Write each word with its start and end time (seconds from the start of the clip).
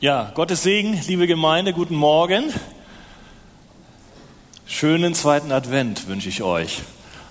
Ja, 0.00 0.32
Gottes 0.34 0.64
Segen, 0.64 1.00
liebe 1.06 1.28
Gemeinde, 1.28 1.72
guten 1.72 1.94
Morgen. 1.94 2.52
Schönen 4.66 5.14
zweiten 5.14 5.52
Advent 5.52 6.08
wünsche 6.08 6.28
ich 6.28 6.42
euch. 6.42 6.82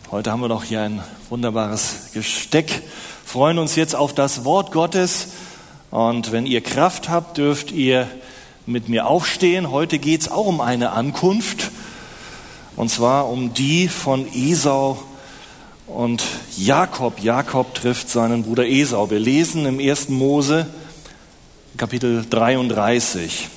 Heute 0.10 0.32
haben 0.32 0.40
wir 0.40 0.48
noch 0.48 0.64
hier 0.64 0.82
ein 0.82 1.04
wunderbares 1.30 2.12
Gesteck. 2.14 2.82
Freuen 3.26 3.60
uns 3.60 3.76
jetzt 3.76 3.96
auf 3.96 4.16
das 4.16 4.46
Wort 4.46 4.72
Gottes. 4.72 5.34
Und 5.92 6.32
wenn 6.32 6.46
ihr 6.46 6.62
Kraft 6.62 7.10
habt, 7.10 7.38
dürft 7.38 7.72
ihr 7.72 8.08
mit 8.66 8.88
mir 8.88 9.08
aufstehen. 9.08 9.70
Heute 9.70 10.00
geht 10.00 10.22
es 10.22 10.32
auch 10.32 10.46
um 10.46 10.62
eine 10.62 10.92
Ankunft. 10.92 11.70
Und 12.78 12.90
zwar 12.90 13.28
um 13.28 13.54
die 13.54 13.90
von 13.90 14.26
Esau 14.34 15.04
und 15.86 16.24
Jakob. 16.58 17.20
Jakob 17.20 17.76
trifft 17.76 18.10
seinen 18.10 18.44
Bruder 18.44 18.66
Esau. 18.66 19.12
Wir 19.12 19.20
lesen 19.20 19.66
im 19.66 19.80
1. 19.80 20.08
Mose 20.10 20.66
Kapitel 21.76 22.24
33, 22.30 23.50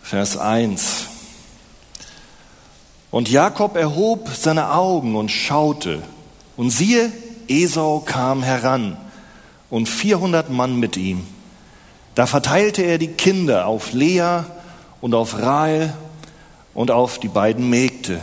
Vers 0.00 0.36
1. 0.36 1.06
Und 3.10 3.28
Jakob 3.28 3.74
erhob 3.74 4.28
seine 4.28 4.72
Augen 4.72 5.16
und 5.16 5.30
schaute, 5.30 6.02
und 6.56 6.70
siehe, 6.70 7.10
Esau 7.48 7.98
kam 7.98 8.44
heran 8.44 8.96
und 9.70 9.88
vierhundert 9.88 10.50
Mann 10.50 10.76
mit 10.76 10.96
ihm. 10.96 11.26
Da 12.14 12.26
verteilte 12.26 12.82
er 12.82 12.98
die 12.98 13.08
Kinder 13.08 13.66
auf 13.66 13.92
Lea 13.92 14.44
und 15.00 15.14
auf 15.16 15.36
Rahel 15.36 15.94
und 16.74 16.92
auf 16.92 17.18
die 17.18 17.28
beiden 17.28 17.68
Mägde. 17.68 18.22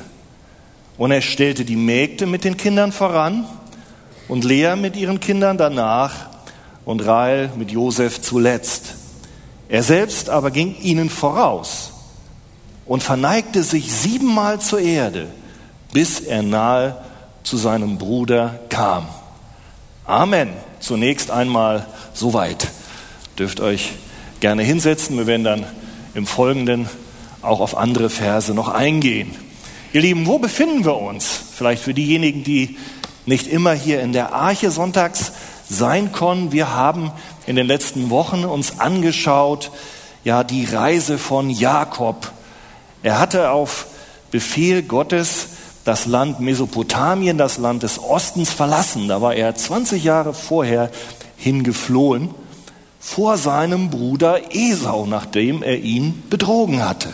Und 0.97 1.11
er 1.11 1.21
stellte 1.21 1.65
die 1.65 1.75
Mägde 1.75 2.25
mit 2.25 2.45
den 2.45 2.55
Kindern 2.55 2.93
voran 2.93 3.45
und 4.29 4.45
Lea 4.45 4.77
mit 4.77 4.95
ihren 4.95 5.19
Kindern 5.19 5.57
danach 5.57 6.34
und 6.85 7.05
Rahel 7.05 7.51
mit 7.57 7.71
Josef 7.71 8.21
zuletzt. 8.21 8.93
Er 9.67 9.83
selbst 9.83 10.29
aber 10.29 10.51
ging 10.51 10.75
ihnen 10.81 11.09
voraus 11.09 11.91
und 12.85 13.03
verneigte 13.03 13.63
sich 13.63 13.91
siebenmal 13.91 14.61
zur 14.61 14.79
Erde, 14.79 15.27
bis 15.91 16.19
er 16.19 16.43
nahe 16.43 17.03
zu 17.43 17.57
seinem 17.57 17.97
Bruder 17.97 18.59
kam. 18.69 19.07
Amen. 20.05 20.49
Zunächst 20.79 21.31
einmal 21.31 21.87
soweit. 22.13 22.67
Dürft 23.39 23.59
euch 23.59 23.93
gerne 24.39 24.61
hinsetzen. 24.61 25.17
Wir 25.17 25.25
werden 25.25 25.43
dann 25.43 25.65
im 26.13 26.27
Folgenden 26.27 26.87
auch 27.41 27.59
auf 27.59 27.75
andere 27.75 28.09
Verse 28.09 28.53
noch 28.53 28.67
eingehen. 28.67 29.33
Ihr 29.93 30.01
Lieben, 30.01 30.27
wo 30.27 30.37
befinden 30.37 30.85
wir 30.85 30.97
uns? 30.97 31.27
Vielleicht 31.55 31.81
für 31.81 31.93
diejenigen, 31.93 32.43
die 32.43 32.77
nicht 33.25 33.47
immer 33.47 33.73
hier 33.73 34.01
in 34.01 34.13
der 34.13 34.33
Arche 34.33 34.69
sonntags 34.69 35.31
sein 35.69 36.11
können. 36.11 36.51
Wir 36.51 36.73
haben 36.73 37.11
in 37.45 37.55
den 37.55 37.67
letzten 37.67 38.09
Wochen 38.09 38.45
uns 38.45 38.79
angeschaut, 38.79 39.71
ja, 40.23 40.43
die 40.43 40.65
Reise 40.65 41.17
von 41.17 41.49
Jakob. 41.49 42.31
Er 43.03 43.19
hatte 43.19 43.51
auf 43.51 43.87
Befehl 44.31 44.81
Gottes 44.83 45.47
das 45.83 46.07
Land 46.07 46.39
Mesopotamien, 46.39 47.37
das 47.37 47.57
Land 47.57 47.83
des 47.83 47.99
Ostens 47.99 48.51
verlassen. 48.51 49.07
Da 49.07 49.21
war 49.21 49.35
er 49.35 49.53
20 49.53 50.03
Jahre 50.03 50.33
vorher 50.33 50.89
hingeflohen 51.37 52.31
vor 52.99 53.37
seinem 53.37 53.91
Bruder 53.91 54.55
Esau, 54.55 55.05
nachdem 55.05 55.61
er 55.61 55.77
ihn 55.77 56.23
betrogen 56.29 56.83
hatte. 56.83 57.13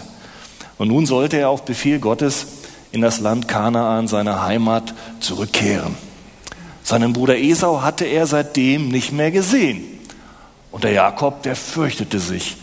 Und 0.77 0.87
nun 0.87 1.05
sollte 1.05 1.37
er 1.37 1.49
auf 1.49 1.65
Befehl 1.65 1.99
Gottes 1.99 2.47
in 2.91 3.01
das 3.01 3.19
Land 3.19 3.49
Kanaan, 3.49 4.07
seine 4.07 4.41
Heimat, 4.41 4.93
zurückkehren. 5.19 5.95
Seinen 6.83 7.13
Bruder 7.13 7.37
Esau 7.37 7.81
hatte 7.81 8.05
er 8.05 8.27
seitdem 8.27 8.89
nicht 8.89 9.11
mehr 9.11 9.31
gesehen. 9.31 9.83
Und 10.71 10.83
der 10.83 10.91
Jakob, 10.91 11.43
der 11.43 11.55
fürchtete 11.55 12.19
sich 12.19 12.57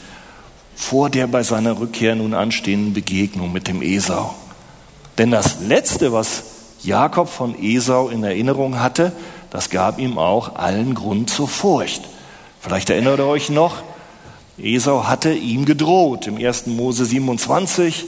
vor 0.75 1.11
der 1.11 1.27
bei 1.27 1.43
seiner 1.43 1.81
Rückkehr 1.81 2.15
nun 2.15 2.35
anstehenden 2.35 2.95
Begegnung 2.95 3.53
mit 3.53 3.67
dem 3.67 3.83
Esau. 3.83 4.35
Denn 5.19 5.33
das 5.33 5.61
Letzte, 5.61 6.13
was 6.13 6.45
Jakob 6.83 7.29
von 7.29 7.61
Esau 7.61 8.09
in 8.09 8.23
Erinnerung 8.23 8.79
hatte, 8.79 9.13
das 9.51 9.71
gab 9.71 9.99
ihm 9.99 10.19
auch 10.19 10.55
allen 10.55 10.95
Grund 10.95 11.31
zur 11.31 11.49
Furcht. 11.49 12.03
Vielleicht 12.61 12.91
erinnert 12.91 13.19
ihr 13.19 13.27
euch 13.27 13.51
noch, 13.51 13.83
Esau 14.57 15.05
hatte 15.05 15.33
ihm 15.33 15.65
gedroht 15.65 16.29
im 16.29 16.37
1. 16.37 16.67
Mose 16.67 17.05
27. 17.05 18.07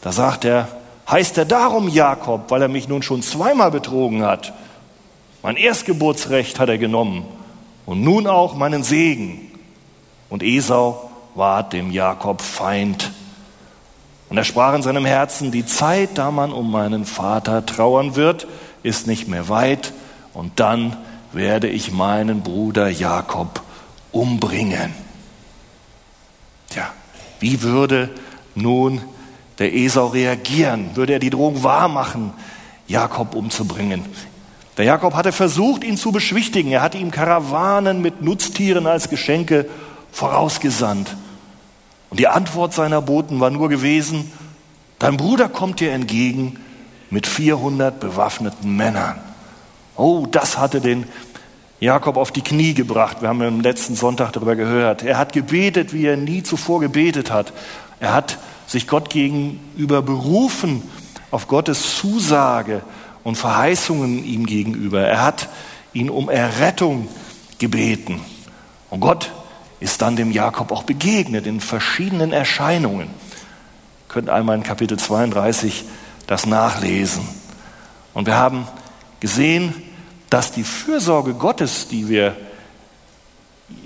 Da 0.00 0.12
sagt 0.12 0.44
er, 0.44 0.68
heißt 1.10 1.36
er 1.38 1.44
darum 1.44 1.88
Jakob, 1.88 2.50
weil 2.50 2.62
er 2.62 2.68
mich 2.68 2.88
nun 2.88 3.02
schon 3.02 3.22
zweimal 3.22 3.72
betrogen 3.72 4.22
hat. 4.22 4.52
Mein 5.42 5.56
Erstgeburtsrecht 5.56 6.58
hat 6.58 6.68
er 6.68 6.78
genommen 6.78 7.24
und 7.86 8.02
nun 8.02 8.26
auch 8.26 8.54
meinen 8.54 8.82
Segen. 8.82 9.50
Und 10.28 10.42
Esau 10.42 11.10
ward 11.34 11.72
dem 11.72 11.90
Jakob 11.90 12.42
Feind. 12.42 13.12
Und 14.28 14.36
er 14.36 14.44
sprach 14.44 14.74
in 14.74 14.82
seinem 14.82 15.06
Herzen, 15.06 15.52
die 15.52 15.64
Zeit, 15.64 16.10
da 16.18 16.30
man 16.30 16.52
um 16.52 16.70
meinen 16.70 17.06
Vater 17.06 17.64
trauern 17.64 18.14
wird, 18.14 18.46
ist 18.82 19.06
nicht 19.06 19.28
mehr 19.28 19.48
weit, 19.48 19.92
und 20.34 20.60
dann 20.60 20.96
werde 21.32 21.68
ich 21.68 21.92
meinen 21.92 22.42
Bruder 22.42 22.88
Jakob 22.88 23.62
umbringen. 24.12 24.92
Tja, 26.68 26.92
wie 27.40 27.62
würde 27.62 28.10
nun 28.54 29.00
der 29.58 29.74
Esau 29.74 30.08
reagieren? 30.08 30.90
Würde 30.94 31.14
er 31.14 31.18
die 31.18 31.30
Drohung 31.30 31.62
wahrmachen, 31.62 32.32
Jakob 32.86 33.34
umzubringen? 33.34 34.04
Der 34.78 34.84
Jakob 34.84 35.14
hatte 35.14 35.32
versucht, 35.32 35.82
ihn 35.82 35.96
zu 35.96 36.12
beschwichtigen. 36.12 36.70
Er 36.70 36.82
hatte 36.82 36.98
ihm 36.98 37.10
Karawanen 37.10 38.00
mit 38.00 38.22
Nutztieren 38.22 38.86
als 38.86 39.10
Geschenke 39.10 39.68
vorausgesandt. 40.12 41.16
Und 42.10 42.20
die 42.20 42.28
Antwort 42.28 42.72
seiner 42.72 43.02
Boten 43.02 43.40
war 43.40 43.50
nur 43.50 43.68
gewesen, 43.68 44.30
dein 45.00 45.16
Bruder 45.16 45.48
kommt 45.48 45.80
dir 45.80 45.90
entgegen 45.92 46.60
mit 47.10 47.26
400 47.26 47.98
bewaffneten 47.98 48.76
Männern. 48.76 49.18
Oh, 49.96 50.26
das 50.30 50.58
hatte 50.58 50.80
den 50.80 51.06
Jakob 51.80 52.16
auf 52.16 52.30
die 52.30 52.42
Knie 52.42 52.74
gebracht. 52.74 53.20
Wir 53.20 53.28
haben 53.28 53.42
am 53.42 53.60
letzten 53.60 53.96
Sonntag 53.96 54.32
darüber 54.32 54.54
gehört. 54.54 55.02
Er 55.02 55.18
hat 55.18 55.32
gebetet, 55.32 55.92
wie 55.92 56.06
er 56.06 56.16
nie 56.16 56.44
zuvor 56.44 56.78
gebetet 56.80 57.32
hat. 57.32 57.52
Er 57.98 58.14
hat 58.14 58.38
sich 58.68 58.86
Gott 58.86 59.10
gegenüber 59.10 60.02
berufen 60.02 60.84
auf 61.32 61.48
Gottes 61.48 61.96
Zusage 61.96 62.82
und 63.24 63.36
Verheißungen 63.36 64.24
ihm 64.24 64.46
gegenüber. 64.46 65.02
Er 65.02 65.22
hat 65.22 65.48
ihn 65.92 66.10
um 66.10 66.28
Errettung 66.28 67.08
gebeten. 67.58 68.20
Und 68.90 69.00
Gott 69.00 69.30
ist 69.80 70.02
dann 70.02 70.16
dem 70.16 70.30
Jakob 70.30 70.72
auch 70.72 70.82
begegnet 70.82 71.46
in 71.46 71.60
verschiedenen 71.60 72.32
Erscheinungen. 72.32 73.08
Ihr 73.08 74.08
könnt 74.08 74.30
einmal 74.30 74.56
in 74.56 74.62
Kapitel 74.62 74.98
32 74.98 75.84
das 76.26 76.46
nachlesen. 76.46 77.26
Und 78.14 78.26
wir 78.26 78.36
haben 78.36 78.66
gesehen, 79.20 79.74
dass 80.30 80.52
die 80.52 80.64
Fürsorge 80.64 81.34
Gottes, 81.34 81.88
die 81.88 82.08
wir 82.08 82.36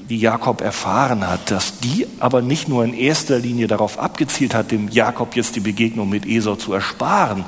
die 0.09 0.19
Jakob 0.19 0.60
erfahren 0.60 1.26
hat, 1.26 1.50
dass 1.50 1.78
die 1.81 2.06
aber 2.21 2.42
nicht 2.42 2.69
nur 2.69 2.84
in 2.84 2.94
erster 2.94 3.38
Linie 3.38 3.66
darauf 3.66 3.98
abgezielt 3.98 4.54
hat, 4.54 4.71
dem 4.71 4.88
Jakob 4.88 5.34
jetzt 5.34 5.56
die 5.56 5.60
Begegnung 5.60 6.09
mit 6.09 6.26
Esau 6.26 6.56
zu 6.56 6.72
ersparen, 6.72 7.44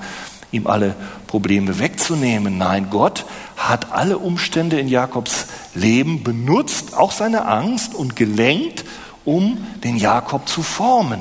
ihm 0.54 0.66
alle 0.66 0.94
Probleme 1.26 1.78
wegzunehmen. 1.78 2.59
Nein, 2.59 2.88
Gott 2.91 3.26
hat 3.56 3.92
alle 3.92 4.19
Umstände 4.19 4.78
in 4.78 4.88
Jakobs 4.88 5.47
Leben 5.75 6.22
benutzt, 6.22 6.97
auch 6.97 7.12
seine 7.12 7.47
Angst 7.47 7.94
und 7.94 8.16
gelenkt, 8.16 8.84
um 9.25 9.59
den 9.82 9.97
Jakob 9.97 10.48
zu 10.48 10.62
formen. 10.62 11.20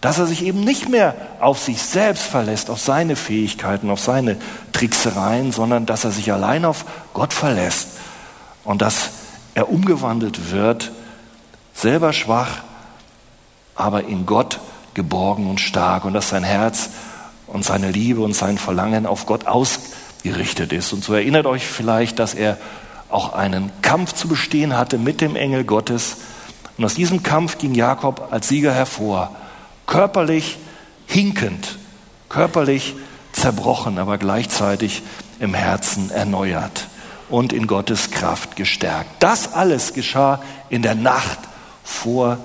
Dass 0.00 0.18
er 0.18 0.26
sich 0.26 0.44
eben 0.44 0.60
nicht 0.60 0.88
mehr 0.88 1.14
auf 1.40 1.58
sich 1.58 1.82
selbst 1.82 2.22
verlässt, 2.22 2.70
auf 2.70 2.80
seine 2.80 3.16
Fähigkeiten, 3.16 3.90
auf 3.90 4.00
seine 4.00 4.36
Tricksereien, 4.72 5.52
sondern 5.52 5.86
dass 5.86 6.04
er 6.04 6.10
sich 6.10 6.32
allein 6.32 6.64
auf 6.64 6.84
Gott 7.12 7.32
verlässt 7.32 7.88
und 8.64 8.82
dass 8.82 9.10
er 9.54 9.70
umgewandelt 9.70 10.52
wird, 10.52 10.92
selber 11.74 12.12
schwach, 12.12 12.62
aber 13.74 14.04
in 14.04 14.26
Gott 14.26 14.60
geborgen 14.94 15.48
und 15.48 15.60
stark 15.60 16.04
und 16.04 16.14
dass 16.14 16.30
sein 16.30 16.44
Herz 16.44 16.90
und 17.52 17.64
seine 17.64 17.90
Liebe 17.90 18.20
und 18.22 18.34
sein 18.34 18.58
Verlangen 18.58 19.06
auf 19.06 19.26
Gott 19.26 19.46
ausgerichtet 19.46 20.72
ist. 20.72 20.92
Und 20.92 21.04
so 21.04 21.14
erinnert 21.14 21.46
euch 21.46 21.66
vielleicht, 21.66 22.18
dass 22.18 22.34
er 22.34 22.58
auch 23.08 23.32
einen 23.32 23.70
Kampf 23.82 24.14
zu 24.14 24.28
bestehen 24.28 24.76
hatte 24.76 24.98
mit 24.98 25.20
dem 25.20 25.36
Engel 25.36 25.64
Gottes. 25.64 26.18
Und 26.78 26.84
aus 26.84 26.94
diesem 26.94 27.22
Kampf 27.22 27.58
ging 27.58 27.74
Jakob 27.74 28.28
als 28.30 28.48
Sieger 28.48 28.72
hervor, 28.72 29.34
körperlich 29.86 30.58
hinkend, 31.06 31.76
körperlich 32.28 32.94
zerbrochen, 33.32 33.98
aber 33.98 34.18
gleichzeitig 34.18 35.02
im 35.40 35.54
Herzen 35.54 36.10
erneuert 36.10 36.86
und 37.28 37.52
in 37.52 37.66
Gottes 37.66 38.10
Kraft 38.10 38.56
gestärkt. 38.56 39.10
Das 39.20 39.52
alles 39.52 39.92
geschah 39.92 40.40
in 40.68 40.82
der 40.82 40.94
Nacht 40.94 41.38
vor 41.82 42.38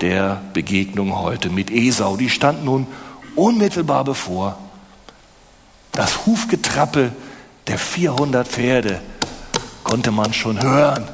der 0.00 0.40
Begegnung 0.52 1.18
heute 1.18 1.50
mit 1.50 1.70
Esau. 1.70 2.16
Die 2.16 2.30
stand 2.30 2.64
nun 2.64 2.86
unmittelbar 3.36 4.04
bevor. 4.04 4.58
Das 5.92 6.26
Hufgetrappel 6.26 7.12
der 7.68 7.78
400 7.78 8.46
Pferde 8.46 9.00
konnte 9.84 10.10
man 10.10 10.32
schon 10.32 10.62
hören. 10.62 11.08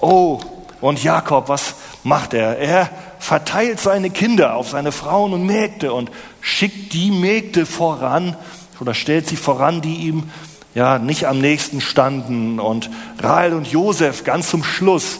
Oh, 0.00 0.40
Und 0.80 1.02
Jakob, 1.02 1.48
was 1.48 1.74
macht 2.04 2.34
er? 2.34 2.58
Er 2.58 2.90
verteilt 3.18 3.80
seine 3.80 4.10
Kinder 4.10 4.54
auf 4.54 4.70
seine 4.70 4.92
Frauen 4.92 5.32
und 5.32 5.44
Mägde 5.46 5.92
und 5.92 6.10
schickt 6.40 6.92
die 6.92 7.10
Mägde 7.10 7.66
voran 7.66 8.36
oder 8.78 8.94
stellt 8.94 9.26
sie 9.26 9.36
voran, 9.36 9.80
die 9.80 9.96
ihm 9.96 10.30
ja 10.74 10.98
nicht 10.98 11.26
am 11.26 11.40
nächsten 11.40 11.80
standen. 11.80 12.60
Und 12.60 12.90
Rahel 13.18 13.54
und 13.54 13.66
Josef 13.66 14.22
ganz 14.24 14.50
zum 14.50 14.62
Schluss, 14.62 15.18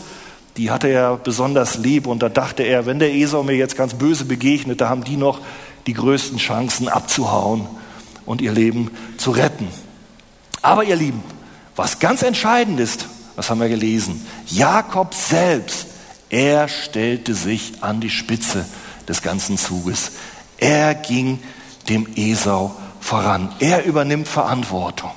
die 0.57 0.71
hatte 0.71 0.89
er 0.89 1.17
besonders 1.17 1.79
lieb 1.79 2.07
und 2.07 2.23
da 2.23 2.29
dachte 2.29 2.63
er, 2.63 2.87
wenn 2.87 2.99
der 2.99 3.15
Esau 3.15 3.43
mir 3.43 3.57
jetzt 3.57 3.77
ganz 3.77 3.95
böse 3.95 4.27
begegnet, 4.27 4.81
da 4.81 4.89
haben 4.89 5.05
die 5.05 5.17
noch 5.17 5.41
die 5.87 5.93
größten 5.93 6.39
Chancen 6.39 6.89
abzuhauen 6.89 7.67
und 8.25 8.41
ihr 8.41 8.53
Leben 8.53 8.91
zu 9.19 9.31
retten. 9.31 9.69
Aber 10.63 10.85
ihr 10.85 10.97
Lieben, 10.97 11.23
was 11.77 11.99
ganz 11.99 12.23
entscheidend 12.23 12.81
ist, 12.81 13.07
was 13.37 13.51
haben 13.51 13.61
wir 13.61 13.69
gelesen? 13.69 14.27
Jakob 14.47 15.15
selbst, 15.15 15.87
er 16.31 16.69
stellte 16.69 17.35
sich 17.35 17.83
an 17.83 18.01
die 18.01 18.11
Spitze 18.11 18.65
des 19.07 19.23
ganzen 19.23 19.59
Zuges. 19.59 20.13
Er 20.59 20.95
ging 20.95 21.41
dem 21.89 22.09
Esau 22.17 22.75
voran. 23.01 23.55
Er 23.61 23.85
übernimmt 23.85 24.27
Verantwortung. 24.27 25.13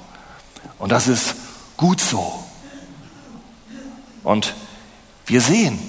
Und 0.78 0.92
das 0.92 1.08
ist 1.08 1.36
gut 1.78 2.00
so. 2.00 2.44
Und 4.24 4.54
wir 5.26 5.42
sehen, 5.42 5.80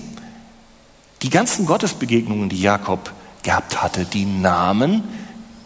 die 1.22 1.30
ganzen 1.30 1.66
Gottesbegegnungen, 1.66 2.48
die 2.48 2.60
Jakob 2.60 3.12
gehabt 3.42 3.82
hatte, 3.82 4.04
die 4.04 4.24
nahmen 4.24 5.04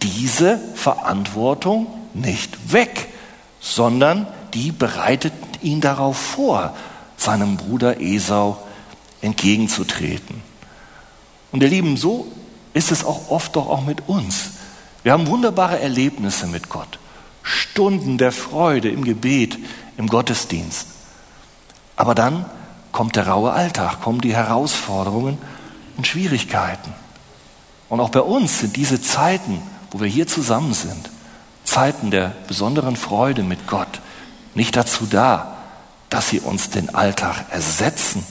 diese 0.03 0.59
Verantwortung 0.75 1.87
nicht 2.13 2.73
weg, 2.73 3.09
sondern 3.61 4.27
die 4.53 4.71
bereiteten 4.71 5.49
ihn 5.63 5.81
darauf 5.81 6.17
vor, 6.17 6.75
seinem 7.17 7.57
Bruder 7.57 8.01
Esau 8.01 8.59
entgegenzutreten. 9.23 10.43
Und 11.53 11.63
ihr 11.63 11.69
Lieben, 11.69 11.97
so 11.97 12.27
ist 12.75 12.93
es 12.93 13.05
auch 13.05 13.31
oft 13.31 13.57
doch 13.57 13.69
auch 13.69 13.85
mit 13.85 14.09
uns. 14.09 14.51
Wir 15.03 15.13
haben 15.13 15.27
wunderbare 15.27 15.81
Erlebnisse 15.81 16.47
mit 16.47 16.69
Gott, 16.69 16.99
Stunden 17.43 18.19
der 18.19 18.33
Freude 18.33 18.91
im 18.91 19.05
Gebet, 19.05 19.59
im 19.97 20.09
Gottesdienst. 20.09 20.89
Aber 21.97 22.15
dann 22.15 22.45
kommt 22.93 23.17
der 23.17 23.29
raue 23.29 23.53
Alltag, 23.53 24.03
kommen 24.03 24.21
die 24.21 24.35
Herausforderungen 24.35 25.39
und 25.97 26.07
Schwierigkeiten. 26.07 26.93
Und 27.89 28.01
auch 28.01 28.11
bei 28.11 28.21
uns 28.21 28.61
sind 28.61 28.77
diese 28.77 29.01
Zeiten, 29.01 29.63
wo 29.91 30.01
wir 30.01 30.09
hier 30.09 30.27
zusammen 30.27 30.75
sind, 30.75 31.11
Zeiten 31.65 32.11
der 32.11 32.33
besonderen 32.49 32.97
Freude 32.97 33.43
mit 33.43 33.67
Gott, 33.67 34.01
nicht 34.55 34.77
dazu 34.77 35.07
da, 35.07 35.57
dass 36.11 36.29
sie 36.29 36.41
uns 36.41 36.71
den 36.71 36.95
Alltag 36.95 37.47
ersetzen 37.51 38.25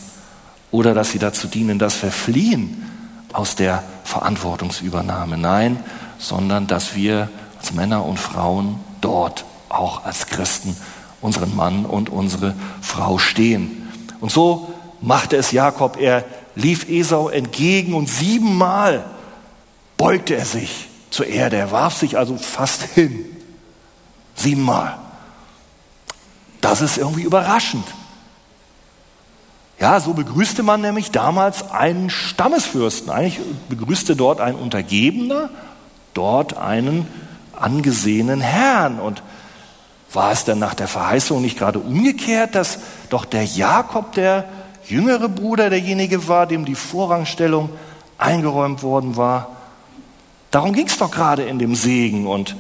oder 0.72 0.94
dass 0.94 1.12
sie 1.12 1.20
dazu 1.20 1.48
dienen, 1.48 1.80
dass 1.80 2.02
wir 2.02 2.12
fliehen 2.12 2.90
aus 3.34 3.56
der 3.56 3.84
Verantwortungsübernahme. 4.06 5.38
Nein, 5.38 5.84
sondern 6.18 6.68
dass 6.68 6.96
wir 6.96 7.30
als 7.60 7.74
Männer 7.74 8.06
und 8.06 8.20
Frauen 8.20 8.80
dort 9.02 9.46
auch 9.70 10.06
als 10.06 10.28
Christen 10.28 10.78
unseren 11.22 11.56
Mann 11.56 11.86
und 11.86 12.10
unsere 12.10 12.54
Frau 12.82 13.18
stehen. 13.18 13.90
Und 14.20 14.32
so 14.32 14.74
machte 15.02 15.36
es 15.38 15.52
Jakob. 15.52 15.98
Er 16.00 16.24
lief 16.56 16.88
Esau 16.90 17.30
entgegen 17.30 17.94
und 17.94 18.10
siebenmal 18.10 19.04
beugte 19.98 20.36
er 20.36 20.46
sich 20.46 20.90
zur 21.10 21.28
Erde. 21.28 21.58
Er 21.58 21.72
warf 21.72 21.96
sich 21.96 22.18
also 22.18 22.38
fast 22.38 22.82
hin. 22.82 23.26
Siebenmal. 24.36 24.98
Das 26.62 26.82
ist 26.82 26.98
irgendwie 26.98 27.24
überraschend. 27.24 27.86
Ja, 29.80 30.00
so 30.00 30.14
begrüßte 30.14 30.64
man 30.64 30.82
nämlich 30.82 31.12
damals 31.12 31.72
einen 31.72 32.10
Stammesfürsten. 32.10 33.10
Eigentlich 33.12 33.42
begrüßte 33.70 34.16
dort 34.16 34.40
ein 34.40 34.56
Untergebener, 34.56 35.50
dort 36.14 36.58
einen 36.58 37.08
angesehenen 37.60 38.40
Herrn. 38.40 39.00
Und 39.00 39.24
war 40.14 40.32
es 40.32 40.46
dann 40.46 40.60
nach 40.60 40.74
der 40.74 40.88
Verheißung 40.88 41.42
nicht 41.42 41.58
gerade 41.58 41.80
umgekehrt, 41.80 42.56
dass 42.56 42.80
doch 43.10 43.26
der 43.26 43.44
Jakob, 43.44 44.14
der 44.14 44.46
jüngere 44.86 45.28
Bruder, 45.28 45.70
derjenige 45.70 46.28
war, 46.28 46.48
dem 46.48 46.66
die 46.66 46.76
Vorrangstellung 46.76 47.70
eingeräumt 48.18 48.84
worden 48.84 49.18
war? 49.18 49.63
Darum 50.54 50.74
ging 50.74 50.86
es 50.86 51.00
doch 51.00 51.10
gerade 51.10 51.42
in 51.42 51.58
dem 51.58 51.74
Segen. 51.74 52.28
Und 52.28 52.56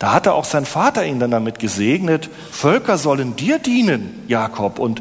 da 0.00 0.12
hatte 0.12 0.32
auch 0.32 0.44
sein 0.44 0.66
Vater 0.66 1.06
ihn 1.06 1.20
dann 1.20 1.30
damit 1.30 1.60
gesegnet, 1.60 2.28
Völker 2.50 2.98
sollen 2.98 3.36
dir 3.36 3.60
dienen, 3.60 4.24
Jakob, 4.26 4.80
und 4.80 5.00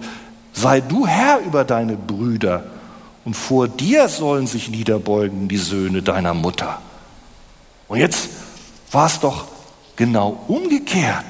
sei 0.54 0.80
du 0.80 1.07
Herr 1.07 1.39
über 1.39 1.63
deine 1.63 1.98
Brüder, 1.98 2.66
und 3.25 3.36
vor 3.36 3.68
dir 3.68 4.10
sollen 4.10 4.45
sich 4.45 4.69
niederbeugen 4.69 5.48
die 5.48 5.57
Söhne 5.57 6.04
deiner 6.04 6.36
Mutter. 6.36 6.80
Und 7.88 7.98
jetzt 7.98 8.30
war 8.92 9.07
es 9.07 9.19
doch 9.19 9.45
genau 9.95 10.39
umgekehrt. 10.48 11.25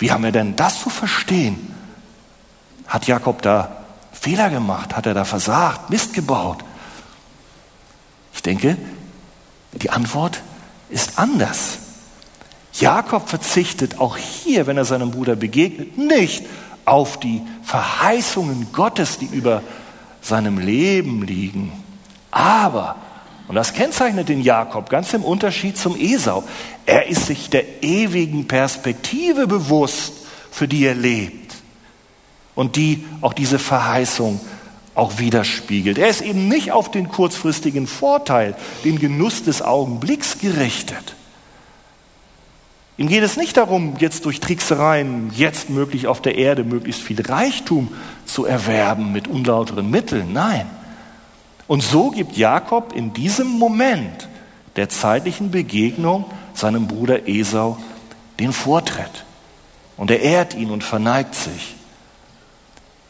Wie 0.00 0.10
haben 0.10 0.24
wir 0.24 0.32
denn 0.32 0.56
das 0.56 0.80
zu 0.80 0.90
verstehen? 0.90 1.72
Hat 2.88 3.06
Jakob 3.06 3.42
da 3.42 3.84
Fehler 4.12 4.50
gemacht? 4.50 4.96
Hat 4.96 5.06
er 5.06 5.14
da 5.14 5.24
versagt, 5.24 5.90
Mist 5.90 6.14
gebaut? 6.14 6.58
Ich 8.34 8.42
denke, 8.42 8.76
die 9.82 9.90
Antwort 9.90 10.42
ist 10.90 11.18
anders. 11.18 11.78
Jakob 12.72 13.28
verzichtet 13.28 14.00
auch 14.00 14.16
hier, 14.16 14.66
wenn 14.66 14.76
er 14.76 14.84
seinem 14.84 15.12
Bruder 15.12 15.36
begegnet, 15.36 15.96
nicht 15.96 16.44
auf 16.84 17.18
die 17.18 17.42
Verheißungen 17.62 18.68
Gottes, 18.72 19.18
die 19.18 19.26
über 19.26 19.62
seinem 20.20 20.58
Leben 20.58 21.22
liegen. 21.22 21.72
Aber, 22.30 22.96
und 23.46 23.54
das 23.54 23.74
kennzeichnet 23.74 24.28
den 24.28 24.40
Jakob 24.40 24.90
ganz 24.90 25.12
im 25.14 25.22
Unterschied 25.22 25.78
zum 25.78 25.96
Esau, 25.96 26.42
er 26.84 27.06
ist 27.06 27.26
sich 27.26 27.48
der 27.48 27.82
ewigen 27.82 28.48
Perspektive 28.48 29.46
bewusst, 29.46 30.14
für 30.50 30.66
die 30.66 30.84
er 30.84 30.94
lebt 30.94 31.54
und 32.54 32.76
die 32.76 33.04
auch 33.20 33.32
diese 33.32 33.58
Verheißung 33.58 34.40
auch 34.94 35.18
widerspiegelt. 35.18 35.98
Er 35.98 36.08
ist 36.08 36.20
eben 36.20 36.48
nicht 36.48 36.72
auf 36.72 36.90
den 36.90 37.08
kurzfristigen 37.08 37.86
Vorteil, 37.86 38.54
den 38.84 38.98
Genuss 38.98 39.42
des 39.42 39.62
Augenblicks 39.62 40.38
gerichtet. 40.38 41.14
Ihm 42.96 43.08
geht 43.08 43.24
es 43.24 43.36
nicht 43.36 43.56
darum, 43.56 43.96
jetzt 43.98 44.24
durch 44.24 44.38
Tricksereien, 44.38 45.32
jetzt 45.34 45.68
möglich 45.68 46.06
auf 46.06 46.22
der 46.22 46.36
Erde, 46.36 46.62
möglichst 46.62 47.02
viel 47.02 47.20
Reichtum 47.20 47.88
zu 48.24 48.44
erwerben 48.44 49.10
mit 49.10 49.26
unlauteren 49.26 49.90
Mitteln. 49.90 50.32
Nein. 50.32 50.66
Und 51.66 51.82
so 51.82 52.10
gibt 52.10 52.36
Jakob 52.36 52.92
in 52.94 53.12
diesem 53.12 53.48
Moment 53.48 54.28
der 54.76 54.88
zeitlichen 54.88 55.50
Begegnung 55.50 56.26
seinem 56.52 56.86
Bruder 56.86 57.28
Esau 57.28 57.78
den 58.38 58.52
Vortritt. 58.52 59.24
Und 59.96 60.10
er 60.10 60.20
ehrt 60.20 60.54
ihn 60.54 60.70
und 60.70 60.84
verneigt 60.84 61.34
sich. 61.34 61.74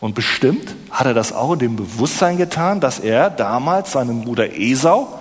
Und 0.04 0.14
bestimmt 0.14 0.74
hat 0.90 1.06
er 1.06 1.14
das 1.14 1.32
auch 1.32 1.54
in 1.54 1.60
dem 1.60 1.76
Bewusstsein 1.76 2.36
getan, 2.36 2.78
dass 2.78 2.98
er 2.98 3.30
damals 3.30 3.92
seinem 3.92 4.20
Bruder 4.20 4.54
Esau 4.54 5.18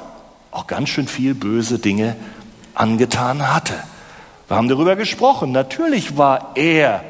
auch 0.52 0.68
ganz 0.68 0.90
schön 0.90 1.08
viel 1.08 1.36
böse 1.36 1.80
Dinge 1.80 2.18
angetan 2.75 3.54
hatte. 3.54 3.75
Wir 4.50 4.58
haben 4.58 4.68
darüber 4.68 4.98
gesprochen. 4.98 5.54
Natürlich 5.54 6.18
war 6.18 6.52
er 6.56 7.02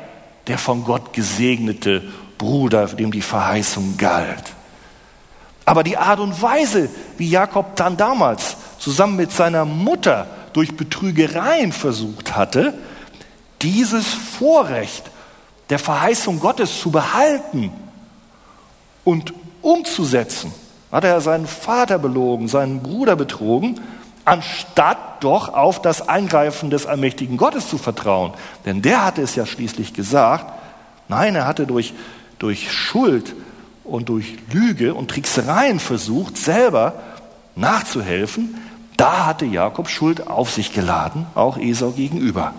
der 0.46 0.60
von 0.60 0.84
Gott 0.84 1.14
gesegnete 1.14 2.04
Bruder, 2.38 2.86
dem 2.86 3.12
die 3.12 3.24
Verheißung 3.24 3.98
galt. 3.98 4.54
Aber 5.66 5.82
die 5.82 5.98
Art 5.98 6.20
und 6.20 6.40
Weise, 6.44 6.90
wie 7.18 7.28
Jakob 7.28 7.76
dann 7.76 7.98
damals 7.98 8.56
zusammen 8.78 9.16
mit 9.16 9.32
seiner 9.32 9.66
Mutter 9.66 10.28
durch 10.54 10.78
Betrügereien 10.78 11.72
versucht 11.72 12.36
hatte, 12.36 12.76
dieses 13.64 14.06
Vorrecht 14.06 15.10
der 15.70 15.80
Verheißung 15.80 16.40
Gottes 16.40 16.80
zu 16.80 16.92
behalten 16.92 17.72
und 19.04 19.34
umzusetzen, 19.62 20.54
hat 20.92 21.04
er 21.04 21.22
seinen 21.22 21.48
Vater 21.48 21.98
belogen, 21.98 22.48
seinen 22.48 22.82
Bruder 22.82 23.16
betrogen 23.16 23.80
anstatt 24.26 25.24
doch 25.24 25.54
auf 25.54 25.82
das 25.82 26.08
Eingreifen 26.08 26.70
des 26.70 26.86
allmächtigen 26.86 27.38
Gottes 27.38 27.70
zu 27.70 27.78
vertrauen. 27.78 28.34
Denn 28.66 28.82
der 28.82 29.06
hatte 29.06 29.22
es 29.22 29.36
ja 29.36 29.46
schließlich 29.46 29.94
gesagt, 29.94 30.52
nein, 31.08 31.36
er 31.36 31.48
hatte 31.48 31.68
durch, 31.68 31.94
durch 32.40 32.72
Schuld 32.72 33.36
und 33.84 34.10
durch 34.10 34.38
Lüge 34.52 34.94
und 34.94 35.10
Tricksereien 35.10 35.80
versucht, 35.80 36.38
selber 36.38 36.94
nachzuhelfen. 37.56 38.56
Da 38.96 39.26
hatte 39.26 39.46
Jakob 39.46 39.90
Schuld 39.90 40.28
auf 40.28 40.52
sich 40.52 40.74
geladen, 40.74 41.26
auch 41.36 41.58
Esau 41.58 41.92
gegenüber. 41.92 42.54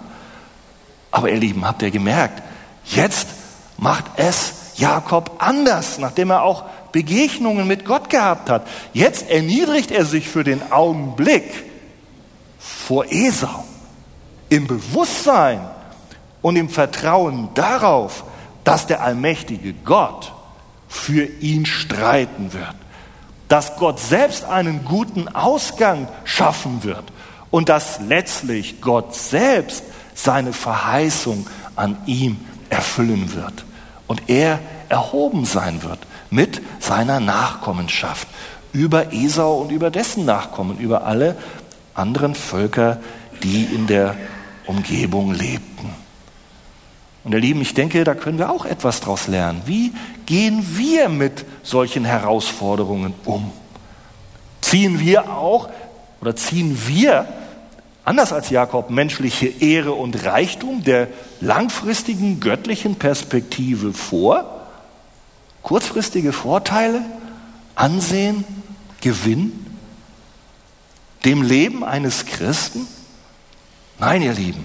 Aber 1.11 1.31
ihr 1.31 1.39
Lieben, 1.39 1.67
habt 1.67 1.83
ihr 1.83 1.91
gemerkt, 1.91 2.43
jetzt 2.85 3.29
macht 3.77 4.05
es 4.17 4.55
Jakob 4.77 5.37
anders, 5.39 5.99
nachdem 5.99 6.31
er 6.31 6.43
auch 6.43 6.65
Begegnungen 6.93 7.67
mit 7.67 7.85
Gott 7.85 8.11
gehabt 8.11 8.51
hat. 8.51 8.67
Jetzt 8.93 9.29
erniedrigt 9.31 9.91
er 9.91 10.05
sich 10.05 10.29
für 10.29 10.45
den 10.45 10.73
Augenblick 10.73 11.65
vor 12.59 13.07
Esau 13.11 13.65
im 14.49 14.67
Bewusstsein 14.67 15.61
und 16.43 16.57
im 16.57 16.69
Vertrauen 16.69 17.49
darauf, 17.55 18.25
dass 18.65 18.87
der 18.87 19.03
allmächtige 19.03 19.73
Gott 19.73 20.33
für 20.89 21.25
ihn 21.25 21.67
streiten 21.67 22.53
wird. 22.53 22.75
Dass 23.49 23.77
Gott 23.77 24.01
selbst 24.01 24.45
einen 24.45 24.85
guten 24.85 25.29
Ausgang 25.29 26.09
schaffen 26.25 26.85
wird 26.85 27.05
und 27.51 27.69
dass 27.69 28.01
letztlich 28.01 28.81
Gott 28.81 29.15
selbst 29.15 29.85
seine 30.15 30.53
Verheißung 30.53 31.47
an 31.77 31.99
ihm 32.07 32.39
erfüllen 32.71 33.35
wird 33.35 33.65
und 34.07 34.29
er 34.29 34.59
erhoben 34.89 35.45
sein 35.45 35.83
wird 35.83 35.99
mit 36.31 36.61
seiner 36.81 37.21
Nachkommenschaft 37.21 38.29
über 38.73 39.13
Esau 39.13 39.61
und 39.61 39.71
über 39.71 39.91
dessen 39.91 40.25
Nachkommen, 40.25 40.79
über 40.79 41.05
alle 41.05 41.37
anderen 41.95 42.35
Völker, 42.35 43.01
die 43.43 43.65
in 43.65 43.87
der 43.87 44.17
Umgebung 44.67 45.33
lebten. 45.33 45.91
Und 47.23 47.33
ihr 47.33 47.41
Lieben, 47.41 47.63
ich 47.63 47.73
denke, 47.73 48.05
da 48.05 48.15
können 48.15 48.39
wir 48.39 48.51
auch 48.51 48.67
etwas 48.67 49.01
daraus 49.01 49.29
lernen. 49.29 49.63
Wie 49.65 49.93
gehen 50.27 50.77
wir 50.77 51.09
mit 51.09 51.47
solchen 51.63 52.05
Herausforderungen 52.05 53.15
um? 53.25 53.51
Ziehen 54.61 55.01
wir 55.01 55.33
auch 55.33 55.69
oder 56.21 56.37
ziehen 56.37 56.79
wir, 56.87 57.27
anders 58.05 58.33
als 58.33 58.51
Jakob, 58.51 58.91
menschliche 58.91 59.47
Ehre 59.47 59.93
und 59.93 60.25
Reichtum 60.25 60.85
der 60.85 61.09
langfristigen 61.41 62.41
göttlichen 62.41 62.97
Perspektive 62.97 63.93
vor? 63.93 64.67
Kurzfristige 65.63 66.33
Vorteile, 66.33 67.03
Ansehen, 67.75 68.45
Gewinn? 69.01 69.67
Dem 71.25 71.43
Leben 71.43 71.85
eines 71.85 72.27
Christen? 72.27 72.87
Nein, 73.99 74.23
ihr 74.23 74.35
Lieben, 74.35 74.65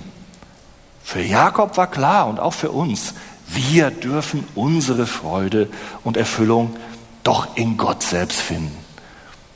für 1.04 1.22
Jakob 1.22 1.78
war 1.78 1.90
klar 1.90 2.28
und 2.28 2.40
auch 2.40 2.54
für 2.54 2.72
uns, 2.72 3.14
wir 3.48 3.90
dürfen 3.90 4.44
unsere 4.56 5.08
Freude 5.08 5.70
und 6.04 6.18
Erfüllung 6.18 6.76
doch 7.24 7.56
in 7.58 7.78
Gott 7.78 8.04
selbst 8.04 8.40
finden, 8.40 8.78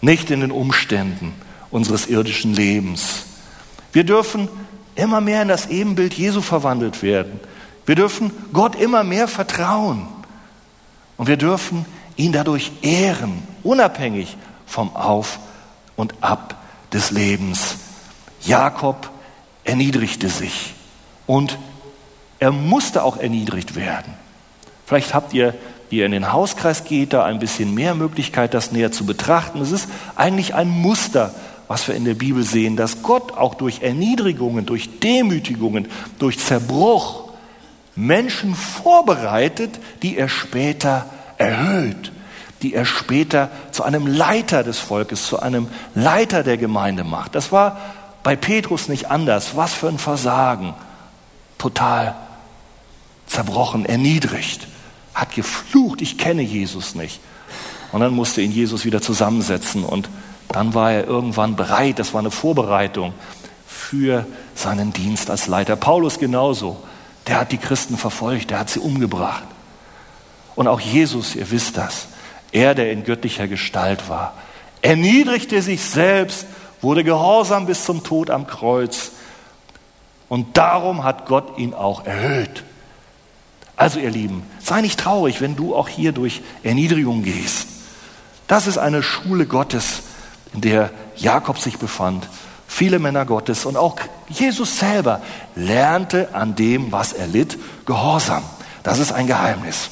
nicht 0.02 0.32
in 0.32 0.42
den 0.42 0.52
Umständen 0.52 1.34
unseres 1.70 2.08
irdischen 2.08 2.54
Lebens. 2.54 3.26
Wir 3.94 4.04
dürfen 4.04 4.50
immer 4.96 5.22
mehr 5.22 5.42
in 5.44 5.48
das 5.48 5.68
Ebenbild 5.68 6.16
Jesu 6.16 6.42
verwandelt 6.42 7.02
werden. 7.02 7.40
Wir 7.86 7.96
dürfen 7.96 8.32
Gott 8.52 8.76
immer 8.76 9.04
mehr 9.04 9.28
vertrauen. 9.28 10.08
Und 11.18 11.28
wir 11.28 11.38
dürfen 11.38 11.86
ihn 12.16 12.32
dadurch 12.32 12.72
ehren, 12.82 13.44
unabhängig 13.64 14.36
vom 14.66 14.96
Auf 14.96 15.40
und 15.96 16.16
Ab 16.22 16.56
des 16.92 17.12
Lebens. 17.12 17.76
Jakob 18.42 19.10
erniedrigte 19.64 20.30
sich 20.30 20.74
und 21.28 21.58
er 22.40 22.52
musste 22.52 23.04
auch 23.04 23.18
erniedrigt 23.18 23.76
werden. 23.76 24.14
Vielleicht 24.86 25.14
habt 25.14 25.34
ihr, 25.34 25.54
die 25.90 25.98
ihr 25.98 26.06
in 26.06 26.12
den 26.12 26.34
Hauskreis 26.34 26.84
geht, 26.84 27.14
da 27.14 27.24
ein 27.24 27.40
bisschen 27.40 27.74
mehr 27.74 27.96
Möglichkeit, 27.96 28.54
das 28.54 28.72
näher 28.72 28.92
zu 28.92 29.06
betrachten. 29.06 29.62
Es 29.62 29.72
ist 29.72 29.88
eigentlich 30.16 30.56
ein 30.56 30.68
Muster, 30.68 31.34
was 31.74 31.88
wir 31.88 31.96
in 31.96 32.06
der 32.06 32.14
Bibel 32.14 32.44
sehen, 32.44 32.76
dass 32.76 33.02
Gott 33.02 33.32
auch 33.32 33.56
durch 33.56 33.82
Erniedrigungen, 33.82 34.68
durch 34.68 35.00
Demütigungen, 35.00 35.88
durch 36.20 36.38
Zerbruch 36.38 37.32
Menschen 37.96 38.54
vorbereitet, 38.54 39.80
die 40.04 40.16
er 40.16 40.30
später 40.30 41.08
erhöht, 41.40 42.12
die 42.62 42.76
er 42.76 42.86
später 42.86 43.50
zu 43.72 43.82
einem 43.82 44.06
Leiter 44.06 44.64
des 44.64 44.78
Volkes, 44.78 45.26
zu 45.26 45.40
einem 45.40 45.68
Leiter 45.96 46.44
der 46.44 46.58
Gemeinde 46.58 47.04
macht. 47.04 47.34
Das 47.34 47.52
war 47.52 47.82
bei 48.22 48.36
Petrus 48.36 48.88
nicht 48.88 49.10
anders. 49.10 49.56
Was 49.56 49.74
für 49.74 49.88
ein 49.88 49.98
Versagen. 49.98 50.76
Total 51.58 52.14
zerbrochen, 53.26 53.88
erniedrigt, 53.88 54.68
hat 55.16 55.34
geflucht, 55.34 56.04
ich 56.04 56.20
kenne 56.20 56.44
Jesus 56.44 56.94
nicht. 56.94 57.20
Und 57.92 58.02
dann 58.02 58.14
musste 58.14 58.42
ihn 58.42 58.52
Jesus 58.52 58.86
wieder 58.86 59.02
zusammensetzen 59.02 59.84
und 59.84 60.08
dann 60.50 60.74
war 60.74 60.92
er 60.92 61.06
irgendwann 61.06 61.56
bereit, 61.56 62.00
das 62.00 62.14
war 62.14 62.20
eine 62.20 62.32
Vorbereitung 62.32 63.14
für 63.68 64.26
seinen 64.56 64.94
Dienst 64.94 65.30
als 65.30 65.48
Leiter. 65.48 65.76
Paulus 65.76 66.20
genauso, 66.20 66.82
der 67.28 67.40
hat 67.40 67.52
die 67.52 67.58
Christen 67.58 67.98
verfolgt, 67.98 68.52
der 68.52 68.60
hat 68.60 68.70
sie 68.70 68.80
umgebracht. 68.80 69.44
Und 70.56 70.68
auch 70.68 70.80
Jesus, 70.80 71.36
ihr 71.36 71.50
wisst 71.50 71.78
das, 71.78 72.08
er, 72.52 72.76
der 72.76 72.92
in 72.92 73.04
göttlicher 73.04 73.48
Gestalt 73.48 74.10
war, 74.10 74.34
erniedrigte 74.82 75.62
sich 75.62 75.82
selbst, 75.84 76.46
wurde 76.82 77.04
gehorsam 77.04 77.66
bis 77.66 77.86
zum 77.86 78.04
Tod 78.04 78.30
am 78.30 78.46
Kreuz. 78.46 79.12
Und 80.30 80.58
darum 80.58 81.04
hat 81.04 81.26
Gott 81.26 81.58
ihn 81.58 81.74
auch 81.74 82.06
erhöht. 82.06 82.64
Also 83.76 84.00
ihr 84.00 84.12
Lieben, 84.12 84.44
sei 84.60 84.82
nicht 84.82 85.00
traurig, 85.00 85.42
wenn 85.42 85.56
du 85.56 85.76
auch 85.76 85.88
hier 85.88 86.12
durch 86.12 86.42
Erniedrigung 86.62 87.24
gehst. 87.24 87.68
Das 88.48 88.68
ist 88.68 88.78
eine 88.78 89.02
Schule 89.02 89.46
Gottes, 89.46 90.04
in 90.54 90.62
der 90.62 90.92
Jakob 91.16 91.60
sich 91.60 91.78
befand. 91.78 92.28
Viele 92.68 93.00
Männer 93.00 93.26
Gottes 93.26 93.66
und 93.66 93.78
auch 93.78 93.98
Jesus 94.30 94.80
selber 94.80 95.22
lernte 95.56 96.34
an 96.34 96.56
dem, 96.56 96.92
was 96.92 97.14
er 97.14 97.28
litt, 97.28 97.58
Gehorsam. 97.86 98.44
Das 98.82 99.00
ist 99.00 99.12
ein 99.12 99.28
Geheimnis. 99.28 99.90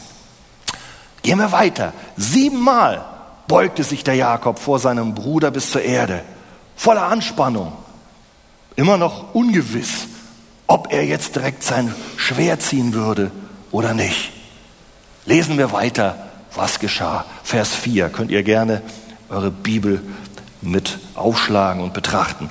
Gehen 1.22 1.38
wir 1.38 1.52
weiter. 1.52 1.94
Siebenmal 2.18 3.06
beugte 3.48 3.84
sich 3.84 4.04
der 4.04 4.16
Jakob 4.16 4.60
vor 4.60 4.80
seinem 4.80 5.14
Bruder 5.14 5.52
bis 5.52 5.72
zur 5.72 5.82
Erde, 5.82 6.24
voller 6.76 7.04
Anspannung, 7.04 7.74
immer 8.76 8.98
noch 8.98 9.36
ungewiss, 9.36 10.08
ob 10.68 10.92
er 10.92 11.06
jetzt 11.06 11.36
direkt 11.36 11.64
sein 11.64 11.94
Schwert 12.18 12.62
ziehen 12.62 12.94
würde 12.94 13.32
oder 13.72 13.94
nicht. 13.94 14.32
Lesen 15.26 15.58
wir 15.58 15.72
weiter, 15.72 16.30
was 16.56 16.80
geschah. 16.80 17.26
Vers 17.44 17.76
4 17.76 18.10
könnt 18.10 18.32
ihr 18.32 18.44
gerne 18.44 18.82
eure 19.30 19.52
Bibel 19.52 20.02
mit 20.62 21.00
aufschlagen 21.16 21.84
und 21.84 21.94
betrachten. 21.94 22.50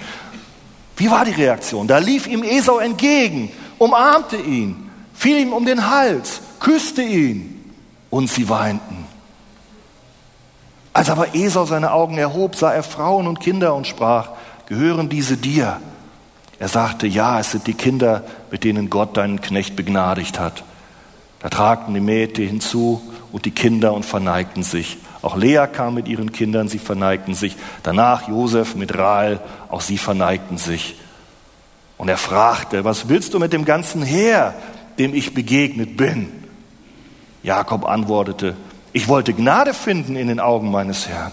Wie 0.97 1.11
war 1.11 1.25
die 1.25 1.33
Reaktion? 1.33 1.87
Da 1.87 1.99
lief 1.99 2.27
ihm 2.27 2.43
Esau 2.43 2.79
entgegen, 2.79 3.51
umarmte 3.79 4.37
ihn, 4.37 4.91
fiel 5.15 5.39
ihm 5.39 5.53
um 5.53 5.65
den 5.65 5.89
Hals, 5.89 6.41
küsste 6.59 7.03
ihn 7.03 7.73
und 8.11 8.29
sie 8.29 8.49
weinten. 8.49 9.07
Als 10.93 11.09
aber 11.09 11.35
Esau 11.35 11.65
seine 11.65 11.93
Augen 11.93 12.19
erhob, 12.19 12.57
sah 12.57 12.73
er 12.73 12.83
Frauen 12.83 13.27
und 13.27 13.41
Kinder 13.41 13.75
und 13.75 13.87
sprach, 13.87 14.31
gehören 14.67 15.09
diese 15.09 15.37
dir? 15.37 15.81
Er 16.59 16.69
sagte, 16.69 17.07
ja, 17.07 17.41
es 17.41 17.53
sind 17.53 17.67
die 17.67 17.75
Kinder, 17.75 18.25
mit 18.51 18.65
denen 18.65 18.91
Gott 18.91 19.17
deinen 19.17 19.41
Knecht 19.41 19.77
begnadigt 19.77 20.39
hat. 20.39 20.65
Da 21.39 21.49
tragten 21.49 21.95
die 21.95 22.01
Mädchen 22.01 22.47
hinzu 22.47 23.01
und 23.33 23.47
die 23.47 23.51
Kinder 23.51 23.95
und 23.95 24.05
verneigten 24.05 24.63
sich. 24.63 24.99
Auch 25.23 25.37
Lea 25.37 25.67
kam 25.71 25.95
mit 25.95 26.09
ihren 26.09 26.33
Kindern, 26.33 26.69
sie 26.69 26.79
verneigten 26.79 27.35
sich. 27.35 27.57
Danach 27.83 28.29
Josef 28.29 28.75
mit 28.75 28.97
Rahel, 28.97 29.41
auch 29.69 29.81
sie 29.81 29.99
verneigten 29.99 30.57
sich. 30.57 30.97
Und 31.99 32.09
er 32.09 32.17
fragte, 32.17 32.85
was 32.85 33.09
willst 33.09 33.35
du 33.35 33.39
mit 33.39 33.53
dem 33.53 33.67
ganzen 33.67 34.03
Heer, 34.03 34.55
dem 34.99 35.15
ich 35.15 35.35
begegnet 35.35 35.99
bin? 35.99 36.33
Jakob 37.43 37.87
antwortete, 37.87 38.57
ich 38.93 39.09
wollte 39.09 39.35
Gnade 39.35 39.75
finden 39.75 40.17
in 40.17 40.29
den 40.29 40.41
Augen 40.41 40.71
meines 40.71 41.07
Herrn. 41.09 41.33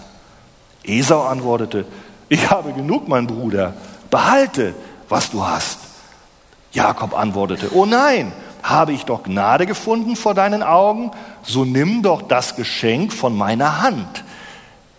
Esau 0.84 1.22
antwortete, 1.22 1.86
ich 2.28 2.50
habe 2.50 2.72
genug, 2.72 3.08
mein 3.08 3.26
Bruder, 3.26 3.74
behalte, 4.10 4.74
was 5.08 5.30
du 5.30 5.44
hast. 5.44 5.78
Jakob 6.72 7.18
antwortete, 7.18 7.70
oh 7.74 7.86
nein, 7.86 8.32
habe 8.68 8.92
ich 8.92 9.04
doch 9.04 9.22
Gnade 9.22 9.66
gefunden 9.66 10.16
vor 10.16 10.34
deinen 10.34 10.62
Augen, 10.62 11.10
so 11.42 11.64
nimm 11.64 12.02
doch 12.02 12.22
das 12.22 12.56
Geschenk 12.56 13.12
von 13.12 13.36
meiner 13.36 13.80
Hand. 13.80 14.24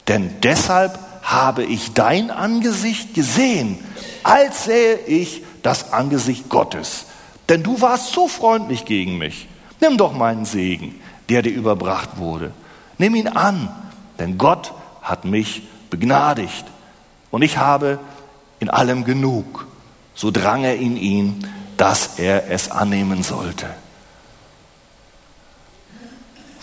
Denn 0.07 0.33
deshalb 0.41 0.97
habe 1.21 1.63
ich 1.63 1.93
dein 1.93 2.31
Angesicht 2.31 3.13
gesehen, 3.13 3.77
als 4.23 4.65
sähe 4.65 4.95
ich 5.05 5.43
das 5.61 5.93
Angesicht 5.93 6.49
Gottes. 6.49 7.05
Denn 7.47 7.63
du 7.63 7.81
warst 7.81 8.13
so 8.13 8.27
freundlich 8.27 8.85
gegen 8.85 9.17
mich. 9.17 9.47
Nimm 9.81 9.97
doch 9.97 10.13
meinen 10.13 10.45
Segen, 10.45 10.99
der 11.29 11.41
dir 11.41 11.53
überbracht 11.53 12.17
wurde. 12.17 12.51
Nimm 12.97 13.15
ihn 13.15 13.27
an, 13.27 13.69
denn 14.17 14.37
Gott 14.37 14.73
hat 15.01 15.25
mich 15.25 15.63
begnadigt. 15.89 16.65
Und 17.31 17.43
ich 17.43 17.57
habe 17.57 17.99
in 18.59 18.69
allem 18.69 19.05
genug. 19.05 19.67
So 20.15 20.31
drang 20.31 20.63
er 20.63 20.75
in 20.75 20.97
ihn, 20.97 21.45
dass 21.79 22.19
er 22.19 22.51
es 22.51 22.69
annehmen 22.69 23.23
sollte. 23.23 23.67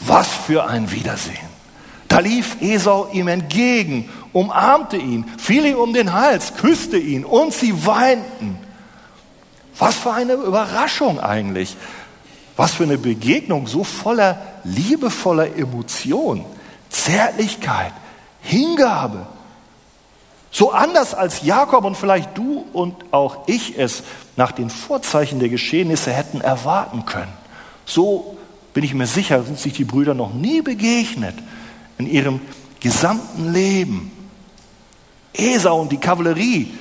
Was 0.01 0.29
für 0.29 0.67
ein 0.67 0.93
Wiedersehen. 0.93 1.57
Da 2.07 2.19
lief 2.19 2.61
Esau 2.61 3.09
ihm 3.13 3.27
entgegen, 3.27 4.11
umarmte 4.35 4.99
ihn, 4.99 5.25
fiel 5.39 5.65
ihm 5.65 5.77
um 5.77 5.95
den 5.95 6.13
Hals, 6.13 6.55
küsste 6.57 6.99
ihn 6.99 7.25
und 7.25 7.55
sie 7.55 7.87
weinten. 7.87 8.59
Was 9.79 9.97
für 9.97 10.13
eine 10.13 10.35
Überraschung 10.35 11.19
eigentlich. 11.19 11.77
Was 12.55 12.75
für 12.75 12.85
eine 12.85 12.99
Begegnung 12.99 13.67
so 13.67 13.85
voller 13.85 14.39
liebevoller 14.65 15.57
Emotion, 15.57 16.45
Zärtlichkeit, 16.91 17.93
Hingabe. 18.43 19.27
So 20.59 20.71
anders 20.73 21.13
als 21.13 21.43
Jakob 21.43 21.85
und 21.85 21.99
vielleicht 21.99 22.39
du 22.39 22.65
und 22.73 22.95
auch 23.11 23.47
ich 23.47 23.79
es 23.79 24.03
nach 24.37 24.53
den 24.53 24.71
Vorzeichen 24.71 25.39
der 25.39 25.51
Geschehnisse 25.51 26.11
hätten 26.11 26.41
erwarten 26.41 27.05
können. 27.05 27.35
So 27.85 28.39
bin 28.73 28.83
ich 28.83 28.95
mir 28.95 29.07
sicher, 29.07 29.43
sind 29.43 29.59
sich 29.59 29.75
die 29.75 29.85
Brüder 29.85 30.15
noch 30.15 30.33
nie 30.33 30.63
begegnet 30.63 31.35
in 31.99 32.07
ihrem 32.07 32.41
gesamten 32.81 33.53
Leben. 33.53 34.11
Esau 35.35 35.79
und 35.79 35.93
die 35.93 35.99
Kavallerie, 35.99 36.73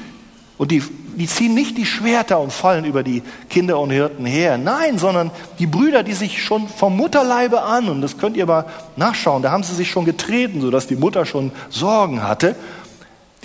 und 0.57 0.71
die, 0.71 0.81
die 1.17 1.27
ziehen 1.27 1.53
nicht 1.53 1.77
die 1.77 1.85
Schwerter 1.85 2.39
und 2.39 2.53
fallen 2.53 2.85
über 2.85 3.03
die 3.03 3.23
Kinder 3.49 3.77
und 3.77 3.91
Hirten 3.91 4.25
her. 4.25 4.57
Nein, 4.57 4.97
sondern 4.97 5.31
die 5.59 5.67
Brüder, 5.67 6.03
die 6.03 6.13
sich 6.13 6.41
schon 6.41 6.69
vom 6.69 6.95
Mutterleibe 6.95 7.61
an, 7.61 7.89
und 7.89 8.01
das 8.01 8.17
könnt 8.17 8.37
ihr 8.37 8.45
mal 8.45 8.67
nachschauen, 8.95 9.43
da 9.43 9.51
haben 9.51 9.63
sie 9.63 9.75
sich 9.75 9.91
schon 9.91 10.05
getreten, 10.05 10.61
sodass 10.61 10.87
die 10.87 10.95
Mutter 10.95 11.25
schon 11.25 11.51
Sorgen 11.69 12.23
hatte, 12.23 12.55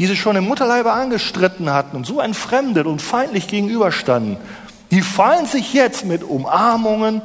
die 0.01 0.07
sich 0.07 0.19
schon 0.19 0.35
im 0.35 0.47
Mutterleibe 0.47 0.93
angestritten 0.93 1.69
hatten 1.69 1.95
und 1.95 2.07
so 2.07 2.21
entfremdet 2.21 2.87
und 2.87 3.03
feindlich 3.03 3.49
gegenüberstanden, 3.49 4.39
die 4.91 5.03
fallen 5.03 5.45
sich 5.45 5.75
jetzt 5.75 6.07
mit 6.07 6.25
Umarmungen, 6.25 7.21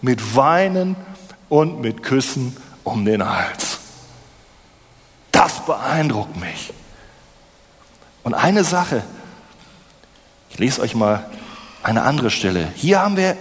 mit 0.00 0.36
Weinen 0.36 0.94
und 1.48 1.80
mit 1.80 2.04
Küssen 2.04 2.56
um 2.84 3.04
den 3.04 3.28
Hals. 3.28 3.80
Das 5.32 5.66
beeindruckt 5.66 6.36
mich. 6.36 6.72
Und 8.22 8.34
eine 8.34 8.62
Sache, 8.62 9.02
ich 10.50 10.58
lese 10.60 10.82
euch 10.82 10.94
mal 10.94 11.28
eine 11.82 12.02
andere 12.02 12.30
Stelle. 12.30 12.68
Hier 12.76 13.00
haben 13.00 13.16
wir, 13.16 13.36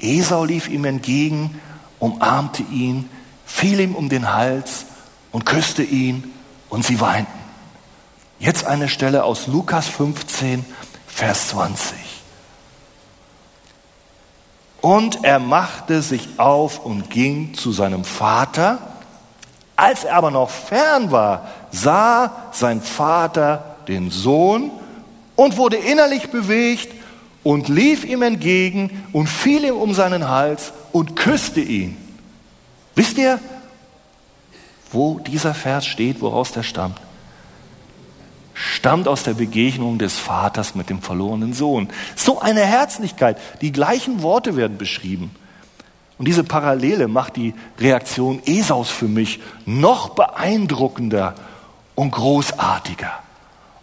Esau 0.00 0.44
lief 0.44 0.66
ihm 0.66 0.84
entgegen, 0.84 1.60
umarmte 2.00 2.64
ihn, 2.72 3.08
fiel 3.46 3.78
ihm 3.78 3.94
um 3.94 4.08
den 4.08 4.34
Hals 4.34 4.86
und 5.30 5.46
küsste 5.46 5.84
ihn 5.84 6.34
und 6.70 6.84
sie 6.84 7.00
weinten. 7.00 7.41
Jetzt 8.42 8.66
eine 8.66 8.88
Stelle 8.88 9.22
aus 9.22 9.46
Lukas 9.46 9.86
15, 9.86 10.64
Vers 11.06 11.50
20. 11.50 11.96
Und 14.80 15.22
er 15.22 15.38
machte 15.38 16.02
sich 16.02 16.28
auf 16.38 16.84
und 16.84 17.08
ging 17.08 17.54
zu 17.54 17.70
seinem 17.70 18.02
Vater. 18.02 18.78
Als 19.76 20.02
er 20.02 20.16
aber 20.16 20.32
noch 20.32 20.50
fern 20.50 21.12
war, 21.12 21.50
sah 21.70 22.48
sein 22.50 22.82
Vater 22.82 23.76
den 23.86 24.10
Sohn 24.10 24.72
und 25.36 25.56
wurde 25.56 25.76
innerlich 25.76 26.30
bewegt 26.30 26.92
und 27.44 27.68
lief 27.68 28.04
ihm 28.04 28.22
entgegen 28.22 29.06
und 29.12 29.28
fiel 29.28 29.64
ihm 29.64 29.76
um 29.76 29.94
seinen 29.94 30.28
Hals 30.28 30.72
und 30.90 31.14
küsste 31.14 31.60
ihn. 31.60 31.96
Wisst 32.96 33.18
ihr, 33.18 33.38
wo 34.90 35.20
dieser 35.20 35.54
Vers 35.54 35.86
steht, 35.86 36.20
woraus 36.20 36.50
der 36.50 36.64
stammt? 36.64 36.98
Stammt 38.54 39.08
aus 39.08 39.22
der 39.22 39.34
Begegnung 39.34 39.98
des 39.98 40.18
Vaters 40.18 40.74
mit 40.74 40.90
dem 40.90 41.00
verlorenen 41.00 41.54
Sohn. 41.54 41.88
So 42.16 42.40
eine 42.40 42.60
Herzlichkeit. 42.60 43.38
Die 43.60 43.72
gleichen 43.72 44.22
Worte 44.22 44.56
werden 44.56 44.78
beschrieben. 44.78 45.34
Und 46.18 46.28
diese 46.28 46.44
Parallele 46.44 47.08
macht 47.08 47.36
die 47.36 47.54
Reaktion 47.78 48.42
Esaus 48.44 48.90
für 48.90 49.08
mich 49.08 49.40
noch 49.64 50.10
beeindruckender 50.10 51.34
und 51.94 52.12
großartiger. 52.12 53.12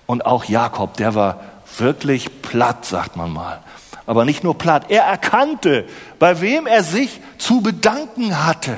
Und 0.06 0.26
auch 0.26 0.46
Jakob, 0.46 0.96
der 0.98 1.16
war 1.16 1.40
wirklich 1.78 2.42
platt, 2.42 2.86
sagt 2.86 3.16
man 3.16 3.32
mal. 3.32 3.60
Aber 4.06 4.26
nicht 4.26 4.44
nur 4.44 4.58
platt, 4.58 4.86
er 4.90 5.04
erkannte, 5.04 5.86
bei 6.18 6.42
wem 6.42 6.66
er 6.66 6.84
sich 6.84 7.22
zu 7.38 7.62
bedanken 7.62 8.46
hatte. 8.46 8.78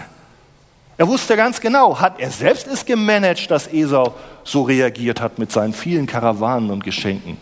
Er 1.01 1.07
wusste 1.07 1.35
ganz 1.35 1.59
genau, 1.59 1.99
hat 1.99 2.19
er 2.19 2.29
selbst 2.29 2.67
es 2.67 2.85
gemanagt, 2.85 3.49
dass 3.49 3.65
Esau 3.65 4.13
so 4.43 4.61
reagiert 4.61 5.19
hat 5.19 5.39
mit 5.39 5.51
seinen 5.51 5.73
vielen 5.73 6.05
Karawanen 6.05 6.69
und 6.69 6.83
Geschenken? 6.83 7.37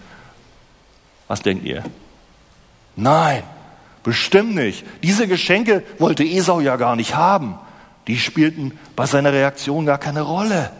Was 1.27 1.41
denkt 1.41 1.65
ihr? 1.65 1.83
Nein, 2.95 3.43
bestimmt 4.01 4.55
nicht. 4.55 4.85
Diese 5.03 5.27
Geschenke 5.27 5.83
wollte 5.97 6.23
Esau 6.23 6.61
ja 6.61 6.77
gar 6.77 6.95
nicht 6.95 7.15
haben. 7.15 7.59
Die 8.07 8.17
spielten 8.17 8.79
bei 8.95 9.05
seiner 9.05 9.33
Reaktion 9.33 9.85
gar 9.85 9.97
keine 9.97 10.21
Rolle. 10.21 10.71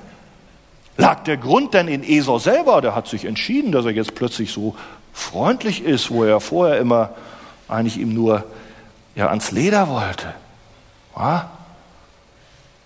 Lag 0.95 1.25
der 1.25 1.35
Grund 1.35 1.73
denn 1.73 1.89
in 1.89 2.01
Esau 2.01 2.39
selber? 2.39 2.79
Der 2.79 2.95
hat 2.95 3.09
sich 3.09 3.25
entschieden, 3.25 3.73
dass 3.73 3.83
er 3.83 3.91
jetzt 3.91 4.15
plötzlich 4.15 4.53
so 4.53 4.73
freundlich 5.11 5.83
ist, 5.83 6.11
wo 6.11 6.23
er 6.23 6.39
vorher 6.39 6.79
immer 6.79 7.09
eigentlich 7.67 7.97
ihm 7.97 8.13
nur 8.13 8.45
ja, 9.15 9.27
ans 9.27 9.51
Leder 9.51 9.89
wollte. 9.89 10.33
Ja? 11.17 11.49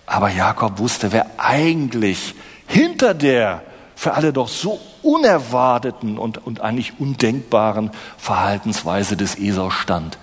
Aber 0.06 0.30
Jakob 0.30 0.80
wusste, 0.80 1.12
wer 1.12 1.28
eigentlich 1.38 2.36
hinter 2.68 3.14
der 3.14 3.62
für 3.96 4.14
alle 4.14 4.34
doch 4.34 4.48
so 4.48 4.80
unerwarteten 5.02 6.18
und, 6.18 6.46
und 6.46 6.62
eigentlich 6.62 7.00
undenkbaren 7.00 7.92
Verhaltensweise 8.18 9.16
des 9.16 9.38
Esau 9.38 9.70
stand. 9.70 10.18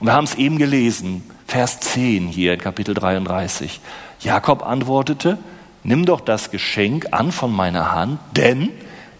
Und 0.00 0.06
wir 0.06 0.12
haben 0.12 0.24
es 0.24 0.34
eben 0.34 0.58
gelesen, 0.58 1.28
Vers 1.46 1.80
10 1.80 2.28
hier 2.28 2.54
in 2.54 2.60
Kapitel 2.60 2.94
33. 2.94 3.80
Jakob 4.20 4.66
antwortete, 4.66 5.38
nimm 5.82 6.04
doch 6.04 6.20
das 6.20 6.50
Geschenk 6.50 7.08
an 7.12 7.32
von 7.32 7.54
meiner 7.54 7.92
Hand, 7.92 8.20
denn 8.36 8.70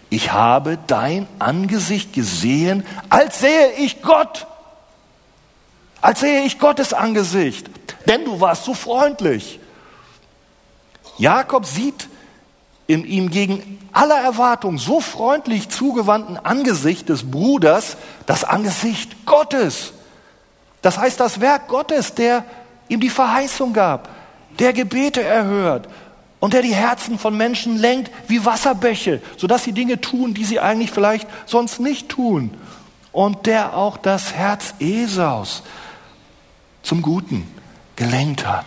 ich 0.09 0.31
habe 0.33 0.77
dein 0.87 1.27
Angesicht 1.39 2.13
gesehen, 2.13 2.85
als 3.09 3.39
sehe 3.39 3.71
ich 3.77 4.01
Gott. 4.01 4.47
Als 6.01 6.21
sehe 6.21 6.43
ich 6.43 6.59
Gottes 6.59 6.93
Angesicht. 6.93 7.69
Denn 8.07 8.25
du 8.25 8.39
warst 8.39 8.65
so 8.65 8.73
freundlich. 8.73 9.59
Jakob 11.19 11.65
sieht 11.65 12.07
in 12.87 13.05
ihm 13.05 13.29
gegen 13.29 13.79
aller 13.91 14.19
Erwartung 14.19 14.79
so 14.79 14.99
freundlich 14.99 15.69
zugewandten 15.69 16.37
Angesicht 16.37 17.09
des 17.09 17.29
Bruders 17.29 17.97
das 18.25 18.43
Angesicht 18.43 19.27
Gottes. 19.27 19.93
Das 20.81 20.97
heißt, 20.97 21.19
das 21.19 21.39
Werk 21.39 21.67
Gottes, 21.67 22.15
der 22.15 22.45
ihm 22.87 22.99
die 22.99 23.11
Verheißung 23.11 23.73
gab, 23.73 24.09
der 24.57 24.73
Gebete 24.73 25.21
erhört, 25.21 25.87
und 26.39 26.53
der 26.53 26.61
die 26.61 26.73
Herzen 26.73 27.19
von 27.19 27.35
Menschen 27.35 27.77
lenkt 27.77 28.11
wie 28.27 28.45
Wasserbäche, 28.45 29.21
sodass 29.37 29.65
sie 29.65 29.73
Dinge 29.73 29.99
tun, 29.99 30.33
die 30.33 30.45
sie 30.45 30.59
eigentlich 30.59 30.91
vielleicht 30.91 31.27
sonst 31.45 31.79
nicht 31.79 32.09
tun. 32.09 32.53
Und 33.11 33.45
der 33.45 33.75
auch 33.75 33.97
das 33.97 34.33
Herz 34.33 34.73
Esaus 34.79 35.63
zum 36.81 37.01
Guten 37.01 37.45
gelenkt 37.95 38.47
hat. 38.47 38.65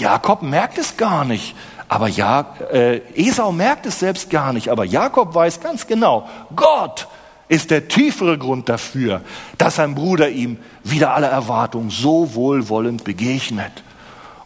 Jakob 0.00 0.42
merkt 0.42 0.78
es 0.78 0.96
gar 0.96 1.24
nicht, 1.24 1.54
aber 1.88 2.08
ja, 2.08 2.54
äh, 2.72 3.00
Esau 3.14 3.52
merkt 3.52 3.84
es 3.84 4.00
selbst 4.00 4.30
gar 4.30 4.52
nicht, 4.52 4.68
aber 4.68 4.84
Jakob 4.84 5.34
weiß 5.34 5.60
ganz 5.60 5.86
genau, 5.86 6.28
Gott 6.56 7.06
ist 7.48 7.70
der 7.70 7.88
tiefere 7.88 8.38
Grund 8.38 8.68
dafür, 8.68 9.20
dass 9.58 9.76
sein 9.76 9.94
Bruder 9.94 10.30
ihm 10.30 10.58
wieder 10.84 11.14
aller 11.14 11.28
Erwartung 11.28 11.90
so 11.90 12.34
wohlwollend 12.34 13.04
begegnet. 13.04 13.82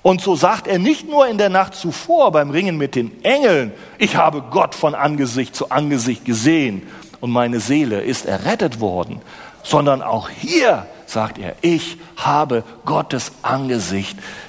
Und 0.02 0.20
so 0.20 0.36
sagt 0.36 0.66
er 0.66 0.78
nicht 0.78 1.08
nur 1.08 1.28
in 1.28 1.38
der 1.38 1.50
Nacht 1.50 1.74
zuvor 1.74 2.32
beim 2.32 2.50
Ringen 2.50 2.76
mit 2.76 2.94
den 2.94 3.22
Engeln, 3.24 3.72
ich 3.98 4.16
habe 4.16 4.42
Gott 4.50 4.74
von 4.74 4.94
Angesicht 4.94 5.54
zu 5.54 5.70
Angesicht 5.70 6.24
gesehen 6.24 6.82
und 7.20 7.30
meine 7.30 7.60
Seele 7.60 8.00
ist 8.00 8.26
errettet 8.26 8.80
worden, 8.80 9.20
sondern 9.62 10.02
auch 10.02 10.28
hier 10.28 10.86
sagt 11.06 11.38
er, 11.38 11.54
ich 11.60 11.98
habe 12.16 12.64
Gottes 12.84 13.32
Angesicht 13.42 14.16
gesehen 14.16 14.43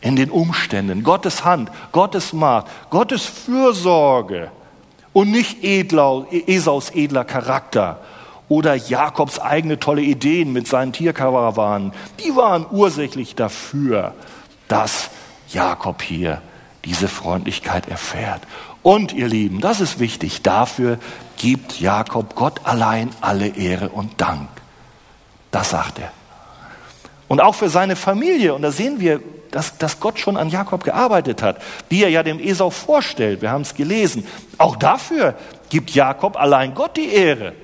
in 0.00 0.16
den 0.16 0.30
Umständen, 0.30 1.04
Gottes 1.04 1.44
Hand, 1.44 1.70
Gottes 1.92 2.32
Macht, 2.32 2.66
Gottes 2.90 3.24
Fürsorge 3.24 4.50
und 5.12 5.30
nicht 5.30 5.62
Edlau, 5.62 6.26
Esaus 6.30 6.90
edler 6.90 7.24
Charakter 7.24 8.00
oder 8.48 8.74
Jakobs 8.74 9.38
eigene 9.38 9.78
tolle 9.78 10.02
Ideen 10.02 10.52
mit 10.52 10.66
seinen 10.66 10.92
Tierkarawanen, 10.92 11.92
die 12.22 12.36
waren 12.36 12.66
ursächlich 12.70 13.34
dafür, 13.34 14.14
dass 14.68 15.10
Jakob 15.48 16.02
hier 16.02 16.42
diese 16.84 17.08
Freundlichkeit 17.08 17.88
erfährt. 17.88 18.42
Und 18.82 19.12
ihr 19.12 19.28
Lieben, 19.28 19.60
das 19.60 19.80
ist 19.80 20.00
wichtig, 20.00 20.42
dafür 20.42 20.98
gibt 21.36 21.80
Jakob 21.80 22.34
Gott 22.34 22.60
allein 22.64 23.10
alle 23.20 23.46
Ehre 23.46 23.90
und 23.90 24.20
Dank. 24.20 24.48
Das 25.50 25.70
sagt 25.70 26.00
er. 26.00 26.10
Und 27.32 27.40
auch 27.40 27.54
für 27.54 27.70
seine 27.70 27.96
Familie, 27.96 28.52
und 28.52 28.60
da 28.60 28.70
sehen 28.70 29.00
wir, 29.00 29.22
dass, 29.52 29.78
dass 29.78 30.00
Gott 30.00 30.18
schon 30.18 30.36
an 30.36 30.50
Jakob 30.50 30.84
gearbeitet 30.84 31.40
hat, 31.40 31.62
die 31.90 32.02
er 32.02 32.10
ja 32.10 32.22
dem 32.22 32.38
Esau 32.38 32.68
vorstellt, 32.68 33.40
wir 33.40 33.50
haben 33.50 33.62
es 33.62 33.74
gelesen. 33.74 34.26
Auch 34.58 34.76
dafür 34.76 35.34
gibt 35.70 35.92
Jakob 35.92 36.36
allein 36.36 36.74
Gott 36.74 36.94
die 36.98 37.08
Ehre. 37.08 37.54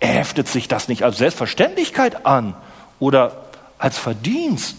Er 0.00 0.14
heftet 0.14 0.48
sich 0.48 0.66
das 0.66 0.88
nicht 0.88 1.02
als 1.02 1.18
Selbstverständlichkeit 1.18 2.24
an 2.24 2.54
oder 3.00 3.48
als 3.76 3.98
Verdienst. 3.98 4.76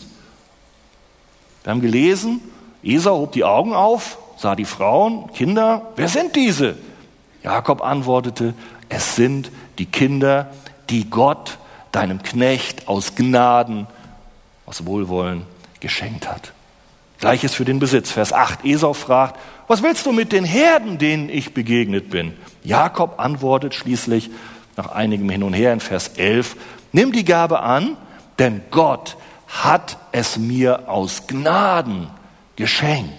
Wir 1.64 1.70
haben 1.70 1.82
gelesen, 1.82 2.42
Esau 2.82 3.20
hob 3.20 3.34
die 3.34 3.44
Augen 3.44 3.76
auf, 3.76 4.18
sah 4.38 4.56
die 4.56 4.66
Frauen, 4.66 5.32
Kinder, 5.34 5.92
wer 5.96 6.08
sind 6.08 6.36
diese? 6.36 6.76
Jakob 7.44 7.84
antwortete, 7.84 8.56
es 8.90 9.16
sind 9.16 9.52
die 9.78 9.86
Kinder, 9.86 10.50
die 10.90 11.08
Gott 11.08 11.60
deinem 11.92 12.24
Knecht 12.24 12.88
aus 12.88 13.14
Gnaden, 13.14 13.86
aus 14.66 14.86
Wohlwollen 14.86 15.44
geschenkt 15.80 16.30
hat. 16.30 16.54
Gleiches 17.20 17.54
für 17.54 17.66
den 17.66 17.80
Besitz. 17.80 18.12
Vers 18.12 18.34
8. 18.34 18.66
Esau 18.66 18.94
fragt, 18.94 19.40
was 19.68 19.82
willst 19.82 20.06
du 20.06 20.12
mit 20.12 20.32
den 20.32 20.44
Herden, 20.44 20.98
denen 20.98 21.30
ich 21.30 21.54
begegnet 21.54 22.10
bin? 22.10 22.34
Jakob 22.64 23.20
antwortet 23.20 23.74
schließlich, 23.74 24.30
nach 24.76 24.92
einigem 24.92 25.30
Hin 25.30 25.44
und 25.44 25.54
Her 25.54 25.72
in 25.74 25.80
Vers 25.80 26.10
11, 26.18 26.56
nimm 26.92 27.12
die 27.12 27.26
Gabe 27.26 27.62
an, 27.62 27.96
denn 28.40 28.62
Gott 28.72 29.18
hat 29.48 29.98
es 30.12 30.38
mir 30.38 30.90
aus 30.90 31.28
Gnaden 31.28 32.08
geschenkt 32.56 33.14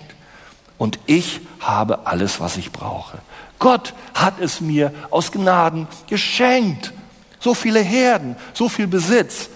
und 0.78 0.98
ich 1.06 1.40
habe 1.60 2.06
alles, 2.06 2.40
was 2.40 2.56
ich 2.56 2.72
brauche. 2.72 3.18
Gott 3.58 3.94
hat 4.12 4.40
es 4.40 4.60
mir 4.60 4.92
aus 5.10 5.32
Gnaden 5.32 5.86
geschenkt. 6.08 6.92
So 7.40 7.54
viele 7.54 7.80
Herden, 7.80 8.36
so 8.52 8.68
viel 8.68 8.86
Besitz. 8.86 9.48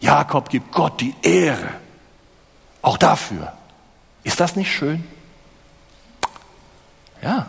Jakob 0.00 0.48
gibt 0.48 0.72
Gott 0.72 1.00
die 1.00 1.14
Ehre. 1.22 1.68
Auch 2.82 2.96
dafür. 2.96 3.52
Ist 4.24 4.40
das 4.40 4.56
nicht 4.56 4.72
schön? 4.72 5.04
Ja, 7.22 7.46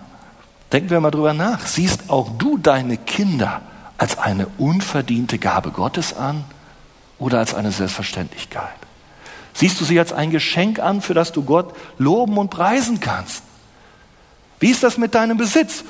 denken 0.72 0.90
wir 0.90 1.00
mal 1.00 1.12
drüber 1.12 1.34
nach. 1.34 1.66
Siehst 1.66 2.10
auch 2.10 2.30
du 2.38 2.58
deine 2.58 2.98
Kinder 2.98 3.62
als 3.98 4.18
eine 4.18 4.48
unverdiente 4.58 5.38
Gabe 5.38 5.72
Gottes 5.72 6.14
an 6.14 6.44
oder 7.20 7.40
als 7.40 7.54
eine 7.54 7.72
Selbstverständlichkeit? 7.72 8.70
Siehst 9.54 9.80
du 9.80 9.86
sie 9.86 10.00
als 10.00 10.14
ein 10.14 10.32
Geschenk 10.32 10.80
an, 10.80 11.02
für 11.02 11.14
das 11.14 11.32
du 11.32 11.44
Gott 11.44 11.74
loben 11.98 12.38
und 12.38 12.50
preisen 12.50 13.00
kannst? 13.00 13.44
Wie 14.60 14.70
ist 14.70 14.84
das 14.84 14.98
mit 14.98 15.16
deinem 15.16 15.38
Besitz? 15.38 15.84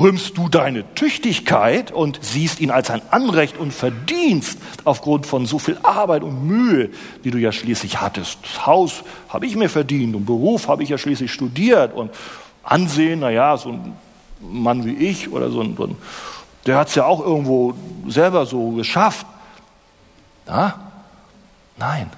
Rühmst 0.00 0.38
du 0.38 0.48
deine 0.48 0.94
Tüchtigkeit 0.94 1.92
und 1.92 2.18
siehst 2.22 2.60
ihn 2.60 2.70
als 2.70 2.88
ein 2.88 3.02
Anrecht 3.10 3.58
und 3.58 3.74
Verdienst 3.74 4.58
aufgrund 4.84 5.26
von 5.26 5.44
so 5.44 5.58
viel 5.58 5.78
Arbeit 5.82 6.22
und 6.22 6.46
Mühe, 6.46 6.88
die 7.22 7.30
du 7.30 7.36
ja 7.36 7.52
schließlich 7.52 8.00
hattest? 8.00 8.38
Das 8.42 8.66
Haus 8.66 9.02
habe 9.28 9.44
ich 9.44 9.56
mir 9.56 9.68
verdient 9.68 10.16
und 10.16 10.24
Beruf 10.24 10.68
habe 10.68 10.82
ich 10.82 10.88
ja 10.88 10.96
schließlich 10.96 11.30
studiert 11.30 11.94
und 11.94 12.10
Ansehen, 12.62 13.20
naja, 13.20 13.56
so 13.58 13.70
ein 13.70 13.92
Mann 14.40 14.86
wie 14.86 14.94
ich 14.94 15.30
oder 15.32 15.50
so 15.50 15.60
ein, 15.60 15.76
der 16.66 16.78
hat 16.78 16.88
es 16.88 16.94
ja 16.94 17.04
auch 17.04 17.20
irgendwo 17.20 17.74
selber 18.08 18.46
so 18.46 18.70
geschafft. 18.70 19.26
Ja? 20.46 20.78
Nein, 21.76 22.10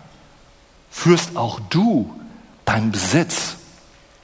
führst 0.90 1.37
auch 1.37 1.59
du 1.71 2.14
deinen 2.64 2.92
Besitz, 2.92 3.57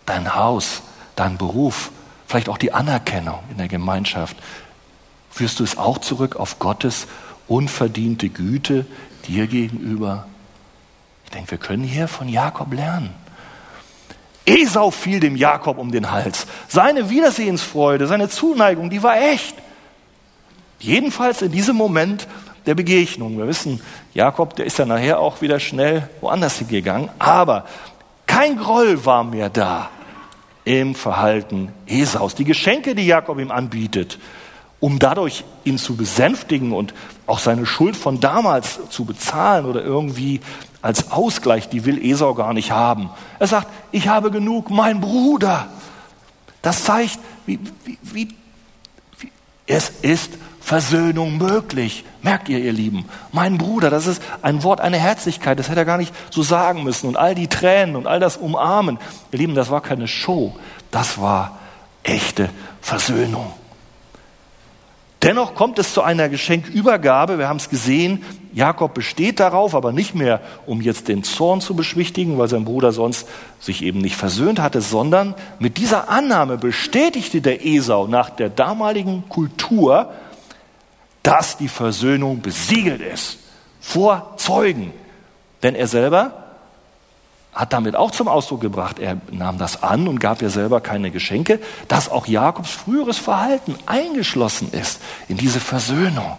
dein 0.07 0.35
Haus, 0.35 0.83
deinen 1.17 1.39
Beruf, 1.39 1.91
vielleicht 2.29 2.49
auch 2.49 2.59
die 2.59 2.73
Anerkennung 2.73 3.41
in 3.51 3.57
der 3.57 3.69
Gemeinschaft, 3.69 4.37
führst 5.31 5.59
du 5.59 5.65
es 5.65 5.77
auch 5.77 5.99
zurück 5.99 6.37
auf 6.37 6.59
Gottes 6.59 7.09
unverdiente 7.49 8.29
Güte 8.29 8.87
dir 9.27 9.47
gegenüber? 9.47 10.27
Ich 11.25 11.31
denke, 11.31 11.53
wir 11.53 11.59
können 11.59 11.85
hier 11.85 12.07
von 12.07 12.29
Jakob 12.29 12.73
lernen. 12.73 13.15
Esau 14.45 14.91
fiel 14.91 15.21
dem 15.21 15.37
Jakob 15.37 15.79
um 15.79 15.91
den 15.91 16.11
Hals. 16.11 16.47
Seine 16.69 17.11
Wiedersehensfreude, 17.11 18.07
seine 18.07 18.29
Zuneigung, 18.29 18.89
die 18.91 19.03
war 19.03 19.21
echt. 19.21 19.57
Jedenfalls 20.79 21.43
in 21.43 21.53
diesem 21.53 21.77
Moment 21.77 22.29
der 22.67 22.75
Begegnung. 22.75 23.39
Wir 23.39 23.47
wissen, 23.47 23.81
Jakob, 24.15 24.55
der 24.57 24.67
ist 24.67 24.79
ja 24.79 24.85
nachher 24.85 25.19
auch 25.19 25.41
wieder 25.41 25.61
schnell 25.61 26.09
woanders 26.21 26.59
hingegangen. 26.59 27.11
Aber 27.19 27.67
kein 28.27 28.59
Groll 28.59 29.05
war 29.05 29.25
mehr 29.25 29.51
da 29.51 29.91
im 30.69 30.95
Verhalten 30.95 31.73
Esaus. 31.87 32.35
Die 32.35 32.45
Geschenke, 32.45 32.95
die 32.95 33.07
Jakob 33.07 33.39
ihm 33.39 33.51
anbietet, 33.51 34.19
um 34.81 34.99
dadurch 34.99 35.45
ihn 35.65 35.79
zu 35.79 35.97
besänftigen 35.97 36.73
und 36.73 36.93
auch 37.27 37.39
seine 37.39 37.65
Schuld 37.65 37.97
von 37.97 38.21
damals 38.21 38.79
zu 38.91 39.07
bezahlen 39.07 39.65
oder 39.65 39.83
irgendwie 39.83 40.43
als 40.83 41.11
Ausgleich, 41.11 41.71
die 41.71 41.87
will 41.87 42.05
Esau 42.05 42.35
gar 42.35 42.53
nicht 42.53 42.71
haben. 42.71 43.09
Er 43.39 43.47
sagt, 43.47 43.67
ich 43.93 44.09
habe 44.09 44.31
genug, 44.31 44.69
mein 44.69 45.01
Bruder. 45.01 45.69
Das 46.61 46.85
zeigt, 46.85 47.19
wie, 47.47 47.59
wie, 47.87 47.99
wie, 48.03 48.29
wie 49.21 49.33
es 49.67 49.89
ist 50.03 50.33
Versöhnung 50.69 51.39
möglich. 51.39 52.05
Merkt 52.21 52.51
ihr, 52.51 52.59
ihr 52.59 52.75
Lieben? 52.75 53.07
Mein 53.33 53.57
Bruder, 53.57 53.89
das 53.89 54.07
ist 54.07 54.23
ein 54.43 54.63
Wort, 54.65 54.83
eine 54.83 54.99
Herzlichkeit, 54.99 55.59
das 55.59 55.71
hätte 55.71 55.81
er 55.81 55.87
gar 55.87 55.97
nicht 55.97 56.15
so 56.29 56.43
sagen 56.43 56.85
müssen. 56.85 57.09
Und 57.09 57.17
all 57.17 57.35
die 57.35 57.49
Tränen 57.49 57.97
und 57.97 58.07
all 58.07 58.21
das 58.21 58.37
Umarmen, 58.37 58.99
ihr 59.33 59.39
Lieben, 59.39 59.55
das 59.55 59.71
war 59.71 59.81
keine 59.81 60.07
Show, 60.07 60.55
das 60.91 61.19
war 61.19 61.59
echte 62.03 62.51
Versöhnung. 62.83 63.51
Dennoch 65.23 65.55
kommt 65.55 65.79
es 65.79 65.95
zu 65.95 66.03
einer 66.03 66.29
Geschenkübergabe. 66.29 67.39
Wir 67.39 67.49
haben 67.49 67.57
es 67.57 67.71
gesehen. 67.71 68.23
Jakob 68.53 68.93
besteht 68.93 69.41
darauf, 69.41 69.75
aber 69.75 69.93
nicht 69.93 70.15
mehr, 70.15 70.43
um 70.67 70.83
jetzt 70.83 71.09
den 71.09 71.25
Zorn 71.25 71.63
zu 71.63 71.77
beschwichtigen, 71.77 72.37
weil 72.37 72.49
sein 72.49 72.67
Bruder 72.67 72.93
sonst 72.93 73.27
sich 73.59 73.83
eben 73.83 74.01
nicht 74.03 74.17
versöhnt 74.17 74.61
hatte, 74.61 74.83
sondern 74.83 75.35
mit 75.61 75.79
dieser 75.79 76.11
Annahme 76.11 76.59
bestätigte 76.59 77.41
der 77.41 77.65
Esau 77.65 78.07
nach 78.07 78.29
der 78.29 78.51
damaligen 78.51 79.27
Kultur, 79.31 80.13
dass 81.29 81.59
die 81.59 81.69
Versöhnung 81.69 82.41
besiegelt 82.41 83.03
ist 83.03 83.37
vor 83.83 84.33
Zeugen. 84.39 84.95
Denn 85.63 85.75
er 85.75 85.87
selber 85.87 86.33
hat 87.53 87.75
damit 87.75 87.97
auch 87.97 88.13
zum 88.13 88.29
Ausdruck 88.29 88.63
gebracht, 88.63 88.99
er 88.99 89.19
nahm 89.31 89.59
das 89.59 89.83
an 89.83 90.09
und 90.09 90.21
gab 90.21 90.41
ihr 90.41 90.49
selber 90.49 90.81
keine 90.81 91.11
Geschenke, 91.11 91.61
dass 91.87 92.09
auch 92.11 92.27
Jakobs 92.27 92.71
früheres 92.71 93.19
Verhalten 93.19 93.77
eingeschlossen 93.85 94.73
ist 94.73 95.03
in 95.29 95.37
diese 95.37 95.61
Versöhnung. 95.61 96.39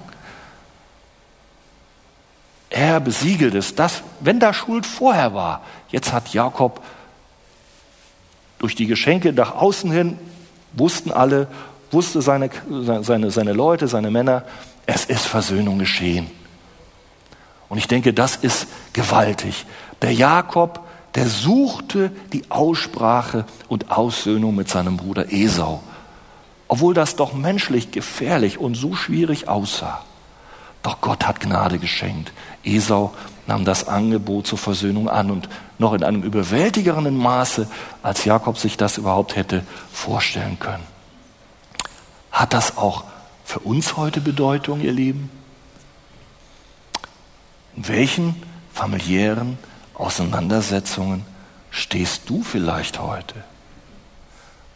Er 2.71 2.99
besiegelt 2.99 3.53
es, 3.53 3.75
dass, 3.75 4.01
wenn 4.21 4.39
da 4.39 4.55
Schuld 4.55 4.87
vorher 4.87 5.35
war, 5.35 5.61
jetzt 5.89 6.13
hat 6.13 6.33
Jakob 6.33 6.81
durch 8.57 8.73
die 8.73 8.87
Geschenke 8.87 9.33
nach 9.33 9.53
außen 9.53 9.91
hin, 9.91 10.17
wussten 10.73 11.11
alle, 11.11 11.47
wusste 11.91 12.23
seine, 12.23 12.49
seine, 13.01 13.29
seine 13.29 13.53
Leute, 13.53 13.87
seine 13.87 14.09
Männer, 14.09 14.45
es 14.89 15.05
ist 15.05 15.27
Versöhnung 15.27 15.77
geschehen. 15.77 16.31
Und 17.69 17.77
ich 17.77 17.87
denke, 17.87 18.11
das 18.11 18.35
ist 18.35 18.65
gewaltig. 18.91 19.67
Der 20.01 20.11
Jakob, 20.11 20.79
der 21.13 21.27
suchte 21.27 22.11
die 22.33 22.49
Aussprache 22.49 23.45
und 23.67 23.91
Aussöhnung 23.91 24.55
mit 24.55 24.67
seinem 24.67 24.97
Bruder 24.97 25.31
Esau, 25.31 25.83
obwohl 26.67 26.95
das 26.95 27.15
doch 27.15 27.33
menschlich 27.33 27.91
gefährlich 27.91 28.57
und 28.57 28.73
so 28.73 28.95
schwierig 28.95 29.47
aussah. 29.47 30.03
Doch 30.81 31.01
Gott 31.01 31.27
hat 31.27 31.39
Gnade 31.39 31.77
geschenkt. 31.77 32.31
Esau 32.63 33.13
nahm 33.45 33.65
das 33.65 33.87
Angebot 33.87 34.47
zur 34.47 34.57
Versöhnung 34.57 35.07
an 35.07 35.29
und 35.29 35.49
noch 35.77 35.93
in 35.93 36.03
einem 36.03 36.23
überwältigenden 36.23 37.15
Maße, 37.17 37.67
als 38.01 38.25
Jakob 38.25 38.57
sich 38.57 38.75
das 38.75 38.97
überhaupt 38.97 39.35
hätte 39.35 39.63
vorstellen 39.91 40.57
können. 40.57 40.87
Hat 42.31 42.53
das 42.53 42.77
auch 42.77 43.03
für 43.49 43.61
uns 43.61 43.97
heute 43.97 44.21
Bedeutung, 44.21 44.79
ihr 44.79 44.91
Lieben? 44.91 45.31
In 47.75 47.87
welchen 47.87 48.35
familiären 48.71 49.57
Auseinandersetzungen 49.95 51.25
stehst 51.71 52.29
du 52.29 52.43
vielleicht 52.43 52.99
heute? 52.99 53.33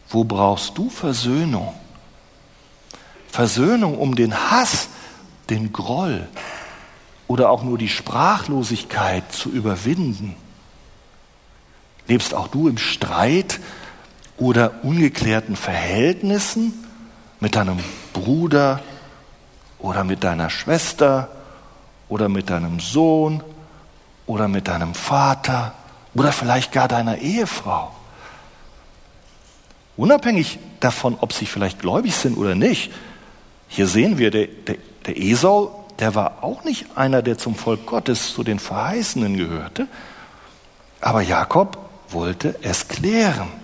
Wo 0.08 0.24
brauchst 0.24 0.76
du 0.76 0.90
Versöhnung? 0.90 1.72
Versöhnung 3.28 3.96
um 3.96 4.16
den 4.16 4.34
Hass, 4.34 4.88
den 5.50 5.72
Groll 5.72 6.26
oder 7.28 7.50
auch 7.50 7.62
nur 7.62 7.78
die 7.78 7.88
Sprachlosigkeit 7.88 9.30
zu 9.32 9.50
überwinden. 9.50 10.34
Lebst 12.08 12.34
auch 12.34 12.48
du 12.48 12.66
im 12.66 12.78
Streit 12.78 13.60
oder 14.36 14.82
ungeklärten 14.82 15.54
Verhältnissen 15.54 16.74
mit 17.38 17.54
deinem 17.54 17.78
Bruder 18.14 18.80
oder 19.78 20.04
mit 20.04 20.24
deiner 20.24 20.48
Schwester 20.48 21.28
oder 22.08 22.30
mit 22.30 22.48
deinem 22.48 22.80
Sohn 22.80 23.42
oder 24.26 24.48
mit 24.48 24.68
deinem 24.68 24.94
Vater 24.94 25.74
oder 26.14 26.32
vielleicht 26.32 26.72
gar 26.72 26.88
deiner 26.88 27.18
Ehefrau. 27.18 27.92
Unabhängig 29.98 30.58
davon, 30.80 31.18
ob 31.20 31.34
sie 31.34 31.44
vielleicht 31.44 31.80
gläubig 31.80 32.14
sind 32.14 32.38
oder 32.38 32.54
nicht, 32.54 32.90
hier 33.68 33.86
sehen 33.86 34.18
wir, 34.18 34.30
der, 34.30 34.46
der, 34.46 34.76
der 35.06 35.18
Esau, 35.18 35.84
der 35.98 36.14
war 36.14 36.42
auch 36.42 36.64
nicht 36.64 36.96
einer, 36.96 37.22
der 37.22 37.38
zum 37.38 37.54
Volk 37.54 37.86
Gottes, 37.86 38.32
zu 38.32 38.42
den 38.42 38.58
Verheißenen 38.58 39.36
gehörte, 39.36 39.86
aber 41.00 41.22
Jakob 41.22 41.78
wollte 42.08 42.56
es 42.62 42.88
klären. 42.88 43.63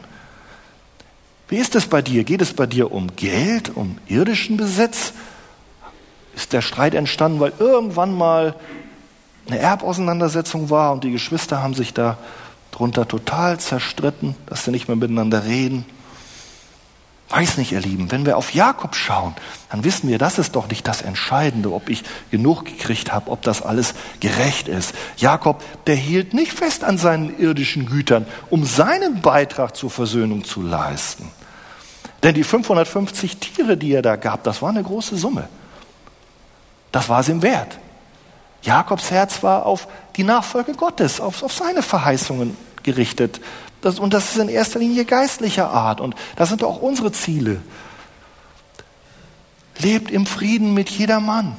Wie 1.51 1.57
ist 1.57 1.75
es 1.75 1.87
bei 1.87 2.01
dir? 2.01 2.23
Geht 2.23 2.43
es 2.43 2.53
bei 2.53 2.67
dir 2.67 2.93
um 2.93 3.17
Geld, 3.17 3.77
um 3.77 3.99
irdischen 4.07 4.57
Besitz? 4.57 5.13
Ist 6.37 6.53
der 6.53 6.63
Streit 6.63 6.95
entstanden, 6.95 7.41
weil 7.41 7.53
irgendwann 7.59 8.15
mal 8.15 8.55
eine 9.49 9.59
Erbauseinandersetzung 9.59 10.71
war 10.71 10.93
und 10.93 11.03
die 11.03 11.11
Geschwister 11.11 11.61
haben 11.61 11.75
sich 11.75 11.93
da 11.93 12.19
drunter 12.71 13.09
total 13.09 13.59
zerstritten, 13.59 14.37
dass 14.47 14.65
sie 14.65 14.71
nicht 14.71 14.87
mehr 14.87 14.97
miteinander 14.97 15.45
reden? 15.45 15.85
Weiß 17.31 17.59
nicht, 17.59 17.73
ihr 17.73 17.81
Lieben, 17.81 18.13
wenn 18.13 18.27
wir 18.27 18.37
auf 18.37 18.55
Jakob 18.55 18.95
schauen, 18.95 19.35
dann 19.71 19.83
wissen 19.83 20.09
wir, 20.09 20.19
das 20.19 20.39
ist 20.39 20.55
doch 20.55 20.69
nicht 20.69 20.87
das 20.87 21.03
Entscheidende, 21.03 21.73
ob 21.73 21.89
ich 21.89 22.05
genug 22.31 22.65
gekriegt 22.65 23.13
habe, 23.13 23.29
ob 23.29 23.43
das 23.43 23.63
alles 23.63 23.95
gerecht 24.21 24.69
ist. 24.69 24.95
Jakob, 25.17 25.65
der 25.87 25.97
hielt 25.97 26.33
nicht 26.33 26.53
fest 26.53 26.85
an 26.85 26.97
seinen 26.97 27.37
irdischen 27.39 27.87
Gütern, 27.87 28.27
um 28.51 28.65
seinen 28.65 29.21
Beitrag 29.21 29.77
zur 29.77 29.91
Versöhnung 29.91 30.45
zu 30.45 30.63
leisten. 30.63 31.29
Denn 32.23 32.35
die 32.35 32.45
550 32.45 33.39
Tiere, 33.39 33.77
die 33.77 33.93
er 33.93 34.03
da 34.03 34.17
gab, 34.17 34.45
das 34.45 34.61
war 34.61 34.69
eine 34.69 34.83
große 34.83 35.17
Summe. 35.17 35.49
Das 36.93 37.09
war 37.09 37.21
es 37.21 37.29
ihm 37.29 37.43
wert. 37.43 37.79
Jakobs 38.63 39.11
Herz 39.11 39.43
war 39.43 39.65
auf 39.65 39.89
die 40.17 40.25
Nachfolge 40.25 40.75
Gottes, 40.75 41.21
auf, 41.21 41.43
auf 41.43 41.53
seine 41.53 41.83
Verheißungen 41.83 42.57
gerichtet. 42.83 43.41
Das, 43.81 43.99
und 43.99 44.13
das 44.13 44.33
ist 44.33 44.39
in 44.39 44.49
erster 44.49 44.79
Linie 44.79 45.05
geistlicher 45.05 45.71
Art. 45.71 46.01
Und 46.01 46.15
das 46.37 46.51
sind 46.51 46.63
auch 46.63 46.83
unsere 46.83 47.13
Ziele. 47.13 47.63
Lebt 49.79 50.11
im 50.11 50.27
Frieden 50.27 50.75
mit 50.75 50.91
jedermann. 50.91 51.59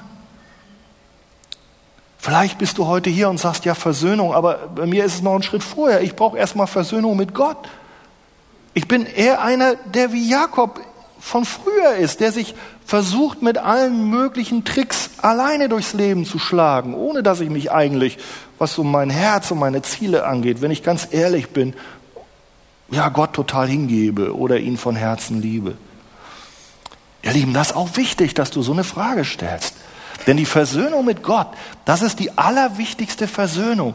Vielleicht 2.20 2.60
bist 2.60 2.78
du 2.78 2.86
heute 2.86 3.10
hier 3.10 3.32
und 3.32 3.40
sagst, 3.40 3.66
ja, 3.66 3.74
Versöhnung, 3.74 4.36
aber 4.36 4.70
bei 4.76 4.86
mir 4.86 5.06
ist 5.06 5.16
es 5.16 5.22
noch 5.24 5.34
ein 5.34 5.42
Schritt 5.42 5.64
vorher. 5.64 6.02
Ich 6.02 6.16
brauche 6.16 6.38
erstmal 6.38 6.68
Versöhnung 6.68 7.18
mit 7.18 7.34
Gott. 7.34 7.58
Ich 8.74 8.88
bin 8.88 9.06
eher 9.06 9.42
einer, 9.42 9.76
der 9.76 10.14
wie 10.14 10.30
Jakob 10.30 10.80
von 11.20 11.46
früher 11.46 11.96
ist, 11.96 12.20
der 12.20 12.32
sich 12.32 12.56
versucht, 12.86 13.42
mit 13.42 13.58
allen 13.58 14.10
möglichen 14.10 14.66
Tricks 14.66 15.12
alleine 15.22 15.70
durchs 15.70 15.94
Leben 15.94 16.26
zu 16.26 16.40
schlagen, 16.40 16.94
ohne 16.94 17.24
dass 17.24 17.40
ich 17.40 17.50
mich 17.50 17.72
eigentlich, 17.72 18.18
was 18.58 18.74
so 18.74 18.84
mein 18.84 19.10
Herz 19.10 19.52
und 19.52 19.60
meine 19.60 19.82
Ziele 19.82 20.26
angeht, 20.26 20.62
wenn 20.62 20.72
ich 20.72 20.84
ganz 20.84 21.08
ehrlich 21.12 21.50
bin, 21.50 21.74
ja, 22.90 23.08
Gott 23.10 23.34
total 23.34 23.68
hingebe 23.68 24.36
oder 24.36 24.58
ihn 24.58 24.78
von 24.78 24.96
Herzen 24.96 25.42
liebe. 25.42 25.78
Ihr 27.24 27.32
Lieben, 27.32 27.54
das 27.54 27.68
ist 27.68 27.76
auch 27.76 27.96
wichtig, 27.96 28.34
dass 28.34 28.52
du 28.52 28.62
so 28.62 28.74
eine 28.74 28.84
Frage 28.84 29.24
stellst. 29.24 29.76
Denn 30.28 30.38
die 30.38 30.46
Versöhnung 30.46 31.06
mit 31.06 31.24
Gott, 31.24 31.48
das 31.86 32.02
ist 32.02 32.20
die 32.20 32.38
allerwichtigste 32.38 33.28
Versöhnung, 33.28 33.94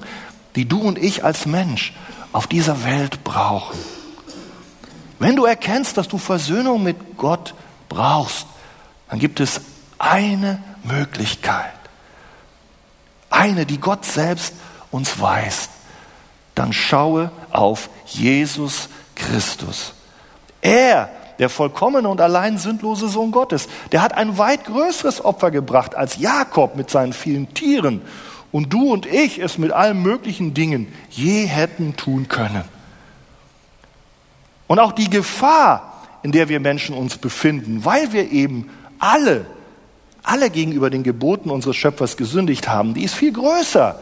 die 0.55 0.67
du 0.67 0.81
und 0.81 0.99
ich 0.99 1.25
als 1.25 1.45
Mensch 1.45 1.93
auf 2.33 2.47
dieser 2.47 2.85
Welt 2.85 3.23
brauchen. 3.25 3.79
Wenn 5.19 5.37
du 5.37 5.45
erkennst, 5.45 5.97
dass 5.97 6.09
du 6.09 6.19
Versöhnung 6.19 6.83
mit 6.83 7.17
Gott 7.17 7.55
brauchst, 7.89 8.47
dann 9.09 9.19
gibt 9.19 9.41
es 9.41 9.61
eine 9.99 10.63
Möglichkeit. 10.83 11.73
Eine, 13.31 13.67
die 13.67 13.79
Gott 13.79 14.05
selbst 14.05 14.53
uns 14.91 15.21
weist. 15.21 15.71
Dann 16.55 16.73
schaue 16.73 17.31
auf 17.51 17.89
Jesus 18.07 18.89
Christus. 19.15 19.93
Er 20.61 21.11
der 21.39 21.49
vollkommene 21.49 22.09
und 22.09 22.21
allein 22.21 22.59
sündlose 22.59 23.09
Sohn 23.09 23.31
Gottes. 23.31 23.69
Der 23.93 24.03
hat 24.03 24.15
ein 24.15 24.39
weit 24.39 24.65
größeres 24.65 25.25
Opfer 25.25 25.51
gebracht 25.51 25.95
als 25.95 26.19
Jakob 26.19 26.77
mit 26.77 26.91
seinen 26.91 27.13
vielen 27.13 27.53
Tieren 27.55 28.03
und 28.53 28.73
du 28.73 28.93
und 28.93 29.07
ich 29.07 29.39
es 29.39 29.59
mit 29.59 29.73
allen 29.73 30.03
möglichen 30.03 30.55
Dingen 30.55 30.93
je 31.11 31.47
hätten 31.47 31.97
tun 31.97 32.29
können. 32.29 32.65
Und 34.67 34.79
auch 34.79 34.93
die 34.93 35.11
Gefahr, 35.11 36.03
in 36.23 36.33
der 36.33 36.49
wir 36.49 36.61
Menschen 36.61 36.97
uns 36.97 37.19
befinden, 37.19 37.85
weil 37.85 38.13
wir 38.13 38.31
eben 38.31 38.71
alle, 38.99 39.47
alle 40.23 40.51
gegenüber 40.51 40.91
den 40.91 41.03
Geboten 41.03 41.51
unseres 41.51 41.77
Schöpfers 41.77 42.17
gesündigt 42.17 42.69
haben, 42.69 42.95
die 42.95 43.05
ist 43.05 43.15
viel 43.15 43.33
größer 43.33 44.01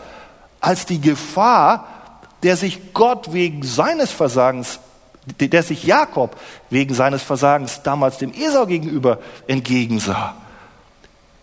als 0.61 0.87
die 0.87 1.01
Gefahr, 1.01 1.87
der 2.43 2.57
sich 2.57 2.95
Gott 2.95 3.33
wegen 3.33 3.63
seines 3.63 4.11
Versagens 4.11 4.81
der 5.27 5.63
sich 5.63 5.85
Jakob 5.85 6.37
wegen 6.71 6.95
seines 6.95 7.23
Versagens 7.23 7.83
damals 7.83 8.19
dem 8.19 8.33
Esau 8.33 8.67
gegenüber 8.67 9.19
entgegensah. 9.47 10.35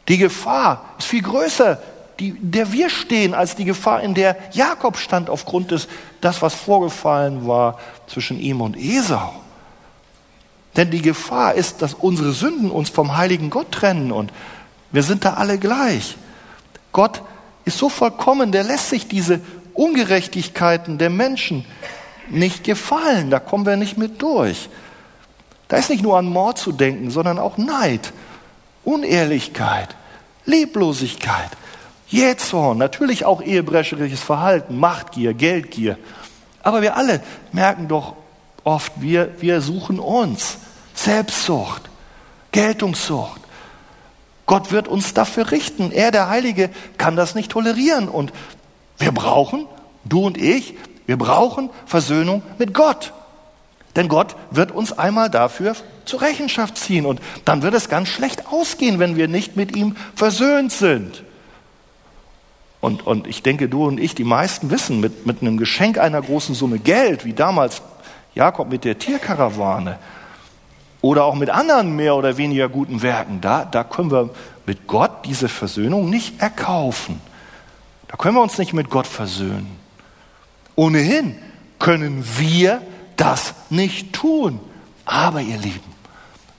Die 0.08 0.18
Gefahr 0.18 0.86
ist 0.98 1.08
viel 1.08 1.24
größer, 1.24 1.80
die, 2.20 2.36
der 2.40 2.72
wir 2.72 2.90
stehen, 2.90 3.34
als 3.34 3.56
die 3.56 3.66
Gefahr, 3.66 4.02
in 4.02 4.14
der 4.14 4.38
Jakob 4.52 4.98
stand 4.98 5.30
aufgrund 5.30 5.72
des, 5.72 5.88
das, 6.22 6.42
was 6.42 6.54
vorgefallen 6.54 7.48
war 7.48 7.80
zwischen 8.12 8.40
ihm 8.40 8.62
und 8.62 8.78
Esau. 8.78 9.34
Denn 10.76 10.92
die 10.92 11.02
Gefahr 11.02 11.56
ist, 11.56 11.82
dass 11.82 11.94
unsere 11.94 12.32
Sünden 12.32 12.72
uns 12.72 12.90
vom 12.90 13.18
heiligen 13.18 13.50
Gott 13.50 13.72
trennen 13.72 14.12
und 14.12 14.32
wir 14.92 15.04
sind 15.04 15.26
da 15.26 15.34
alle 15.34 15.58
gleich. 15.58 16.18
Gott 16.92 17.22
ist 17.66 17.78
so 17.78 17.90
vollkommen, 17.90 18.52
der 18.52 18.64
lässt 18.64 18.90
sich 18.90 19.08
diese 19.08 19.40
Ungerechtigkeiten 19.74 20.98
der 20.98 21.10
Menschen 21.10 21.66
nicht 22.30 22.64
gefallen. 22.64 23.30
Da 23.30 23.40
kommen 23.40 23.66
wir 23.66 23.78
nicht 23.78 23.98
mit 23.98 24.22
durch. 24.22 24.70
Da 25.68 25.78
ist 25.78 25.90
nicht 25.90 26.04
nur 26.04 26.18
an 26.18 26.26
Mord 26.26 26.58
zu 26.58 26.72
denken, 26.72 27.12
sondern 27.12 27.40
auch 27.40 27.58
Neid, 27.58 28.12
Unehrlichkeit, 28.84 29.96
Leblosigkeit, 30.46 31.50
Jähzorn, 32.08 32.78
natürlich 32.78 33.24
auch 33.24 33.42
ehebrecherisches 33.42 34.20
Verhalten, 34.20 34.78
Machtgier, 34.78 35.34
Geldgier. 35.34 35.98
Aber 36.64 36.82
wir 36.82 36.96
alle 36.96 37.22
merken 37.52 37.88
doch 37.88 38.16
oft, 38.64 38.94
wir, 38.98 39.42
wir 39.42 39.62
suchen 39.62 40.00
uns. 40.00 40.58
Selbstsucht, 40.94 41.84
Geltungssucht. 42.52 43.42
Gott 44.46 44.72
wird 44.72 44.88
uns 44.88 45.14
dafür 45.14 45.52
richten. 45.52 45.92
Er, 45.92 46.12
der 46.12 46.30
Heilige, 46.30 46.70
kann 46.98 47.16
das 47.16 47.36
nicht 47.36 47.52
tolerieren. 47.52 48.10
Und 48.10 48.34
wir 48.98 49.12
brauchen, 49.12 49.66
du 50.04 50.26
und 50.26 50.38
ich, 50.38 50.76
wir 51.06 51.18
brauchen 51.18 51.70
Versöhnung 51.86 52.44
mit 52.58 52.74
Gott. 52.74 53.14
Denn 53.96 54.08
Gott 54.08 54.36
wird 54.52 54.72
uns 54.72 54.98
einmal 54.98 55.30
dafür 55.30 55.76
zur 56.06 56.22
Rechenschaft 56.22 56.78
ziehen. 56.78 57.06
Und 57.06 57.22
dann 57.46 57.62
wird 57.62 57.74
es 57.74 57.90
ganz 57.90 58.10
schlecht 58.10 58.48
ausgehen, 58.48 59.00
wenn 59.00 59.16
wir 59.16 59.28
nicht 59.28 59.56
mit 59.56 59.76
ihm 59.76 59.96
versöhnt 60.16 60.72
sind. 60.72 61.24
Und, 62.82 63.06
und 63.06 63.28
ich 63.28 63.44
denke, 63.44 63.70
du 63.70 63.86
und 63.86 64.00
ich, 64.00 64.16
die 64.16 64.24
meisten 64.24 64.72
wissen, 64.72 65.00
mit, 65.00 65.26
mit 65.28 65.42
einem 65.42 65.58
Geschenk 65.58 66.00
einer 66.00 66.22
großen 66.22 66.56
Summe 66.56 66.80
Geld, 66.80 67.26
wie 67.26 67.34
damals 67.34 67.82
Jakob 68.34 68.70
mit 68.70 68.84
der 68.84 68.98
Tierkarawane, 68.98 70.00
oder 71.02 71.26
auch 71.26 71.36
mit 71.36 71.50
anderen 71.50 71.96
mehr 71.96 72.16
oder 72.16 72.38
weniger 72.38 72.70
guten 72.70 73.02
Werken, 73.02 73.42
da, 73.42 73.66
da 73.66 73.84
können 73.84 74.12
wir 74.12 74.30
mit 74.66 74.88
Gott 74.88 75.26
diese 75.26 75.50
Versöhnung 75.50 76.10
nicht 76.10 76.42
erkaufen. 76.42 77.22
Da 78.08 78.18
können 78.18 78.36
wir 78.36 78.42
uns 78.42 78.58
nicht 78.58 78.74
mit 78.74 78.90
Gott 78.90 79.08
versöhnen. 79.08 79.80
Ohnehin 80.76 81.38
können 81.80 82.24
wir 82.38 82.82
das 83.16 83.54
nicht 83.70 84.14
tun. 84.14 84.60
Aber 85.06 85.42
ihr 85.42 85.58
Lieben, 85.58 85.91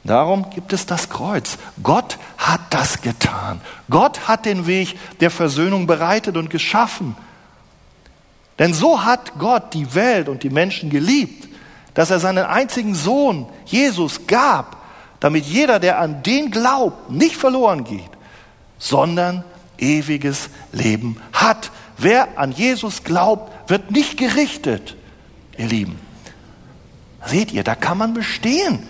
darum 0.05 0.51
gibt 0.51 0.73
es 0.73 0.87
das 0.87 1.09
Kreuz. 1.09 1.59
Gott 1.83 2.19
hat 2.39 2.61
das 2.71 3.03
getan. 3.03 3.61
Gott 3.89 4.29
hat 4.29 4.45
den 4.45 4.67
Weg 4.67 4.99
der 5.21 5.31
Versöhnung 5.31 5.87
bereitet 5.87 6.37
und 6.37 6.51
geschaffen. 6.51 7.17
Denn 8.59 8.75
so 8.75 9.05
hat 9.05 9.39
Gott 9.39 9.75
die 9.75 9.95
Welt 9.95 10.29
und 10.29 10.43
die 10.43 10.51
Menschen 10.51 10.91
geliebt, 10.91 11.49
dass 11.95 12.11
er 12.11 12.21
seinen 12.21 12.45
einzigen 12.45 12.95
Sohn 12.95 13.47
Jesus 13.65 14.27
gab, 14.27 14.77
damit 15.21 15.45
jeder, 15.45 15.79
der 15.79 15.99
an 15.99 16.23
den 16.23 16.51
glaubt, 16.51 17.11
nicht 17.11 17.37
verloren 17.37 17.85
geht, 17.85 18.11
sondern 18.79 19.45
ewiges 19.79 20.49
Leben 20.73 21.21
hat. 21.33 21.71
Wer 21.99 22.39
an 22.39 22.53
Jesus 22.53 23.05
glaubt, 23.05 23.71
wird 23.71 23.91
nicht 23.91 24.17
gerichtet, 24.17 24.97
ihr 25.57 25.67
Lieben. 25.67 25.99
Seht 27.27 27.53
ihr, 27.53 27.63
da 27.63 27.75
kann 27.75 27.99
man 27.99 28.15
bestehen 28.15 28.81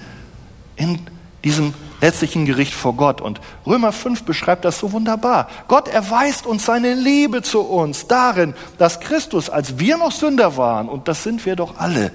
in 0.83 0.99
diesem 1.45 1.75
letztlichen 2.01 2.45
Gericht 2.45 2.75
vor 2.75 2.95
Gott. 2.95 3.21
Und 3.21 3.41
Römer 3.65 3.93
5 3.93 4.25
beschreibt 4.25 4.65
das 4.65 4.79
so 4.79 4.93
wunderbar. 4.93 5.49
Gott 5.69 5.89
erweist 5.89 6.47
uns 6.47 6.67
seine 6.67 6.95
Liebe 6.95 7.43
zu 7.43 7.61
uns 7.61 8.09
darin, 8.09 8.55
dass 8.79 9.01
Christus, 9.01 9.49
als 9.49 9.79
wir 9.79 9.97
noch 9.97 10.13
Sünder 10.13 10.57
waren, 10.57 10.89
und 10.89 11.09
das 11.09 11.23
sind 11.23 11.47
wir 11.47 11.57
doch 11.57 11.79
alle, 11.79 12.13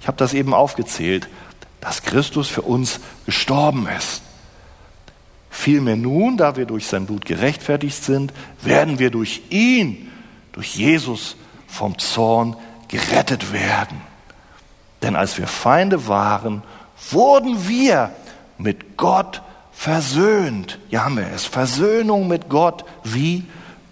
ich 0.00 0.06
habe 0.06 0.18
das 0.18 0.34
eben 0.34 0.54
aufgezählt, 0.54 1.28
dass 1.80 2.02
Christus 2.02 2.48
für 2.48 2.62
uns 2.62 3.00
gestorben 3.26 3.88
ist. 3.98 4.22
Vielmehr 5.50 5.96
nun, 5.96 6.36
da 6.36 6.56
wir 6.56 6.66
durch 6.66 6.86
sein 6.86 7.06
Blut 7.06 7.24
gerechtfertigt 7.24 8.04
sind, 8.04 8.32
werden 8.62 8.98
wir 8.98 9.10
durch 9.10 9.42
ihn, 9.50 10.10
durch 10.52 10.76
Jesus 10.76 11.36
vom 11.66 11.98
Zorn 11.98 12.56
gerettet 12.88 13.52
werden. 13.52 14.00
Denn 15.02 15.16
als 15.16 15.38
wir 15.38 15.46
Feinde 15.46 16.08
waren, 16.08 16.62
wurden 17.10 17.68
wir 17.68 18.10
mit 18.58 18.96
Gott 18.96 19.42
versöhnt. 19.72 20.78
Ja, 20.90 21.04
haben 21.04 21.16
wir 21.16 21.28
es. 21.32 21.44
Versöhnung 21.44 22.28
mit 22.28 22.48
Gott 22.48 22.84
wie 23.04 23.44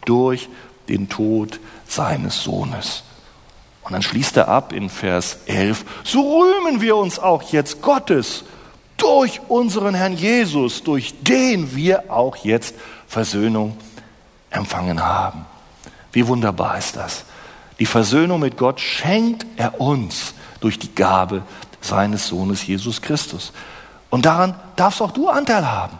durch 0.04 0.48
den 0.88 1.08
Tod 1.08 1.60
seines 1.86 2.42
Sohnes. 2.42 3.02
Und 3.82 3.92
dann 3.92 4.02
schließt 4.02 4.36
er 4.36 4.48
ab 4.48 4.72
in 4.72 4.90
Vers 4.90 5.38
11, 5.46 5.84
so 6.02 6.40
rühmen 6.40 6.80
wir 6.80 6.96
uns 6.96 7.20
auch 7.20 7.52
jetzt 7.52 7.82
Gottes 7.82 8.44
durch 8.96 9.40
unseren 9.48 9.94
Herrn 9.94 10.14
Jesus, 10.14 10.82
durch 10.82 11.14
den 11.22 11.76
wir 11.76 12.10
auch 12.10 12.36
jetzt 12.36 12.74
Versöhnung 13.06 13.76
empfangen 14.50 15.04
haben. 15.04 15.46
Wie 16.12 16.26
wunderbar 16.26 16.78
ist 16.78 16.96
das. 16.96 17.24
Die 17.78 17.86
Versöhnung 17.86 18.40
mit 18.40 18.56
Gott 18.56 18.80
schenkt 18.80 19.46
er 19.56 19.80
uns 19.80 20.34
durch 20.60 20.78
die 20.78 20.94
Gabe 20.94 21.42
seines 21.86 22.26
Sohnes 22.26 22.66
Jesus 22.66 23.02
Christus. 23.02 23.52
Und 24.10 24.26
daran 24.26 24.54
darfst 24.76 25.02
auch 25.02 25.10
du 25.10 25.28
Anteil 25.28 25.70
haben, 25.70 25.98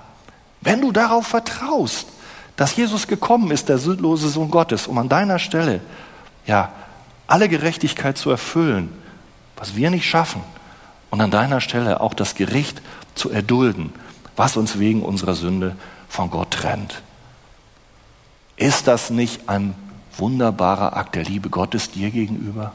wenn 0.61 0.81
du 0.81 0.93
darauf 0.93 1.27
vertraust, 1.27 2.09
dass 2.57 2.77
Jesus 2.77 3.07
gekommen 3.07 3.51
ist, 3.51 3.69
der 3.69 3.79
sündlose 3.79 4.29
Sohn 4.29 4.51
Gottes, 4.51 4.87
um 4.87 4.99
an 4.99 5.09
deiner 5.09 5.39
Stelle 5.39 5.81
ja 6.47 6.73
alle 7.27 7.49
Gerechtigkeit 7.49 8.17
zu 8.17 8.31
erfüllen, 8.31 8.93
was 9.57 9.77
wir 9.77 9.91
nicht 9.91 10.09
schaffen 10.09 10.43
und 11.11 11.21
an 11.21 11.31
deiner 11.31 11.61
Stelle 11.61 12.01
auch 12.01 12.15
das 12.15 12.35
Gericht 12.35 12.83
zu 13.15 13.31
erdulden, 13.31 13.93
was 14.37 14.57
uns 14.57 14.79
wegen 14.79 15.03
unserer 15.03 15.35
Sünde 15.35 15.77
von 16.09 16.31
Gott 16.31 16.51
trennt. 16.53 17.03
Ist 18.57 18.87
das 18.87 19.11
nicht 19.11 19.49
ein 19.49 19.75
wunderbarer 20.17 20.97
Akt 20.97 21.15
der 21.15 21.25
Liebe 21.25 21.51
Gottes 21.51 21.91
dir 21.91 22.11
gegenüber? 22.11 22.73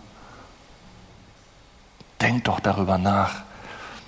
Denk 2.22 2.46
doch 2.46 2.60
darüber 2.60 2.98
nach. 2.98 3.44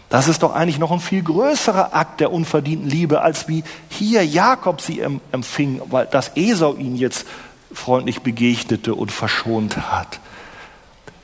Das 0.09 0.27
ist 0.27 0.43
doch 0.43 0.53
eigentlich 0.53 0.77
noch 0.77 0.91
ein 0.91 0.99
viel 0.99 1.23
größerer 1.23 1.95
Akt 1.95 2.19
der 2.19 2.31
unverdienten 2.31 2.87
Liebe, 2.87 3.21
als 3.21 3.47
wie 3.47 3.63
hier 3.89 4.23
Jakob 4.23 4.79
sie 4.79 4.99
empfing, 4.99 5.81
weil 5.89 6.05
das 6.05 6.33
Esau 6.35 6.75
ihn 6.75 6.95
jetzt 6.95 7.25
freundlich 7.73 8.21
begegnete 8.21 8.93
und 8.93 9.11
verschont 9.11 9.75
hat. 9.77 10.19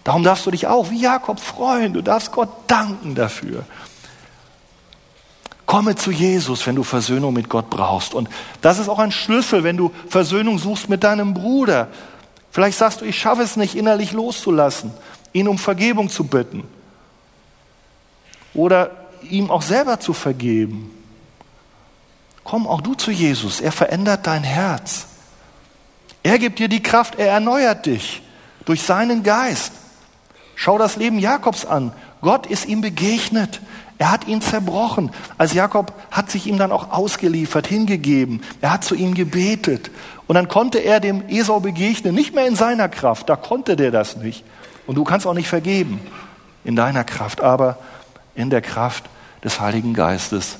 Darum 0.03 0.23
darfst 0.23 0.47
du 0.47 0.51
dich 0.51 0.65
auch 0.65 0.89
wie 0.89 1.01
Jakob 1.01 1.39
freuen. 1.39 1.93
Du 1.93 2.01
darfst 2.01 2.31
Gott 2.31 2.49
danken 2.65 3.13
dafür. 3.13 3.63
Komme 5.67 5.95
zu 5.95 6.09
Jesus, 6.09 6.65
wenn 6.65 6.75
du 6.75 6.83
Versöhnung 6.83 7.35
mit 7.35 7.47
Gott 7.47 7.69
brauchst. 7.69 8.15
Und 8.15 8.27
das 8.61 8.79
ist 8.79 8.89
auch 8.89 8.97
ein 8.97 9.11
Schlüssel, 9.11 9.63
wenn 9.63 9.77
du 9.77 9.91
Versöhnung 10.07 10.57
suchst 10.57 10.89
mit 10.89 11.03
deinem 11.03 11.35
Bruder. 11.35 11.89
Vielleicht 12.49 12.79
sagst 12.79 13.01
du, 13.01 13.05
ich 13.05 13.19
schaffe 13.19 13.43
es 13.43 13.55
nicht, 13.55 13.75
innerlich 13.75 14.13
loszulassen, 14.13 14.91
ihn 15.31 15.47
um 15.47 15.59
Vergebung 15.59 16.09
zu 16.09 16.23
bitten. 16.23 16.63
Oder 18.53 18.91
ihm 19.29 19.51
auch 19.51 19.61
selber 19.61 19.99
zu 19.99 20.13
vergeben. 20.13 20.91
Komm 22.43 22.67
auch 22.67 22.81
du 22.81 22.95
zu 22.95 23.11
Jesus. 23.11 23.61
Er 23.61 23.71
verändert 23.71 24.25
dein 24.25 24.43
Herz. 24.43 25.05
Er 26.23 26.39
gibt 26.39 26.59
dir 26.59 26.67
die 26.67 26.83
Kraft, 26.83 27.15
er 27.19 27.27
erneuert 27.27 27.85
dich 27.85 28.21
durch 28.65 28.81
seinen 28.81 29.23
Geist. 29.23 29.73
Schau 30.55 30.77
das 30.77 30.95
Leben 30.95 31.19
Jakobs 31.19 31.65
an. 31.65 31.93
Gott 32.21 32.45
ist 32.45 32.65
ihm 32.65 32.81
begegnet. 32.81 33.61
Er 33.97 34.11
hat 34.11 34.27
ihn 34.27 34.41
zerbrochen. 34.41 35.11
Als 35.37 35.53
Jakob 35.53 35.93
hat 36.11 36.31
sich 36.31 36.47
ihm 36.47 36.57
dann 36.57 36.71
auch 36.71 36.91
ausgeliefert, 36.91 37.67
hingegeben. 37.67 38.41
Er 38.61 38.73
hat 38.73 38.83
zu 38.83 38.95
ihm 38.95 39.13
gebetet. 39.13 39.91
Und 40.25 40.35
dann 40.35 40.47
konnte 40.47 40.79
er 40.79 40.99
dem 40.99 41.27
Esau 41.27 41.59
begegnen, 41.59 42.13
nicht 42.13 42.35
mehr 42.35 42.47
in 42.47 42.55
seiner 42.55 42.87
Kraft, 42.87 43.29
da 43.29 43.35
konnte 43.35 43.75
der 43.75 43.91
das 43.91 44.15
nicht. 44.15 44.43
Und 44.85 44.95
du 44.95 45.03
kannst 45.03 45.25
auch 45.25 45.33
nicht 45.33 45.47
vergeben 45.47 45.99
in 46.63 46.75
deiner 46.75 47.03
Kraft, 47.03 47.41
aber 47.41 47.77
in 48.35 48.49
der 48.49 48.61
Kraft 48.61 49.05
des 49.43 49.59
Heiligen 49.59 49.93
Geistes. 49.93 50.57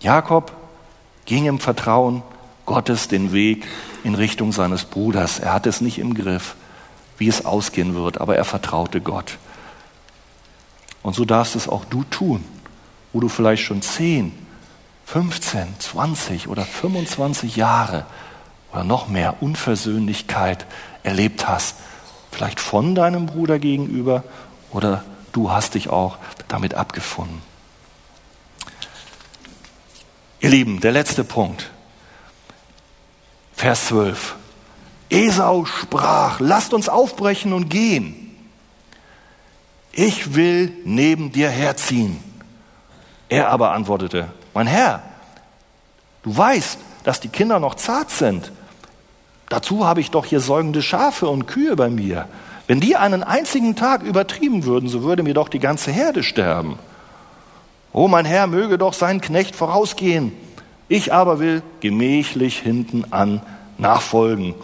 Jakob 0.00 0.52
ging 1.24 1.46
im 1.46 1.58
Vertrauen 1.58 2.22
Gottes 2.64 3.08
den 3.08 3.32
Weg 3.32 3.66
in 4.04 4.14
Richtung 4.14 4.52
seines 4.52 4.84
Bruders. 4.84 5.38
Er 5.38 5.52
hatte 5.52 5.68
es 5.68 5.80
nicht 5.80 5.98
im 5.98 6.14
Griff, 6.14 6.56
wie 7.18 7.28
es 7.28 7.44
ausgehen 7.44 7.94
wird, 7.94 8.20
aber 8.20 8.36
er 8.36 8.44
vertraute 8.44 9.00
Gott. 9.00 9.38
Und 11.02 11.14
so 11.14 11.24
darfst 11.24 11.56
es 11.56 11.68
auch 11.68 11.84
du 11.84 12.04
tun, 12.04 12.44
wo 13.12 13.20
du 13.20 13.28
vielleicht 13.28 13.62
schon 13.62 13.82
10, 13.82 14.32
15, 15.06 15.78
20 15.78 16.48
oder 16.48 16.64
25 16.64 17.56
Jahre 17.56 18.04
oder 18.72 18.84
noch 18.84 19.08
mehr 19.08 19.40
Unversöhnlichkeit 19.40 20.66
erlebt 21.04 21.46
hast. 21.46 21.76
Vielleicht 22.36 22.60
von 22.60 22.94
deinem 22.94 23.26
Bruder 23.26 23.58
gegenüber 23.58 24.22
oder 24.70 25.04
du 25.32 25.50
hast 25.50 25.74
dich 25.74 25.88
auch 25.88 26.18
damit 26.48 26.74
abgefunden. 26.74 27.42
Ihr 30.40 30.50
Lieben, 30.50 30.80
der 30.80 30.92
letzte 30.92 31.24
Punkt. 31.24 31.70
Vers 33.54 33.86
12. 33.86 34.36
Esau 35.08 35.64
sprach, 35.64 36.38
lasst 36.38 36.74
uns 36.74 36.88
aufbrechen 36.88 37.52
und 37.52 37.70
gehen 37.70 38.26
ich 39.96 40.34
will 40.34 40.72
neben 40.84 41.32
dir 41.32 41.48
herziehen. 41.48 42.22
Er 43.30 43.48
aber 43.48 43.72
antwortete, 43.72 44.28
mein 44.52 44.66
Herr, 44.66 45.02
du 46.22 46.36
weißt, 46.36 46.78
dass 47.02 47.18
die 47.20 47.30
Kinder 47.30 47.58
noch 47.58 47.74
zart 47.76 48.10
sind. 48.10 48.52
Dazu 49.48 49.86
habe 49.86 50.00
ich 50.00 50.10
doch 50.10 50.24
hier 50.24 50.40
säugende 50.40 50.82
Schafe 50.82 51.28
und 51.28 51.46
Kühe 51.46 51.76
bei 51.76 51.88
mir. 51.88 52.28
Wenn 52.66 52.80
die 52.80 52.96
einen 52.96 53.22
einzigen 53.22 53.76
Tag 53.76 54.02
übertrieben 54.02 54.64
würden, 54.64 54.88
so 54.88 55.02
würde 55.02 55.22
mir 55.22 55.34
doch 55.34 55.48
die 55.48 55.60
ganze 55.60 55.92
Herde 55.92 56.22
sterben. 56.22 56.78
Oh, 57.92 58.08
mein 58.08 58.24
Herr 58.24 58.46
möge 58.46 58.76
doch 58.76 58.92
sein 58.92 59.20
Knecht 59.20 59.54
vorausgehen. 59.54 60.32
Ich 60.88 61.12
aber 61.12 61.38
will 61.38 61.62
gemächlich 61.80 62.58
hinten 62.58 63.04
an 63.12 63.40
nachfolgen 63.78 64.54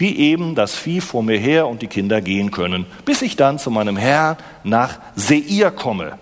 wie 0.00 0.16
eben 0.16 0.54
das 0.54 0.74
Vieh 0.76 1.02
vor 1.02 1.22
mir 1.22 1.38
her 1.38 1.68
und 1.68 1.82
die 1.82 1.86
Kinder 1.86 2.22
gehen 2.22 2.50
können, 2.50 2.86
bis 3.04 3.20
ich 3.20 3.36
dann 3.36 3.58
zu 3.58 3.70
meinem 3.70 3.98
Herrn 3.98 4.38
nach 4.64 4.98
Seir 5.14 5.70
komme. 5.70 6.18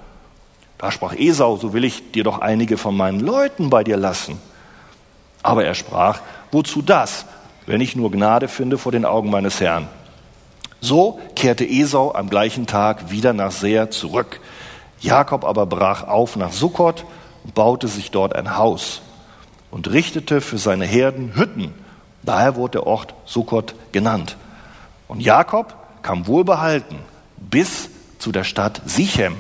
Da 0.78 0.90
sprach 0.90 1.14
Esau, 1.16 1.56
so 1.56 1.72
will 1.72 1.84
ich 1.84 2.10
dir 2.10 2.24
doch 2.24 2.40
einige 2.40 2.76
von 2.76 2.96
meinen 2.96 3.20
Leuten 3.20 3.70
bei 3.70 3.84
dir 3.84 3.96
lassen. 3.96 4.40
Aber 5.44 5.64
er 5.64 5.76
sprach, 5.76 6.20
wozu 6.50 6.82
das, 6.82 7.24
wenn 7.68 7.80
ich 7.80 7.94
nur 7.94 8.10
Gnade 8.10 8.48
finde 8.48 8.78
vor 8.78 8.92
den 8.92 9.04
Augen 9.04 9.30
meines 9.30 9.60
Herrn? 9.60 9.86
So 10.80 11.20
kehrte 11.36 11.64
Esau 11.64 12.12
am 12.12 12.28
gleichen 12.28 12.66
Tag 12.66 13.10
wieder 13.10 13.32
nach 13.32 13.52
Seir 13.52 13.90
zurück. 13.90 14.40
Jakob 15.00 15.44
aber 15.44 15.66
brach 15.66 16.02
auf 16.02 16.34
nach 16.36 16.52
Sukkot 16.52 17.04
und 17.44 17.54
baute 17.54 17.86
sich 17.86 18.10
dort 18.10 18.34
ein 18.34 18.56
Haus 18.56 19.02
und 19.70 19.90
richtete 19.90 20.40
für 20.40 20.58
seine 20.58 20.86
Herden 20.86 21.36
Hütten 21.36 21.72
Daher 22.28 22.56
wurde 22.56 22.72
der 22.72 22.86
Ort 22.86 23.14
Sukkot 23.24 23.74
genannt. 23.90 24.36
Und 25.06 25.20
Jakob 25.20 25.74
kam 26.02 26.26
wohlbehalten 26.26 26.98
bis 27.38 27.88
zu 28.18 28.32
der 28.32 28.44
Stadt 28.44 28.82
Sichem, 28.84 29.36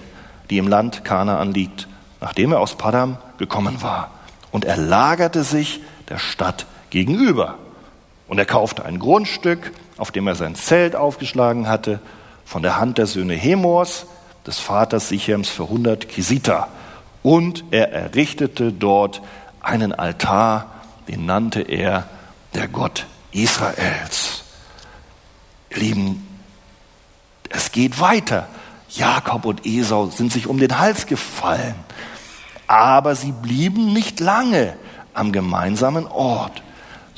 die 0.48 0.56
im 0.56 0.68
Land 0.68 1.04
Kanaan 1.04 1.52
liegt, 1.52 1.86
nachdem 2.20 2.52
er 2.52 2.60
aus 2.60 2.76
Padam 2.76 3.18
gekommen 3.36 3.82
war. 3.82 4.10
Und 4.52 4.64
er 4.64 4.78
lagerte 4.78 5.44
sich 5.44 5.82
der 6.08 6.18
Stadt 6.18 6.64
gegenüber. 6.88 7.58
Und 8.28 8.38
er 8.38 8.46
kaufte 8.46 8.84
ein 8.84 8.98
Grundstück, 8.98 9.72
auf 9.96 10.12
dem 10.12 10.26
er 10.26 10.34
sein 10.34 10.54
Zelt 10.54 10.94
aufgeschlagen 10.94 11.66
hatte, 11.66 12.00
von 12.44 12.62
der 12.62 12.78
Hand 12.78 12.98
der 12.98 13.06
Söhne 13.06 13.34
Hemors, 13.34 14.06
des 14.46 14.58
Vaters 14.58 15.08
Sichems, 15.08 15.48
für 15.48 15.64
100 15.64 16.08
Kisita. 16.08 16.68
Und 17.22 17.64
er 17.70 17.92
errichtete 17.92 18.72
dort 18.72 19.20
einen 19.60 19.92
Altar, 19.92 20.66
den 21.08 21.26
nannte 21.26 21.60
er 21.60 22.08
der 22.54 22.68
Gott 22.68 23.06
Israels. 23.32 24.44
Ihr 25.70 25.78
Lieben, 25.78 26.26
es 27.50 27.72
geht 27.72 28.00
weiter. 28.00 28.46
Jakob 28.90 29.44
und 29.44 29.66
Esau 29.66 30.06
sind 30.06 30.32
sich 30.32 30.46
um 30.46 30.58
den 30.58 30.78
Hals 30.78 31.06
gefallen, 31.06 31.74
aber 32.66 33.14
sie 33.14 33.32
blieben 33.32 33.92
nicht 33.92 34.20
lange 34.20 34.74
am 35.12 35.32
gemeinsamen 35.32 36.06
Ort, 36.06 36.62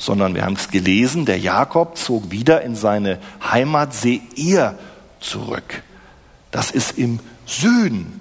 sondern 0.01 0.33
wir 0.33 0.45
haben 0.45 0.55
es 0.55 0.69
gelesen, 0.69 1.27
der 1.27 1.37
Jakob 1.37 1.95
zog 1.95 2.31
wieder 2.31 2.63
in 2.63 2.75
seine 2.75 3.19
Heimat 3.51 3.93
Seir 3.93 4.73
zurück. 5.19 5.83
Das 6.49 6.71
ist 6.71 6.97
im 6.97 7.19
Süden. 7.45 8.19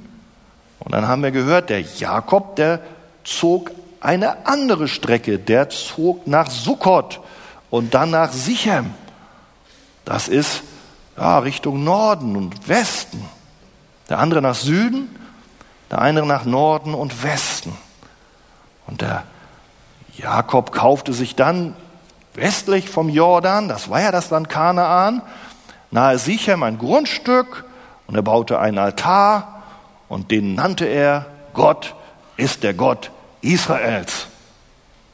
Und 0.79 0.93
dann 0.93 1.09
haben 1.09 1.23
wir 1.23 1.31
gehört, 1.31 1.71
der 1.71 1.81
Jakob, 1.81 2.57
der 2.57 2.83
zog 3.25 3.71
eine 3.99 4.47
andere 4.47 4.89
Strecke. 4.89 5.39
Der 5.39 5.71
zog 5.71 6.27
nach 6.27 6.51
Sukkot 6.51 7.21
und 7.71 7.95
dann 7.95 8.11
nach 8.11 8.31
Sichem. 8.31 8.91
Das 10.05 10.29
ist 10.29 10.63
ja, 11.17 11.39
Richtung 11.39 11.83
Norden 11.83 12.37
und 12.37 12.69
Westen. 12.69 13.25
Der 14.11 14.19
andere 14.19 14.43
nach 14.43 14.55
Süden, 14.55 15.09
der 15.91 16.03
andere 16.03 16.27
nach 16.27 16.45
Norden 16.45 16.93
und 16.93 17.23
Westen. 17.23 17.73
Und 18.87 19.01
der 19.01 19.25
Jakob 20.21 20.73
kaufte 20.73 21.13
sich 21.13 21.35
dann 21.35 21.75
westlich 22.35 22.91
vom 22.91 23.09
Jordan, 23.09 23.69
das 23.69 23.91
war 23.91 24.01
ja 24.01 24.13
das 24.13 24.31
Land 24.31 24.49
Kanaan, 24.49 25.23
nahe 25.91 26.19
Sichem 26.19 26.63
ein 26.63 26.79
Grundstück 26.79 27.65
und 28.07 28.15
er 28.15 28.23
baute 28.23 28.59
einen 28.59 28.79
Altar 28.79 29.63
und 30.09 30.31
den 30.31 30.55
nannte 30.55 30.85
er 30.85 31.27
Gott 31.55 31.95
ist 32.37 32.63
der 32.63 32.75
Gott 32.75 33.11
Israels. 33.41 34.27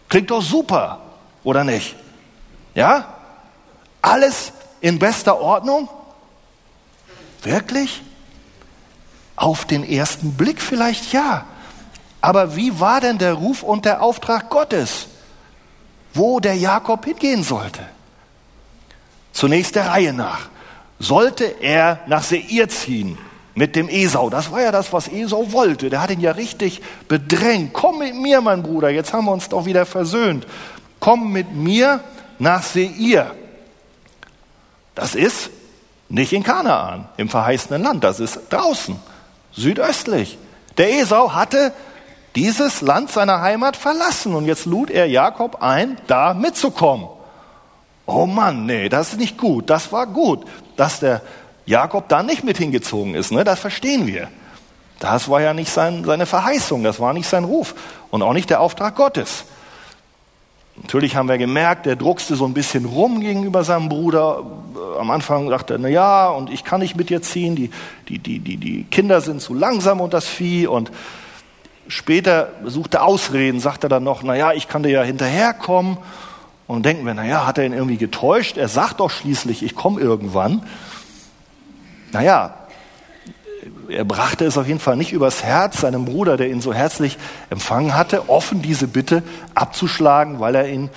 Klingt 0.08 0.30
doch 0.30 0.42
super, 0.42 1.00
oder 1.44 1.64
nicht? 1.64 1.96
Ja? 2.74 3.14
Alles 4.02 4.52
in 4.80 4.98
bester 4.98 5.40
Ordnung? 5.40 5.88
Wirklich? 7.42 8.02
Auf 9.36 9.64
den 9.64 9.84
ersten 9.84 10.34
Blick 10.34 10.60
vielleicht 10.60 11.12
ja. 11.12 11.44
Aber 12.20 12.56
wie 12.56 12.80
war 12.80 13.00
denn 13.00 13.18
der 13.18 13.34
Ruf 13.34 13.62
und 13.62 13.84
der 13.84 14.02
Auftrag 14.02 14.50
Gottes, 14.50 15.06
wo 16.14 16.40
der 16.40 16.56
Jakob 16.56 17.04
hingehen 17.04 17.42
sollte? 17.42 17.82
Zunächst 19.32 19.76
der 19.76 19.88
Reihe 19.88 20.12
nach. 20.12 20.48
Sollte 20.98 21.44
er 21.60 22.00
nach 22.06 22.22
Seir 22.22 22.68
ziehen, 22.68 23.18
mit 23.54 23.76
dem 23.76 23.88
Esau. 23.88 24.30
Das 24.30 24.50
war 24.50 24.62
ja 24.62 24.72
das, 24.72 24.92
was 24.92 25.08
Esau 25.08 25.52
wollte. 25.52 25.90
Der 25.90 26.00
hat 26.00 26.10
ihn 26.10 26.20
ja 26.20 26.32
richtig 26.32 26.80
bedrängt. 27.08 27.72
Komm 27.72 27.98
mit 27.98 28.14
mir, 28.14 28.40
mein 28.40 28.62
Bruder, 28.62 28.90
jetzt 28.90 29.12
haben 29.12 29.26
wir 29.26 29.32
uns 29.32 29.48
doch 29.48 29.66
wieder 29.66 29.84
versöhnt. 29.84 30.46
Komm 31.00 31.32
mit 31.32 31.52
mir 31.54 32.00
nach 32.38 32.62
Seir. 32.62 33.34
Das 34.94 35.14
ist 35.14 35.50
nicht 36.08 36.32
in 36.32 36.42
Kanaan, 36.42 37.08
im 37.16 37.28
verheißenen 37.28 37.82
Land, 37.82 38.04
das 38.04 38.20
ist 38.20 38.40
draußen, 38.50 38.96
südöstlich. 39.52 40.38
Der 40.78 41.00
Esau 41.00 41.34
hatte 41.34 41.72
dieses 42.36 42.82
Land 42.82 43.10
seiner 43.10 43.40
Heimat 43.40 43.76
verlassen. 43.76 44.34
Und 44.34 44.46
jetzt 44.46 44.66
lud 44.66 44.90
er 44.90 45.06
Jakob 45.06 45.62
ein, 45.62 45.96
da 46.06 46.34
mitzukommen. 46.34 47.08
Oh 48.06 48.26
Mann, 48.26 48.66
nee, 48.66 48.88
das 48.88 49.12
ist 49.12 49.18
nicht 49.18 49.36
gut. 49.36 49.68
Das 49.68 49.90
war 49.90 50.06
gut, 50.06 50.44
dass 50.76 51.00
der 51.00 51.22
Jakob 51.64 52.08
da 52.08 52.22
nicht 52.22 52.44
mit 52.44 52.58
hingezogen 52.58 53.14
ist. 53.14 53.32
Ne? 53.32 53.42
Das 53.42 53.58
verstehen 53.58 54.06
wir. 54.06 54.28
Das 55.00 55.28
war 55.28 55.40
ja 55.40 55.52
nicht 55.52 55.70
sein, 55.70 56.04
seine 56.04 56.24
Verheißung, 56.24 56.82
das 56.82 57.00
war 57.00 57.12
nicht 57.12 57.28
sein 57.28 57.44
Ruf 57.44 57.74
und 58.10 58.22
auch 58.22 58.32
nicht 58.32 58.48
der 58.48 58.60
Auftrag 58.60 58.94
Gottes. 58.94 59.44
Natürlich 60.76 61.16
haben 61.16 61.28
wir 61.28 61.38
gemerkt, 61.38 61.86
der 61.86 61.96
druckste 61.96 62.36
so 62.36 62.44
ein 62.44 62.54
bisschen 62.54 62.84
rum 62.84 63.20
gegenüber 63.20 63.64
seinem 63.64 63.88
Bruder. 63.88 64.42
Am 64.98 65.10
Anfang 65.10 65.48
dachte 65.48 65.74
er, 65.74 65.78
na 65.78 65.88
ja, 65.88 66.28
und 66.28 66.50
ich 66.50 66.64
kann 66.64 66.80
nicht 66.80 66.96
mit 66.96 67.10
dir 67.10 67.22
ziehen, 67.22 67.56
die, 67.56 67.70
die, 68.08 68.18
die, 68.18 68.38
die, 68.38 68.56
die 68.56 68.84
Kinder 68.84 69.20
sind 69.20 69.40
zu 69.40 69.54
langsam 69.54 70.00
und 70.00 70.12
das 70.14 70.26
Vieh. 70.26 70.66
Und 70.66 70.90
später 71.88 72.48
suchte 72.64 73.02
Ausreden, 73.02 73.60
sagte 73.60 73.88
dann 73.88 74.04
noch, 74.04 74.22
na 74.22 74.34
ja, 74.34 74.52
ich 74.52 74.68
kann 74.68 74.82
dir 74.82 74.90
ja 74.90 75.02
hinterherkommen. 75.02 75.98
Und 76.66 76.84
denken 76.84 77.06
wir, 77.06 77.14
na 77.14 77.24
ja, 77.24 77.46
hat 77.46 77.58
er 77.58 77.64
ihn 77.64 77.72
irgendwie 77.72 77.96
getäuscht? 77.96 78.56
Er 78.56 78.68
sagt 78.68 79.00
doch 79.00 79.10
schließlich, 79.10 79.62
ich 79.62 79.74
komme 79.74 80.00
irgendwann. 80.00 80.64
Naja, 82.12 82.54
er 83.88 84.04
brachte 84.04 84.44
es 84.44 84.58
auf 84.58 84.66
jeden 84.66 84.80
Fall 84.80 84.96
nicht 84.96 85.12
übers 85.12 85.44
Herz, 85.44 85.80
seinem 85.80 86.04
Bruder, 86.04 86.36
der 86.36 86.50
ihn 86.50 86.60
so 86.60 86.72
herzlich 86.72 87.18
empfangen 87.50 87.94
hatte, 87.94 88.28
offen 88.28 88.62
diese 88.62 88.88
Bitte 88.88 89.22
abzuschlagen, 89.54 90.40
weil 90.40 90.54
er 90.54 90.68
ihn 90.68 90.90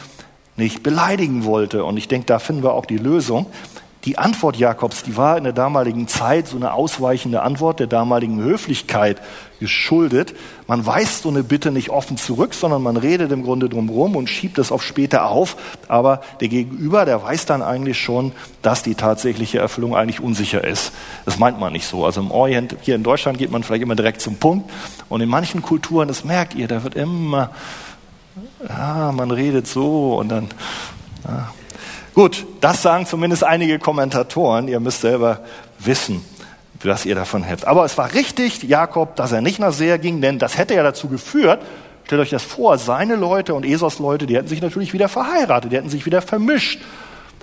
nicht 0.55 0.83
beleidigen 0.83 1.45
wollte. 1.45 1.83
Und 1.83 1.97
ich 1.97 2.07
denke, 2.07 2.25
da 2.25 2.39
finden 2.39 2.63
wir 2.63 2.73
auch 2.73 2.85
die 2.85 2.97
Lösung. 2.97 3.47
Die 4.05 4.17
Antwort 4.17 4.57
Jakobs, 4.57 5.03
die 5.03 5.17
war 5.17 5.37
in 5.37 5.43
der 5.43 5.53
damaligen 5.53 6.07
Zeit 6.07 6.47
so 6.47 6.55
eine 6.55 6.73
ausweichende 6.73 7.41
Antwort 7.41 7.79
der 7.79 7.87
damaligen 7.87 8.41
Höflichkeit 8.41 9.21
geschuldet. 9.59 10.35
Man 10.67 10.85
weist 10.85 11.23
so 11.23 11.29
eine 11.29 11.43
Bitte 11.43 11.71
nicht 11.71 11.89
offen 11.89 12.17
zurück, 12.17 12.53
sondern 12.53 12.81
man 12.81 12.97
redet 12.97 13.31
im 13.31 13.43
Grunde 13.43 13.69
drumherum 13.69 14.15
und 14.15 14.29
schiebt 14.29 14.57
es 14.57 14.71
auf 14.71 14.83
später 14.83 15.29
auf. 15.29 15.55
Aber 15.87 16.21
der 16.39 16.47
Gegenüber, 16.47 17.05
der 17.05 17.21
weiß 17.23 17.45
dann 17.45 17.61
eigentlich 17.61 17.99
schon, 17.99 18.31
dass 18.61 18.83
die 18.83 18.95
tatsächliche 18.95 19.59
Erfüllung 19.59 19.95
eigentlich 19.95 20.21
unsicher 20.21 20.63
ist. 20.63 20.91
Das 21.25 21.39
meint 21.39 21.59
man 21.59 21.73
nicht 21.73 21.85
so. 21.85 22.05
Also 22.05 22.21
im 22.21 22.31
Orient, 22.31 22.75
hier 22.81 22.95
in 22.95 23.03
Deutschland 23.03 23.37
geht 23.37 23.51
man 23.51 23.63
vielleicht 23.63 23.83
immer 23.83 23.95
direkt 23.95 24.21
zum 24.21 24.35
Punkt. 24.35 24.69
Und 25.09 25.21
in 25.21 25.29
manchen 25.29 25.61
Kulturen, 25.61 26.07
das 26.07 26.23
merkt 26.23 26.55
ihr, 26.55 26.67
da 26.67 26.83
wird 26.83 26.95
immer, 26.95 27.51
ja, 28.67 29.11
man 29.11 29.31
redet 29.31 29.67
so 29.67 30.15
und 30.15 30.29
dann, 30.29 30.47
ja, 31.25 31.51
Gut, 32.19 32.45
das 32.59 32.81
sagen 32.81 33.05
zumindest 33.05 33.45
einige 33.45 33.79
Kommentatoren. 33.79 34.67
Ihr 34.67 34.81
müsst 34.81 35.01
selber 35.01 35.39
wissen, 35.79 36.21
was 36.83 37.05
ihr 37.05 37.15
davon 37.15 37.43
hält. 37.43 37.65
Aber 37.65 37.85
es 37.85 37.97
war 37.97 38.13
richtig, 38.13 38.63
Jakob, 38.63 39.15
dass 39.15 39.31
er 39.31 39.41
nicht 39.41 39.59
nach 39.59 39.73
Seher 39.73 39.99
ging, 39.99 40.21
denn 40.21 40.39
das 40.39 40.57
hätte 40.57 40.75
ja 40.75 40.83
dazu 40.83 41.09
geführt, 41.09 41.61
stellt 42.05 42.21
euch 42.21 42.29
das 42.29 42.43
vor, 42.43 42.77
seine 42.77 43.15
Leute 43.15 43.53
und 43.53 43.65
Esos 43.65 43.99
Leute, 43.99 44.25
die 44.25 44.35
hätten 44.35 44.47
sich 44.47 44.61
natürlich 44.61 44.93
wieder 44.93 45.09
verheiratet, 45.09 45.71
die 45.71 45.77
hätten 45.77 45.89
sich 45.89 46.05
wieder 46.05 46.21
vermischt. 46.21 46.79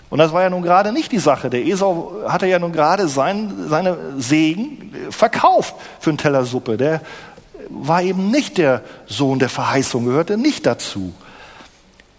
Und 0.08 0.18
das 0.18 0.32
war 0.32 0.42
ja 0.42 0.50
nun 0.50 0.62
gerade 0.62 0.92
nicht 0.92 1.10
die 1.12 1.18
Sache. 1.18 1.50
Der 1.50 1.66
Esau 1.66 2.12
hatte 2.28 2.46
ja 2.46 2.58
nun 2.58 2.72
gerade 2.72 3.08
sein, 3.08 3.52
seine 3.68 3.96
Segen 4.18 4.94
verkauft 5.10 5.74
für 5.98 6.10
einen 6.10 6.18
Teller 6.18 6.44
Suppe. 6.44 6.76
Der 6.76 7.00
war 7.68 8.02
eben 8.02 8.30
nicht 8.30 8.58
der 8.58 8.82
Sohn 9.06 9.38
der 9.38 9.48
Verheißung, 9.48 10.04
gehörte 10.04 10.36
nicht 10.36 10.64
dazu. 10.64 11.12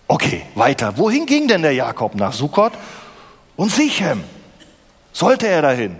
Okay, 0.07 0.41
weiter. 0.55 0.97
Wohin 0.97 1.26
ging 1.26 1.47
denn 1.47 1.61
der 1.61 1.74
Jakob? 1.74 2.15
Nach 2.15 2.34
Sukkot 2.34 2.74
und 3.55 3.72
Sichem. 3.72 4.24
Sollte 5.13 5.47
er 5.47 5.61
dahin? 5.61 5.95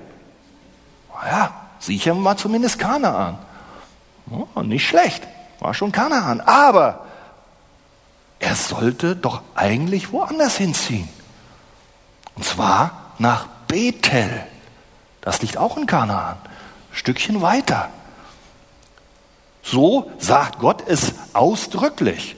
Ja, 1.26 1.52
Sichem 1.80 2.24
war 2.24 2.38
zumindest 2.38 2.80
Kanaan. 2.80 3.38
Oh, 4.30 4.62
nicht 4.62 4.88
schlecht, 4.88 5.26
war 5.60 5.74
schon 5.74 5.92
Kanaan. 5.92 6.42
Aber 6.42 7.06
er 8.40 8.56
sollte 8.56 9.16
doch 9.16 9.42
eigentlich 9.56 10.12
woanders 10.12 10.58
hinziehen. 10.58 11.10
Und 12.36 12.46
zwar 12.46 12.92
nach 13.18 13.48
Bethel. 13.68 14.46
Das 15.22 15.42
liegt 15.42 15.58
auch 15.58 15.78
in 15.78 15.86
Kanaan. 15.86 16.36
Ein 16.36 16.96
Stückchen 16.96 17.42
weiter. 17.42 17.90
So 19.64 20.12
sagt 20.18 20.60
Gott 20.60 20.84
es 20.88 21.14
ausdrücklich. 21.34 22.36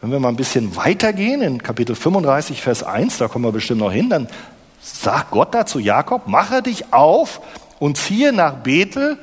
Wenn 0.00 0.10
wir 0.10 0.20
mal 0.20 0.28
ein 0.28 0.36
bisschen 0.36 0.76
weitergehen, 0.76 1.42
in 1.42 1.62
Kapitel 1.62 1.96
35, 1.96 2.62
Vers 2.62 2.82
1, 2.82 3.18
da 3.18 3.28
kommen 3.28 3.44
wir 3.44 3.52
bestimmt 3.52 3.80
noch 3.80 3.92
hin, 3.92 4.08
dann 4.08 4.28
sagt 4.80 5.32
Gott 5.32 5.54
da 5.54 5.66
zu 5.66 5.78
Jakob, 5.78 6.28
mache 6.28 6.62
dich 6.62 6.92
auf 6.92 7.40
und 7.78 7.96
ziehe 7.96 8.32
nach 8.32 8.54
Bethel 8.54 9.18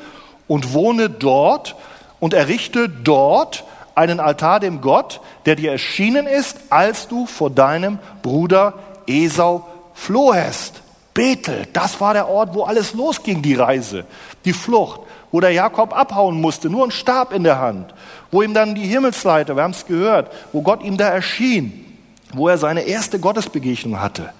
und 0.47 0.73
wohne 0.73 1.09
dort 1.09 1.75
und 2.19 2.33
errichte 2.33 2.89
dort 2.89 3.63
einen 3.95 4.19
Altar 4.19 4.59
dem 4.59 4.81
Gott, 4.81 5.21
der 5.45 5.55
dir 5.55 5.71
erschienen 5.71 6.25
ist, 6.27 6.57
als 6.69 7.07
du 7.07 7.25
vor 7.25 7.49
deinem 7.49 7.99
Bruder 8.21 8.73
Esau 9.07 9.67
flohest. 9.93 10.81
Bethel, 11.13 11.67
das 11.73 12.01
war 12.01 12.13
der 12.13 12.27
Ort, 12.27 12.55
wo 12.55 12.63
alles 12.63 12.93
losging, 12.93 13.43
die 13.43 13.53
Reise, 13.53 14.05
die 14.45 14.53
Flucht, 14.53 15.01
wo 15.31 15.39
der 15.39 15.51
Jakob 15.51 15.95
abhauen 15.95 16.41
musste, 16.41 16.69
nur 16.69 16.85
ein 16.85 16.91
Stab 16.91 17.33
in 17.33 17.43
der 17.43 17.59
Hand 17.59 17.93
wo 18.33 18.41
ihm 18.41 18.53
dann 18.53 18.73
die 18.73 18.87
Himmelsleiter, 18.87 19.55
wir 19.55 19.61
haben 19.61 19.71
es 19.71 19.85
gehört, 19.85 20.31
wo 20.51 20.63
Gott 20.63 20.83
ihm 20.83 20.97
da 20.97 21.07
erschien, 21.07 21.85
wo 22.33 22.49
er 22.49 22.57
seine 22.57 22.81
erste 22.81 23.19
Gottesbegegnung 23.19 24.01
hatte. 24.01 24.33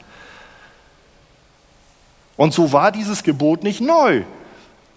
Und 2.36 2.54
so 2.54 2.72
war 2.72 2.92
dieses 2.92 3.24
Gebot 3.24 3.64
nicht 3.64 3.82
neu, 3.82 4.24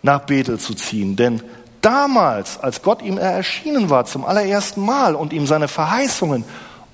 nach 0.03 0.21
Bethel 0.21 0.59
zu 0.59 0.75
ziehen, 0.75 1.17
denn 1.17 1.43
damals, 1.83 2.59
als 2.59 2.83
Gott 2.83 3.03
ihm 3.03 3.19
erschienen 3.19 3.91
war 3.91 4.07
zum 4.07 4.25
allerersten 4.25 4.81
Mal 4.81 5.15
und 5.15 5.33
ihm 5.33 5.47
seine 5.47 5.69
Verheißungen 5.69 6.45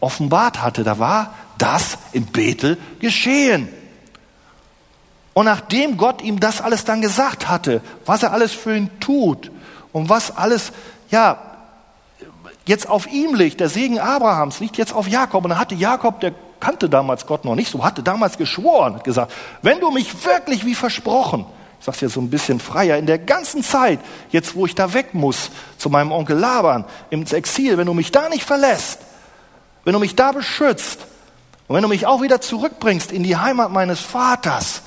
offenbart 0.00 0.62
hatte, 0.62 0.84
da 0.84 0.98
war 0.98 1.34
das 1.58 1.98
in 2.12 2.26
Bethel 2.26 2.76
geschehen. 2.98 3.68
Und 5.34 5.46
nachdem 5.46 5.96
Gott 5.96 6.20
ihm 6.22 6.40
das 6.40 6.60
alles 6.60 6.84
dann 6.84 7.00
gesagt 7.00 7.48
hatte, 7.48 7.80
was 8.04 8.22
er 8.22 8.32
alles 8.32 8.52
für 8.52 8.76
ihn 8.76 8.90
tut 9.00 9.50
und 9.92 10.08
was 10.08 10.36
alles, 10.36 10.72
ja, 11.10 11.38
jetzt 12.66 12.88
auf 12.88 13.10
ihm 13.10 13.34
liegt, 13.34 13.60
der 13.60 13.68
Segen 13.68 13.98
Abrahams 13.98 14.60
liegt 14.60 14.76
jetzt 14.76 14.92
auf 14.92 15.08
Jakob. 15.08 15.44
Und 15.44 15.50
dann 15.50 15.58
hatte 15.58 15.74
Jakob, 15.74 16.20
der 16.20 16.34
kannte 16.62 16.88
damals 16.88 17.26
Gott 17.26 17.44
noch 17.44 17.56
nicht 17.56 17.70
so, 17.70 17.84
hatte 17.84 18.02
damals 18.02 18.38
geschworen, 18.38 18.94
hat 18.94 19.04
gesagt, 19.04 19.32
wenn 19.62 19.80
du 19.80 19.90
mich 19.90 20.24
wirklich 20.24 20.64
wie 20.64 20.76
versprochen, 20.76 21.44
ich 21.80 21.84
sage 21.84 21.96
es 21.96 22.00
jetzt 22.02 22.14
so 22.14 22.20
ein 22.20 22.30
bisschen 22.30 22.60
freier, 22.60 22.96
in 22.96 23.06
der 23.06 23.18
ganzen 23.18 23.64
Zeit, 23.64 23.98
jetzt 24.30 24.54
wo 24.54 24.64
ich 24.64 24.76
da 24.76 24.94
weg 24.94 25.12
muss, 25.12 25.50
zu 25.76 25.90
meinem 25.90 26.12
Onkel 26.12 26.38
Laban, 26.38 26.84
ins 27.10 27.32
Exil, 27.32 27.76
wenn 27.78 27.86
du 27.86 27.94
mich 27.94 28.12
da 28.12 28.28
nicht 28.28 28.44
verlässt, 28.44 29.00
wenn 29.82 29.92
du 29.92 29.98
mich 29.98 30.14
da 30.14 30.30
beschützt 30.30 31.00
und 31.66 31.74
wenn 31.74 31.82
du 31.82 31.88
mich 31.88 32.06
auch 32.06 32.22
wieder 32.22 32.40
zurückbringst 32.40 33.10
in 33.10 33.24
die 33.24 33.36
Heimat 33.36 33.72
meines 33.72 34.00
Vaters, 34.00 34.82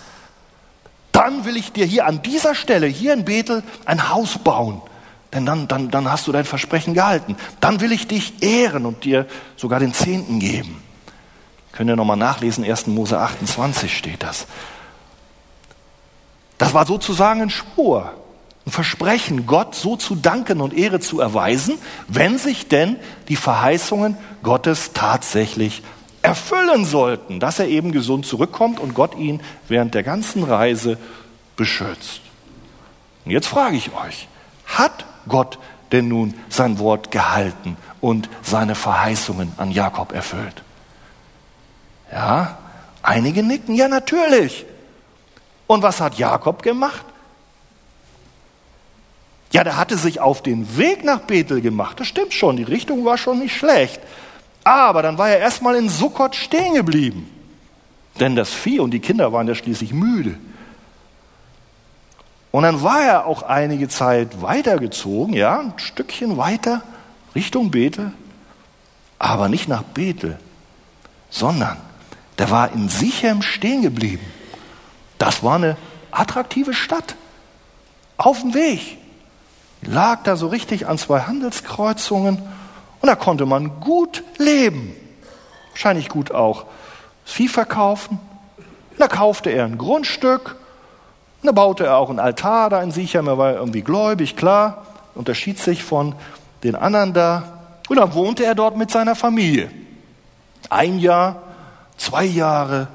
dann 1.11 1.43
will 1.43 1.57
ich 1.57 1.73
dir 1.73 1.85
hier 1.85 2.05
an 2.05 2.21
dieser 2.21 2.55
Stelle, 2.55 2.87
hier 2.87 3.13
in 3.13 3.25
Bethel, 3.25 3.63
ein 3.83 4.09
Haus 4.09 4.37
bauen 4.37 4.81
denn 5.35 5.45
dann, 5.45 5.67
dann, 5.67 5.91
dann 5.91 6.09
hast 6.09 6.27
du 6.27 6.31
dein 6.31 6.45
Versprechen 6.45 6.93
gehalten. 6.93 7.35
Dann 7.59 7.81
will 7.81 7.91
ich 7.91 8.07
dich 8.07 8.41
ehren 8.41 8.85
und 8.85 9.03
dir 9.03 9.27
sogar 9.57 9.81
den 9.81 9.93
Zehnten 9.93 10.39
geben. 10.39 10.81
Könnt 11.75 11.89
ihr 11.89 11.95
nochmal 11.95 12.17
nachlesen, 12.17 12.63
1. 12.63 12.87
Mose 12.87 13.19
28 13.19 13.95
steht 13.95 14.23
das. 14.23 14.47
Das 16.57 16.73
war 16.73 16.85
sozusagen 16.85 17.41
ein 17.41 17.49
Schwur, 17.49 18.13
ein 18.65 18.71
Versprechen, 18.71 19.45
Gott 19.45 19.75
so 19.75 19.97
zu 19.97 20.15
danken 20.15 20.61
und 20.61 20.73
Ehre 20.73 21.01
zu 21.01 21.19
erweisen, 21.19 21.77
wenn 22.07 22.37
sich 22.37 22.69
denn 22.69 22.95
die 23.27 23.35
Verheißungen 23.35 24.17
Gottes 24.41 24.91
tatsächlich 24.93 25.83
erfüllen 26.21 26.85
sollten, 26.85 27.39
dass 27.39 27.59
er 27.59 27.67
eben 27.67 27.91
gesund 27.91 28.25
zurückkommt 28.25 28.79
und 28.79 28.93
Gott 28.93 29.15
ihn 29.17 29.41
während 29.67 29.93
der 29.93 30.03
ganzen 30.03 30.43
Reise 30.43 30.97
beschützt. 31.57 32.21
Und 33.25 33.31
jetzt 33.31 33.47
frage 33.47 33.75
ich 33.75 33.93
euch, 33.93 34.27
hat 34.65 35.05
Gott 35.27 35.59
denn 35.91 36.07
nun 36.07 36.33
sein 36.49 36.79
Wort 36.79 37.11
gehalten 37.11 37.75
und 38.01 38.29
seine 38.41 38.75
Verheißungen 38.75 39.51
an 39.57 39.71
Jakob 39.71 40.13
erfüllt? 40.13 40.64
Ja, 42.11 42.57
einige 43.01 43.43
nicken, 43.43 43.75
ja 43.75 43.87
natürlich. 43.87 44.65
Und 45.67 45.81
was 45.81 45.99
hat 45.99 46.17
Jakob 46.17 46.61
gemacht? 46.61 47.05
Ja, 49.51 49.63
der 49.63 49.77
hatte 49.77 49.97
sich 49.97 50.19
auf 50.19 50.43
den 50.43 50.77
Weg 50.77 51.03
nach 51.03 51.21
Bethel 51.21 51.61
gemacht. 51.61 51.99
Das 51.99 52.07
stimmt 52.07 52.33
schon, 52.33 52.57
die 52.57 52.63
Richtung 52.63 53.05
war 53.05 53.17
schon 53.17 53.39
nicht 53.39 53.55
schlecht. 53.55 54.01
Aber 54.63 55.01
dann 55.01 55.17
war 55.17 55.29
er 55.29 55.39
erstmal 55.39 55.75
in 55.75 55.89
Sukkot 55.89 56.35
stehen 56.35 56.73
geblieben. 56.73 57.29
Denn 58.19 58.35
das 58.35 58.49
Vieh 58.49 58.79
und 58.79 58.91
die 58.91 58.99
Kinder 58.99 59.31
waren 59.31 59.47
ja 59.47 59.55
schließlich 59.55 59.93
müde. 59.93 60.37
Und 62.51 62.63
dann 62.63 62.81
war 62.81 63.01
er 63.01 63.25
auch 63.25 63.43
einige 63.43 63.89
Zeit 63.89 64.41
weitergezogen, 64.41 65.33
ja, 65.33 65.59
ein 65.59 65.73
Stückchen 65.75 66.37
weiter 66.37 66.83
Richtung 67.35 67.69
Bethel, 67.69 68.13
aber 69.19 69.49
nicht 69.49 69.67
nach 69.67 69.83
Bethel, 69.83 70.39
sondern 71.29 71.75
der 72.37 72.51
war 72.51 72.71
in 72.71 72.89
Sichem 72.89 73.41
stehen 73.41 73.81
geblieben. 73.81 74.25
Das 75.17 75.43
war 75.43 75.55
eine 75.55 75.77
attraktive 76.11 76.73
Stadt. 76.73 77.15
Auf 78.17 78.41
dem 78.41 78.53
Weg. 78.53 78.97
lag 79.81 80.23
da 80.23 80.35
so 80.35 80.47
richtig 80.47 80.87
an 80.87 80.97
zwei 80.97 81.21
Handelskreuzungen 81.21 82.41
und 83.01 83.07
da 83.07 83.15
konnte 83.15 83.45
man 83.45 83.79
gut 83.81 84.23
leben. 84.37 84.95
Wahrscheinlich 85.71 86.09
gut 86.09 86.31
auch 86.31 86.65
Vieh 87.25 87.47
verkaufen. 87.47 88.19
Und 88.57 88.99
da 88.99 89.07
kaufte 89.07 89.49
er 89.49 89.65
ein 89.65 89.77
Grundstück 89.77 90.55
und 91.41 91.47
da 91.47 91.51
baute 91.51 91.85
er 91.85 91.97
auch 91.97 92.09
einen 92.09 92.19
Altar 92.19 92.69
da 92.69 92.81
in 92.81 92.91
Sichem. 92.91 93.27
Er 93.27 93.37
war 93.37 93.53
irgendwie 93.53 93.81
gläubig, 93.81 94.35
klar, 94.35 94.85
unterschied 95.13 95.59
sich 95.59 95.83
von 95.83 96.15
den 96.63 96.75
anderen 96.75 97.13
da. 97.13 97.59
Und 97.89 97.97
dann 97.97 98.13
wohnte 98.13 98.45
er 98.45 98.55
dort 98.55 98.77
mit 98.77 98.89
seiner 98.89 99.15
Familie. 99.15 99.69
Ein 100.69 100.97
Jahr, 100.97 101.43
zwei 101.97 102.25
Jahre, 102.25 102.87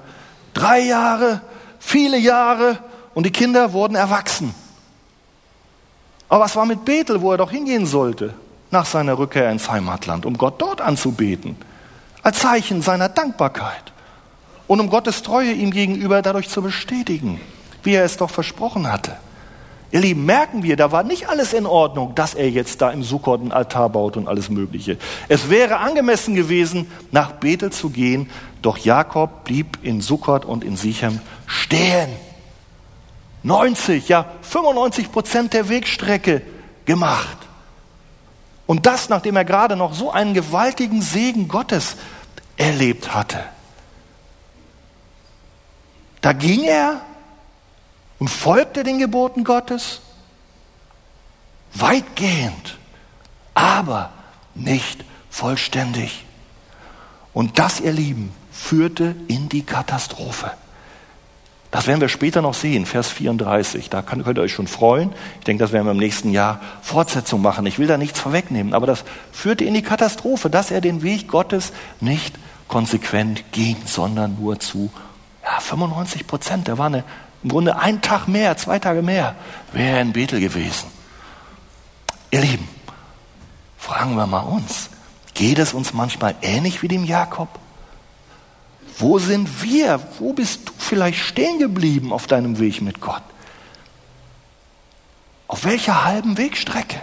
drei 0.54 0.80
Jahre, 0.80 1.40
viele 1.78 2.18
Jahre 2.18 2.78
und 3.14 3.24
die 3.24 3.32
Kinder 3.32 3.72
wurden 3.72 3.94
erwachsen. 3.94 4.54
Aber 6.28 6.44
was 6.44 6.54
war 6.56 6.66
mit 6.66 6.84
Bethel, 6.84 7.20
wo 7.20 7.32
er 7.32 7.38
doch 7.38 7.50
hingehen 7.50 7.86
sollte, 7.86 8.34
nach 8.70 8.86
seiner 8.86 9.18
Rückkehr 9.18 9.50
ins 9.50 9.68
Heimatland, 9.68 10.24
um 10.26 10.38
Gott 10.38 10.60
dort 10.60 10.80
anzubeten, 10.80 11.56
als 12.22 12.38
Zeichen 12.38 12.82
seiner 12.82 13.08
Dankbarkeit 13.08 13.92
und 14.68 14.78
um 14.78 14.88
Gottes 14.88 15.22
Treue 15.22 15.52
ihm 15.52 15.72
gegenüber 15.72 16.22
dadurch 16.22 16.48
zu 16.48 16.62
bestätigen, 16.62 17.40
wie 17.82 17.94
er 17.94 18.04
es 18.04 18.16
doch 18.16 18.30
versprochen 18.30 18.90
hatte. 18.90 19.16
Ihr 19.92 20.00
Lieben, 20.00 20.24
merken 20.24 20.62
wir, 20.62 20.76
da 20.76 20.92
war 20.92 21.02
nicht 21.02 21.28
alles 21.28 21.52
in 21.52 21.66
Ordnung, 21.66 22.14
dass 22.14 22.34
er 22.34 22.48
jetzt 22.48 22.80
da 22.80 22.90
im 22.90 23.02
Sukkot 23.02 23.40
einen 23.40 23.50
Altar 23.50 23.88
baut 23.88 24.16
und 24.16 24.28
alles 24.28 24.48
Mögliche. 24.48 24.98
Es 25.28 25.50
wäre 25.50 25.78
angemessen 25.78 26.34
gewesen, 26.36 26.90
nach 27.10 27.32
Bethel 27.32 27.72
zu 27.72 27.90
gehen, 27.90 28.30
doch 28.62 28.78
Jakob 28.78 29.44
blieb 29.44 29.78
in 29.82 30.00
Sukkot 30.00 30.44
und 30.44 30.62
in 30.62 30.76
Sichem 30.76 31.20
stehen. 31.46 32.10
90, 33.42 34.08
ja 34.08 34.26
95 34.42 35.10
Prozent 35.10 35.54
der 35.54 35.68
Wegstrecke 35.68 36.42
gemacht. 36.84 37.38
Und 38.66 38.86
das, 38.86 39.08
nachdem 39.08 39.34
er 39.34 39.44
gerade 39.44 39.74
noch 39.74 39.94
so 39.94 40.12
einen 40.12 40.34
gewaltigen 40.34 41.02
Segen 41.02 41.48
Gottes 41.48 41.96
erlebt 42.56 43.12
hatte. 43.12 43.40
Da 46.20 46.32
ging 46.32 46.62
er 46.62 47.00
und 48.20 48.28
folgte 48.28 48.84
den 48.84 48.98
Geboten 48.98 49.42
Gottes 49.42 50.00
weitgehend, 51.74 52.78
aber 53.54 54.10
nicht 54.54 55.04
vollständig. 55.30 56.24
Und 57.32 57.58
das, 57.58 57.80
ihr 57.80 57.92
Lieben, 57.92 58.32
führte 58.52 59.16
in 59.26 59.48
die 59.48 59.62
Katastrophe. 59.62 60.52
Das 61.70 61.86
werden 61.86 62.00
wir 62.00 62.08
später 62.08 62.42
noch 62.42 62.54
sehen, 62.54 62.84
Vers 62.84 63.08
34. 63.08 63.90
Da 63.90 64.02
könnt 64.02 64.26
ihr 64.26 64.42
euch 64.42 64.52
schon 64.52 64.66
freuen. 64.66 65.12
Ich 65.38 65.44
denke, 65.44 65.62
das 65.62 65.72
werden 65.72 65.86
wir 65.86 65.92
im 65.92 65.98
nächsten 65.98 66.30
Jahr 66.32 66.60
Fortsetzung 66.82 67.42
machen. 67.42 67.64
Ich 67.66 67.78
will 67.78 67.86
da 67.86 67.96
nichts 67.96 68.18
vorwegnehmen, 68.18 68.74
aber 68.74 68.86
das 68.86 69.04
führte 69.30 69.64
in 69.64 69.74
die 69.74 69.82
Katastrophe, 69.82 70.50
dass 70.50 70.72
er 70.72 70.80
den 70.80 71.02
Weg 71.02 71.28
Gottes 71.28 71.72
nicht 72.00 72.36
konsequent 72.66 73.52
ging, 73.52 73.76
sondern 73.86 74.36
nur 74.40 74.58
zu 74.58 74.90
ja, 75.44 75.60
95 75.60 76.26
Prozent. 76.26 76.66
Da 76.66 76.76
war 76.76 76.86
eine, 76.86 77.04
im 77.42 77.50
Grunde 77.50 77.76
ein 77.76 78.02
Tag 78.02 78.28
mehr, 78.28 78.56
zwei 78.56 78.78
Tage 78.78 79.02
mehr, 79.02 79.34
wäre 79.72 79.96
er 79.96 80.02
in 80.02 80.12
Bethel 80.12 80.40
gewesen. 80.40 80.88
Ihr 82.30 82.40
Lieben, 82.40 82.68
fragen 83.78 84.14
wir 84.14 84.26
mal 84.26 84.40
uns, 84.40 84.90
geht 85.34 85.58
es 85.58 85.72
uns 85.72 85.92
manchmal 85.92 86.34
ähnlich 86.42 86.82
wie 86.82 86.88
dem 86.88 87.04
Jakob? 87.04 87.48
Wo 88.98 89.18
sind 89.18 89.62
wir? 89.62 90.00
Wo 90.18 90.32
bist 90.32 90.68
du 90.68 90.72
vielleicht 90.76 91.18
stehen 91.18 91.58
geblieben 91.58 92.12
auf 92.12 92.26
deinem 92.26 92.58
Weg 92.58 92.82
mit 92.82 93.00
Gott? 93.00 93.22
Auf 95.48 95.64
welcher 95.64 96.04
halben 96.04 96.36
Wegstrecke? 96.36 97.00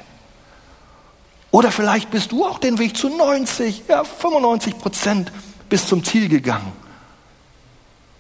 Oder 1.49 1.71
vielleicht 1.71 2.11
bist 2.11 2.31
du 2.31 2.45
auch 2.45 2.59
den 2.59 2.77
Weg 2.77 2.95
zu 2.95 3.09
90, 3.09 3.85
ja 3.88 4.03
95 4.03 4.77
Prozent 4.77 5.31
bis 5.69 5.88
zum 5.88 6.03
Ziel 6.03 6.29
gegangen. 6.29 6.71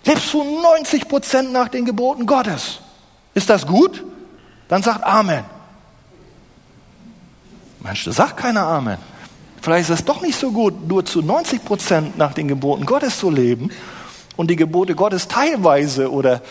Lebst 0.07 0.33
du 0.33 0.43
90 0.43 1.09
Prozent 1.09 1.51
nach 1.51 1.67
den 1.67 1.83
Geboten 1.83 2.25
Gottes? 2.25 2.79
Ist 3.33 3.49
das 3.49 3.67
gut? 3.67 4.03
Dann 4.69 4.81
sagt 4.81 5.03
Amen. 5.03 5.43
Mensch, 7.81 8.05
da 8.05 8.11
sagt 8.13 8.37
keiner 8.37 8.65
Amen. 8.65 8.97
Vielleicht 9.61 9.89
ist 9.89 9.99
es 9.99 10.05
doch 10.05 10.21
nicht 10.21 10.39
so 10.39 10.51
gut, 10.51 10.87
nur 10.87 11.05
zu 11.05 11.21
90 11.21 11.65
Prozent 11.65 12.17
nach 12.17 12.33
den 12.33 12.47
Geboten 12.47 12.85
Gottes 12.85 13.19
zu 13.19 13.29
leben 13.29 13.69
und 14.37 14.49
die 14.49 14.55
Gebote 14.55 14.95
Gottes 14.95 15.27
teilweise 15.27 16.09
oder 16.09 16.41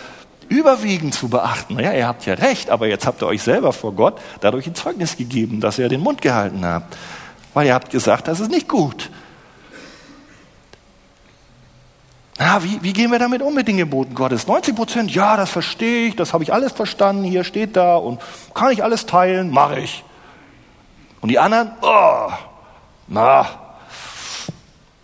überwiegend 0.49 1.15
zu 1.15 1.29
beachten. 1.29 1.79
Ja, 1.79 1.93
ihr 1.93 2.07
habt 2.07 2.27
ja 2.27 2.35
recht, 2.35 2.69
aber 2.69 2.89
jetzt 2.89 3.07
habt 3.07 3.23
ihr 3.23 3.27
euch 3.27 3.43
selber 3.43 3.73
vor 3.73 3.93
Gott 3.93 4.21
dadurch 4.41 4.67
ein 4.67 4.75
Zeugnis 4.75 5.17
gegeben, 5.17 5.61
dass 5.61 5.79
ihr 5.79 5.89
den 5.89 6.03
Mund 6.03 6.21
gehalten 6.21 6.65
habt. 6.65 6.95
Weil 7.55 7.67
ihr 7.67 7.75
habt 7.75 7.91
gesagt, 7.91 8.29
das 8.29 8.41
ist 8.41 8.51
nicht 8.51 8.69
gut. 8.69 9.11
Na, 12.47 12.63
wie, 12.63 12.81
wie 12.81 12.93
gehen 12.93 13.11
wir 13.11 13.19
damit 13.19 13.43
um 13.43 13.53
mit 13.55 13.67
den 13.67 13.77
Geboten 13.77 14.15
Gottes? 14.15 14.47
90 14.47 14.77
Prozent, 14.77 15.11
ja, 15.13 15.37
das 15.37 15.51
verstehe 15.51 16.07
ich, 16.07 16.15
das 16.15 16.33
habe 16.33 16.45
ich 16.45 16.53
alles 16.53 16.71
verstanden, 16.71 17.25
hier 17.25 17.43
steht 17.43 17.75
da 17.75 17.97
und 17.97 18.21
kann 18.55 18.71
ich 18.71 18.85
alles 18.85 19.05
teilen, 19.05 19.51
mache 19.51 19.81
ich. 19.81 20.05
Und 21.21 21.31
die 21.31 21.41
anderen, 21.41 21.73
oh, 21.83 22.31
na, 23.09 23.49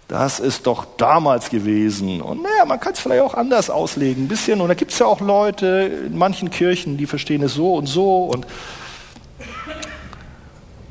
das 0.07 0.39
ist 0.39 0.69
doch 0.69 0.87
damals 0.97 1.51
gewesen. 1.51 2.23
Und 2.23 2.45
naja, 2.45 2.65
man 2.65 2.79
kann 2.79 2.93
es 2.93 3.01
vielleicht 3.01 3.23
auch 3.23 3.35
anders 3.35 3.71
auslegen, 3.71 4.27
ein 4.27 4.29
bisschen. 4.29 4.61
Und 4.61 4.69
da 4.69 4.75
gibt 4.75 4.93
es 4.93 5.01
ja 5.01 5.07
auch 5.07 5.21
Leute 5.21 5.67
in 6.07 6.17
manchen 6.17 6.49
Kirchen, 6.49 6.97
die 6.97 7.07
verstehen 7.07 7.43
es 7.43 7.55
so 7.55 7.75
und 7.75 7.87
so. 7.87 8.27
Und 8.27 8.47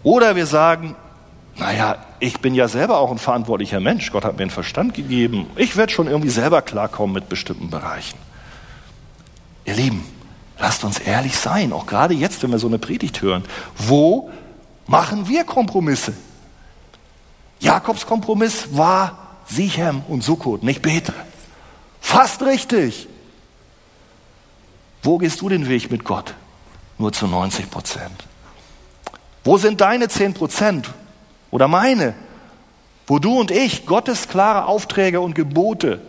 Oder 0.04 0.36
wir 0.36 0.48
sagen, 0.48 0.98
naja, 1.62 1.98
ich 2.20 2.40
bin 2.40 2.56
ja 2.56 2.68
selber 2.68 2.98
auch 2.98 3.12
ein 3.12 3.20
verantwortlicher 3.20 3.80
Mensch. 3.80 4.12
Gott 4.12 4.26
hat 4.26 4.38
mir 4.38 4.42
einen 4.42 4.50
Verstand 4.50 4.96
gegeben. 4.96 5.46
Ich 5.56 5.78
werde 5.78 5.94
schon 5.94 6.08
irgendwie 6.08 6.32
selber 6.32 6.64
klarkommen 6.64 7.14
mit 7.14 7.30
bestimmten 7.30 7.70
Bereichen. 7.70 8.18
Ihr 9.66 9.76
Lieben, 9.76 10.04
lasst 10.58 10.84
uns 10.84 10.98
ehrlich 10.98 11.38
sein, 11.38 11.72
auch 11.72 11.86
gerade 11.86 12.16
jetzt, 12.16 12.42
wenn 12.42 12.50
wir 12.50 12.58
so 12.58 12.66
eine 12.66 12.80
Predigt 12.80 13.22
hören. 13.22 13.44
Wo 13.78 14.32
machen 14.88 15.28
wir 15.28 15.44
Kompromisse? 15.44 16.14
Jakobs 17.60 18.08
Kompromiss 18.08 18.76
war 18.76 19.38
Sichem 19.46 20.02
und 20.08 20.24
Sukkot, 20.24 20.64
nicht 20.64 20.82
Bethel. 20.82 21.14
Fast 22.00 22.42
richtig. 22.42 23.08
Wo 25.04 25.20
gehst 25.20 25.42
du 25.42 25.50
den 25.50 25.70
Weg 25.70 25.92
mit 25.92 26.06
Gott? 26.06 26.34
Nur 26.98 27.14
zu 27.14 27.28
90 27.28 27.70
Prozent. 27.70 28.26
Wo 29.44 29.60
sind 29.60 29.80
deine 29.80 30.08
10 30.08 30.34
Prozent 30.34 30.92
oder 31.52 31.68
meine? 31.68 32.16
Wo 33.08 33.20
du 33.20 33.40
und 33.40 33.52
ich 33.52 33.86
Gottes 33.86 34.28
klare 34.28 34.66
Aufträge 34.66 35.22
und 35.22 35.36
Gebote 35.36 36.02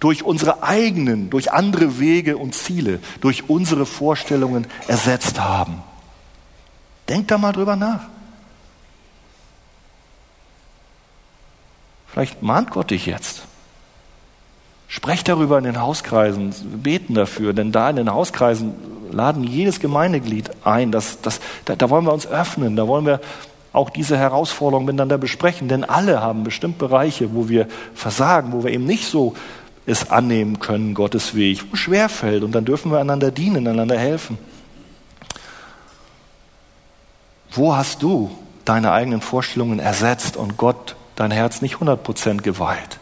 durch 0.00 0.24
unsere 0.24 0.62
eigenen, 0.62 1.30
durch 1.30 1.52
andere 1.52 1.98
Wege 1.98 2.36
und 2.36 2.54
Ziele, 2.54 3.00
durch 3.20 3.48
unsere 3.48 3.86
Vorstellungen 3.86 4.66
ersetzt 4.88 5.38
haben. 5.38 5.82
Denk 7.08 7.28
da 7.28 7.38
mal 7.38 7.52
drüber 7.52 7.76
nach. 7.76 8.00
Vielleicht 12.08 12.42
mahnt 12.42 12.70
Gott 12.70 12.90
dich 12.90 13.06
jetzt. 13.06 13.42
Sprecht 14.88 15.28
darüber 15.28 15.58
in 15.58 15.64
den 15.64 15.80
Hauskreisen, 15.80 16.52
beten 16.82 17.14
dafür, 17.14 17.52
denn 17.52 17.70
da 17.70 17.90
in 17.90 17.96
den 17.96 18.12
Hauskreisen 18.12 18.74
laden 19.12 19.44
jedes 19.44 19.78
Gemeindeglied 19.78 20.50
ein. 20.64 20.90
Das, 20.90 21.20
das, 21.20 21.40
da, 21.64 21.76
da 21.76 21.90
wollen 21.90 22.04
wir 22.04 22.12
uns 22.12 22.26
öffnen, 22.26 22.74
da 22.74 22.88
wollen 22.88 23.06
wir 23.06 23.20
auch 23.72 23.90
diese 23.90 24.18
Herausforderungen 24.18 24.86
miteinander 24.86 25.18
besprechen, 25.18 25.68
denn 25.68 25.84
alle 25.84 26.20
haben 26.20 26.42
bestimmt 26.42 26.78
Bereiche, 26.78 27.34
wo 27.34 27.48
wir 27.48 27.68
versagen, 27.94 28.52
wo 28.52 28.64
wir 28.64 28.72
eben 28.72 28.84
nicht 28.84 29.06
so 29.06 29.34
es 29.86 30.10
annehmen 30.10 30.60
können, 30.60 30.94
Gottes 30.94 31.34
Weg, 31.34 31.64
wo 31.70 31.76
schwer 31.76 32.08
fällt 32.08 32.42
und 32.42 32.52
dann 32.52 32.64
dürfen 32.64 32.92
wir 32.92 32.98
einander 32.98 33.30
dienen, 33.30 33.66
einander 33.66 33.98
helfen. 33.98 34.38
Wo 37.52 37.74
hast 37.74 38.02
du 38.02 38.30
deine 38.64 38.92
eigenen 38.92 39.20
Vorstellungen 39.20 39.80
ersetzt 39.80 40.36
und 40.36 40.56
Gott 40.56 40.96
dein 41.16 41.30
Herz 41.30 41.62
nicht 41.62 41.76
100% 41.76 42.42
geweiht? 42.42 42.98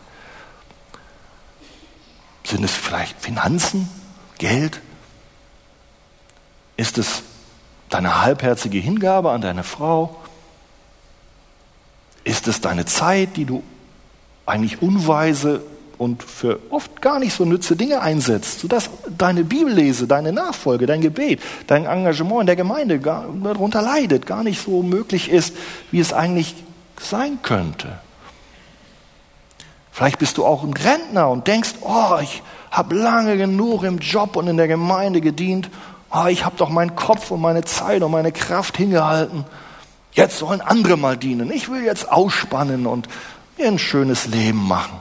Sind 2.44 2.64
es 2.64 2.72
vielleicht 2.72 3.20
Finanzen, 3.20 3.88
Geld? 4.38 4.80
Ist 6.78 6.96
es 6.96 7.22
deine 7.90 8.22
halbherzige 8.22 8.78
Hingabe 8.78 9.30
an 9.32 9.42
deine 9.42 9.64
Frau? 9.64 10.16
Ist 12.28 12.46
es 12.46 12.60
deine 12.60 12.84
Zeit, 12.84 13.36
die 13.36 13.44
du 13.44 13.62
eigentlich 14.44 14.82
unweise 14.82 15.62
und 15.96 16.22
für 16.22 16.60
oft 16.70 17.00
gar 17.02 17.18
nicht 17.18 17.34
so 17.34 17.44
nütze 17.44 17.74
Dinge 17.74 18.00
einsetzt, 18.00 18.60
sodass 18.60 18.90
deine 19.16 19.44
Bibellese, 19.44 20.06
deine 20.06 20.32
Nachfolge, 20.32 20.86
dein 20.86 21.00
Gebet, 21.00 21.40
dein 21.66 21.86
Engagement 21.86 22.42
in 22.42 22.46
der 22.46 22.56
Gemeinde 22.56 23.00
gar, 23.00 23.26
darunter 23.42 23.82
leidet, 23.82 24.26
gar 24.26 24.44
nicht 24.44 24.62
so 24.62 24.82
möglich 24.82 25.30
ist, 25.30 25.56
wie 25.90 26.00
es 26.00 26.12
eigentlich 26.12 26.54
sein 27.00 27.38
könnte. 27.42 27.98
Vielleicht 29.90 30.18
bist 30.18 30.36
du 30.38 30.44
auch 30.44 30.62
ein 30.62 30.74
Rentner 30.74 31.28
und 31.30 31.48
denkst, 31.48 31.74
oh, 31.80 32.18
ich 32.22 32.42
habe 32.70 32.94
lange 32.94 33.36
genug 33.36 33.82
im 33.82 33.98
Job 33.98 34.36
und 34.36 34.46
in 34.46 34.56
der 34.56 34.68
Gemeinde 34.68 35.20
gedient 35.20 35.70
oh, 36.10 36.26
ich 36.26 36.44
habe 36.44 36.56
doch 36.56 36.68
meinen 36.68 36.96
Kopf 36.96 37.30
und 37.30 37.40
meine 37.40 37.64
Zeit 37.64 38.02
und 38.02 38.10
meine 38.10 38.32
Kraft 38.32 38.76
hingehalten. 38.76 39.44
Jetzt 40.18 40.38
sollen 40.38 40.60
andere 40.60 40.96
mal 40.96 41.16
dienen. 41.16 41.52
Ich 41.52 41.70
will 41.70 41.84
jetzt 41.84 42.10
ausspannen 42.10 42.88
und 42.88 43.06
mir 43.56 43.68
ein 43.68 43.78
schönes 43.78 44.26
Leben 44.26 44.66
machen. 44.66 44.98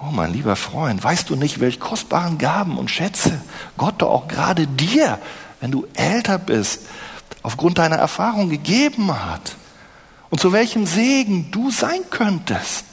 Oh, 0.00 0.10
mein 0.10 0.32
lieber 0.32 0.56
Freund, 0.56 1.04
weißt 1.04 1.30
du 1.30 1.36
nicht, 1.36 1.60
welche 1.60 1.78
kostbaren 1.78 2.38
Gaben 2.38 2.78
und 2.78 2.90
Schätze 2.90 3.40
Gott 3.78 4.02
doch 4.02 4.10
auch 4.10 4.26
gerade 4.26 4.66
dir, 4.66 5.20
wenn 5.60 5.70
du 5.70 5.86
älter 5.94 6.36
bist, 6.36 6.80
aufgrund 7.44 7.78
deiner 7.78 7.94
Erfahrung 7.94 8.50
gegeben 8.50 9.12
hat? 9.12 9.54
Und 10.30 10.40
zu 10.40 10.52
welchem 10.52 10.84
Segen 10.84 11.52
du 11.52 11.70
sein 11.70 12.00
könntest? 12.10 12.86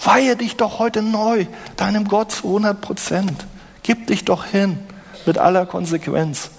Weihe 0.00 0.34
dich 0.34 0.56
doch 0.56 0.80
heute 0.80 1.02
neu 1.02 1.46
deinem 1.76 2.08
Gott 2.08 2.32
zu 2.32 2.48
100 2.48 2.80
Prozent. 2.80 3.46
Gib 3.84 4.08
dich 4.08 4.24
doch 4.24 4.44
hin 4.44 4.76
mit 5.24 5.38
aller 5.38 5.66
Konsequenz. 5.66 6.50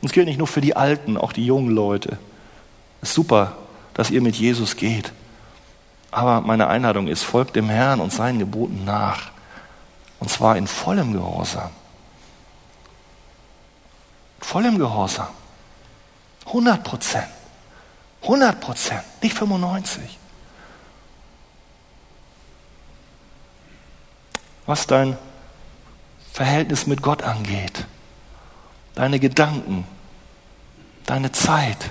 Und 0.00 0.06
es 0.06 0.12
gilt 0.12 0.26
nicht 0.26 0.38
nur 0.38 0.46
für 0.46 0.60
die 0.60 0.76
Alten, 0.76 1.16
auch 1.16 1.32
die 1.32 1.44
jungen 1.44 1.70
Leute. 1.70 2.18
Es 3.02 3.10
ist 3.10 3.14
super, 3.14 3.56
dass 3.94 4.10
ihr 4.10 4.22
mit 4.22 4.36
Jesus 4.36 4.76
geht. 4.76 5.12
Aber 6.10 6.40
meine 6.40 6.68
Einladung 6.68 7.06
ist, 7.06 7.22
folgt 7.22 7.56
dem 7.56 7.68
Herrn 7.68 8.00
und 8.00 8.12
seinen 8.12 8.38
Geboten 8.38 8.84
nach. 8.84 9.30
Und 10.18 10.30
zwar 10.30 10.56
in 10.56 10.66
vollem 10.66 11.12
Gehorsam. 11.12 11.70
Vollem 14.40 14.78
Gehorsam. 14.78 15.28
100 16.46 16.82
Prozent. 16.82 17.28
100 18.22 18.60
Prozent, 18.60 19.02
nicht 19.22 19.36
95. 19.36 20.18
Was 24.66 24.86
dein 24.86 25.16
Verhältnis 26.32 26.86
mit 26.86 27.02
Gott 27.02 27.22
angeht, 27.22 27.86
deine 28.94 29.18
Gedanken, 29.18 29.84
deine 31.06 31.32
Zeit. 31.32 31.90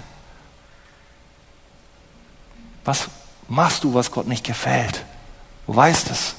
Was 2.86 3.08
machst 3.48 3.84
du, 3.84 3.94
was 3.94 4.12
Gott 4.12 4.28
nicht 4.28 4.46
gefällt? 4.46 5.06
Du 5.68 5.76
weißt 5.76 6.10
es. 6.12 6.36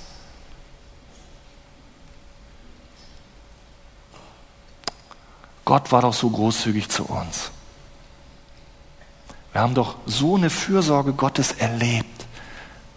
Gott 5.64 5.92
war 5.92 6.02
doch 6.02 6.14
so 6.14 6.28
großzügig 6.28 6.88
zu 6.88 7.04
uns. 7.04 7.52
Wir 9.52 9.60
haben 9.60 9.74
doch 9.74 9.96
so 10.06 10.36
eine 10.36 10.50
Fürsorge 10.50 11.12
Gottes 11.12 11.52
erlebt. 11.52 12.26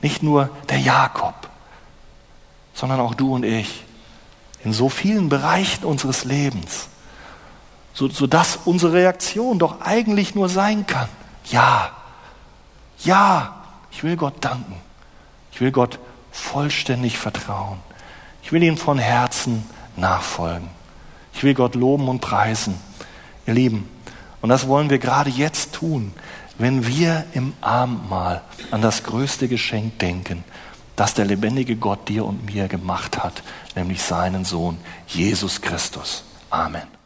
Nicht 0.01 0.23
nur 0.23 0.49
der 0.69 0.79
Jakob, 0.79 1.35
sondern 2.73 2.99
auch 2.99 3.13
du 3.13 3.35
und 3.35 3.43
ich 3.43 3.83
in 4.63 4.73
so 4.73 4.89
vielen 4.89 5.29
Bereichen 5.29 5.85
unseres 5.85 6.23
Lebens, 6.23 6.87
so, 7.93 8.09
sodass 8.09 8.59
unsere 8.65 8.93
Reaktion 8.93 9.59
doch 9.59 9.81
eigentlich 9.81 10.35
nur 10.35 10.49
sein 10.49 10.87
kann, 10.87 11.09
ja, 11.45 11.91
ja, 13.03 13.63
ich 13.91 14.03
will 14.03 14.15
Gott 14.15 14.35
danken, 14.41 14.75
ich 15.51 15.61
will 15.61 15.71
Gott 15.71 15.99
vollständig 16.31 17.17
vertrauen, 17.17 17.77
ich 18.41 18.51
will 18.51 18.63
ihm 18.63 18.77
von 18.77 18.97
Herzen 18.97 19.63
nachfolgen, 19.95 20.69
ich 21.33 21.43
will 21.43 21.53
Gott 21.53 21.75
loben 21.75 22.07
und 22.09 22.19
preisen, 22.19 22.75
ihr 23.45 23.53
Lieben. 23.53 23.89
Und 24.41 24.49
das 24.49 24.67
wollen 24.67 24.89
wir 24.89 24.99
gerade 24.99 25.29
jetzt 25.29 25.73
tun, 25.73 26.13
wenn 26.57 26.85
wir 26.85 27.25
im 27.33 27.53
Abendmahl 27.61 28.41
an 28.71 28.81
das 28.81 29.03
größte 29.03 29.47
Geschenk 29.47 29.99
denken, 29.99 30.43
das 30.95 31.13
der 31.13 31.25
lebendige 31.25 31.75
Gott 31.75 32.09
dir 32.09 32.25
und 32.25 32.45
mir 32.45 32.67
gemacht 32.67 33.23
hat, 33.23 33.41
nämlich 33.75 34.01
seinen 34.01 34.45
Sohn 34.45 34.77
Jesus 35.07 35.61
Christus. 35.61 36.23
Amen. 36.49 37.02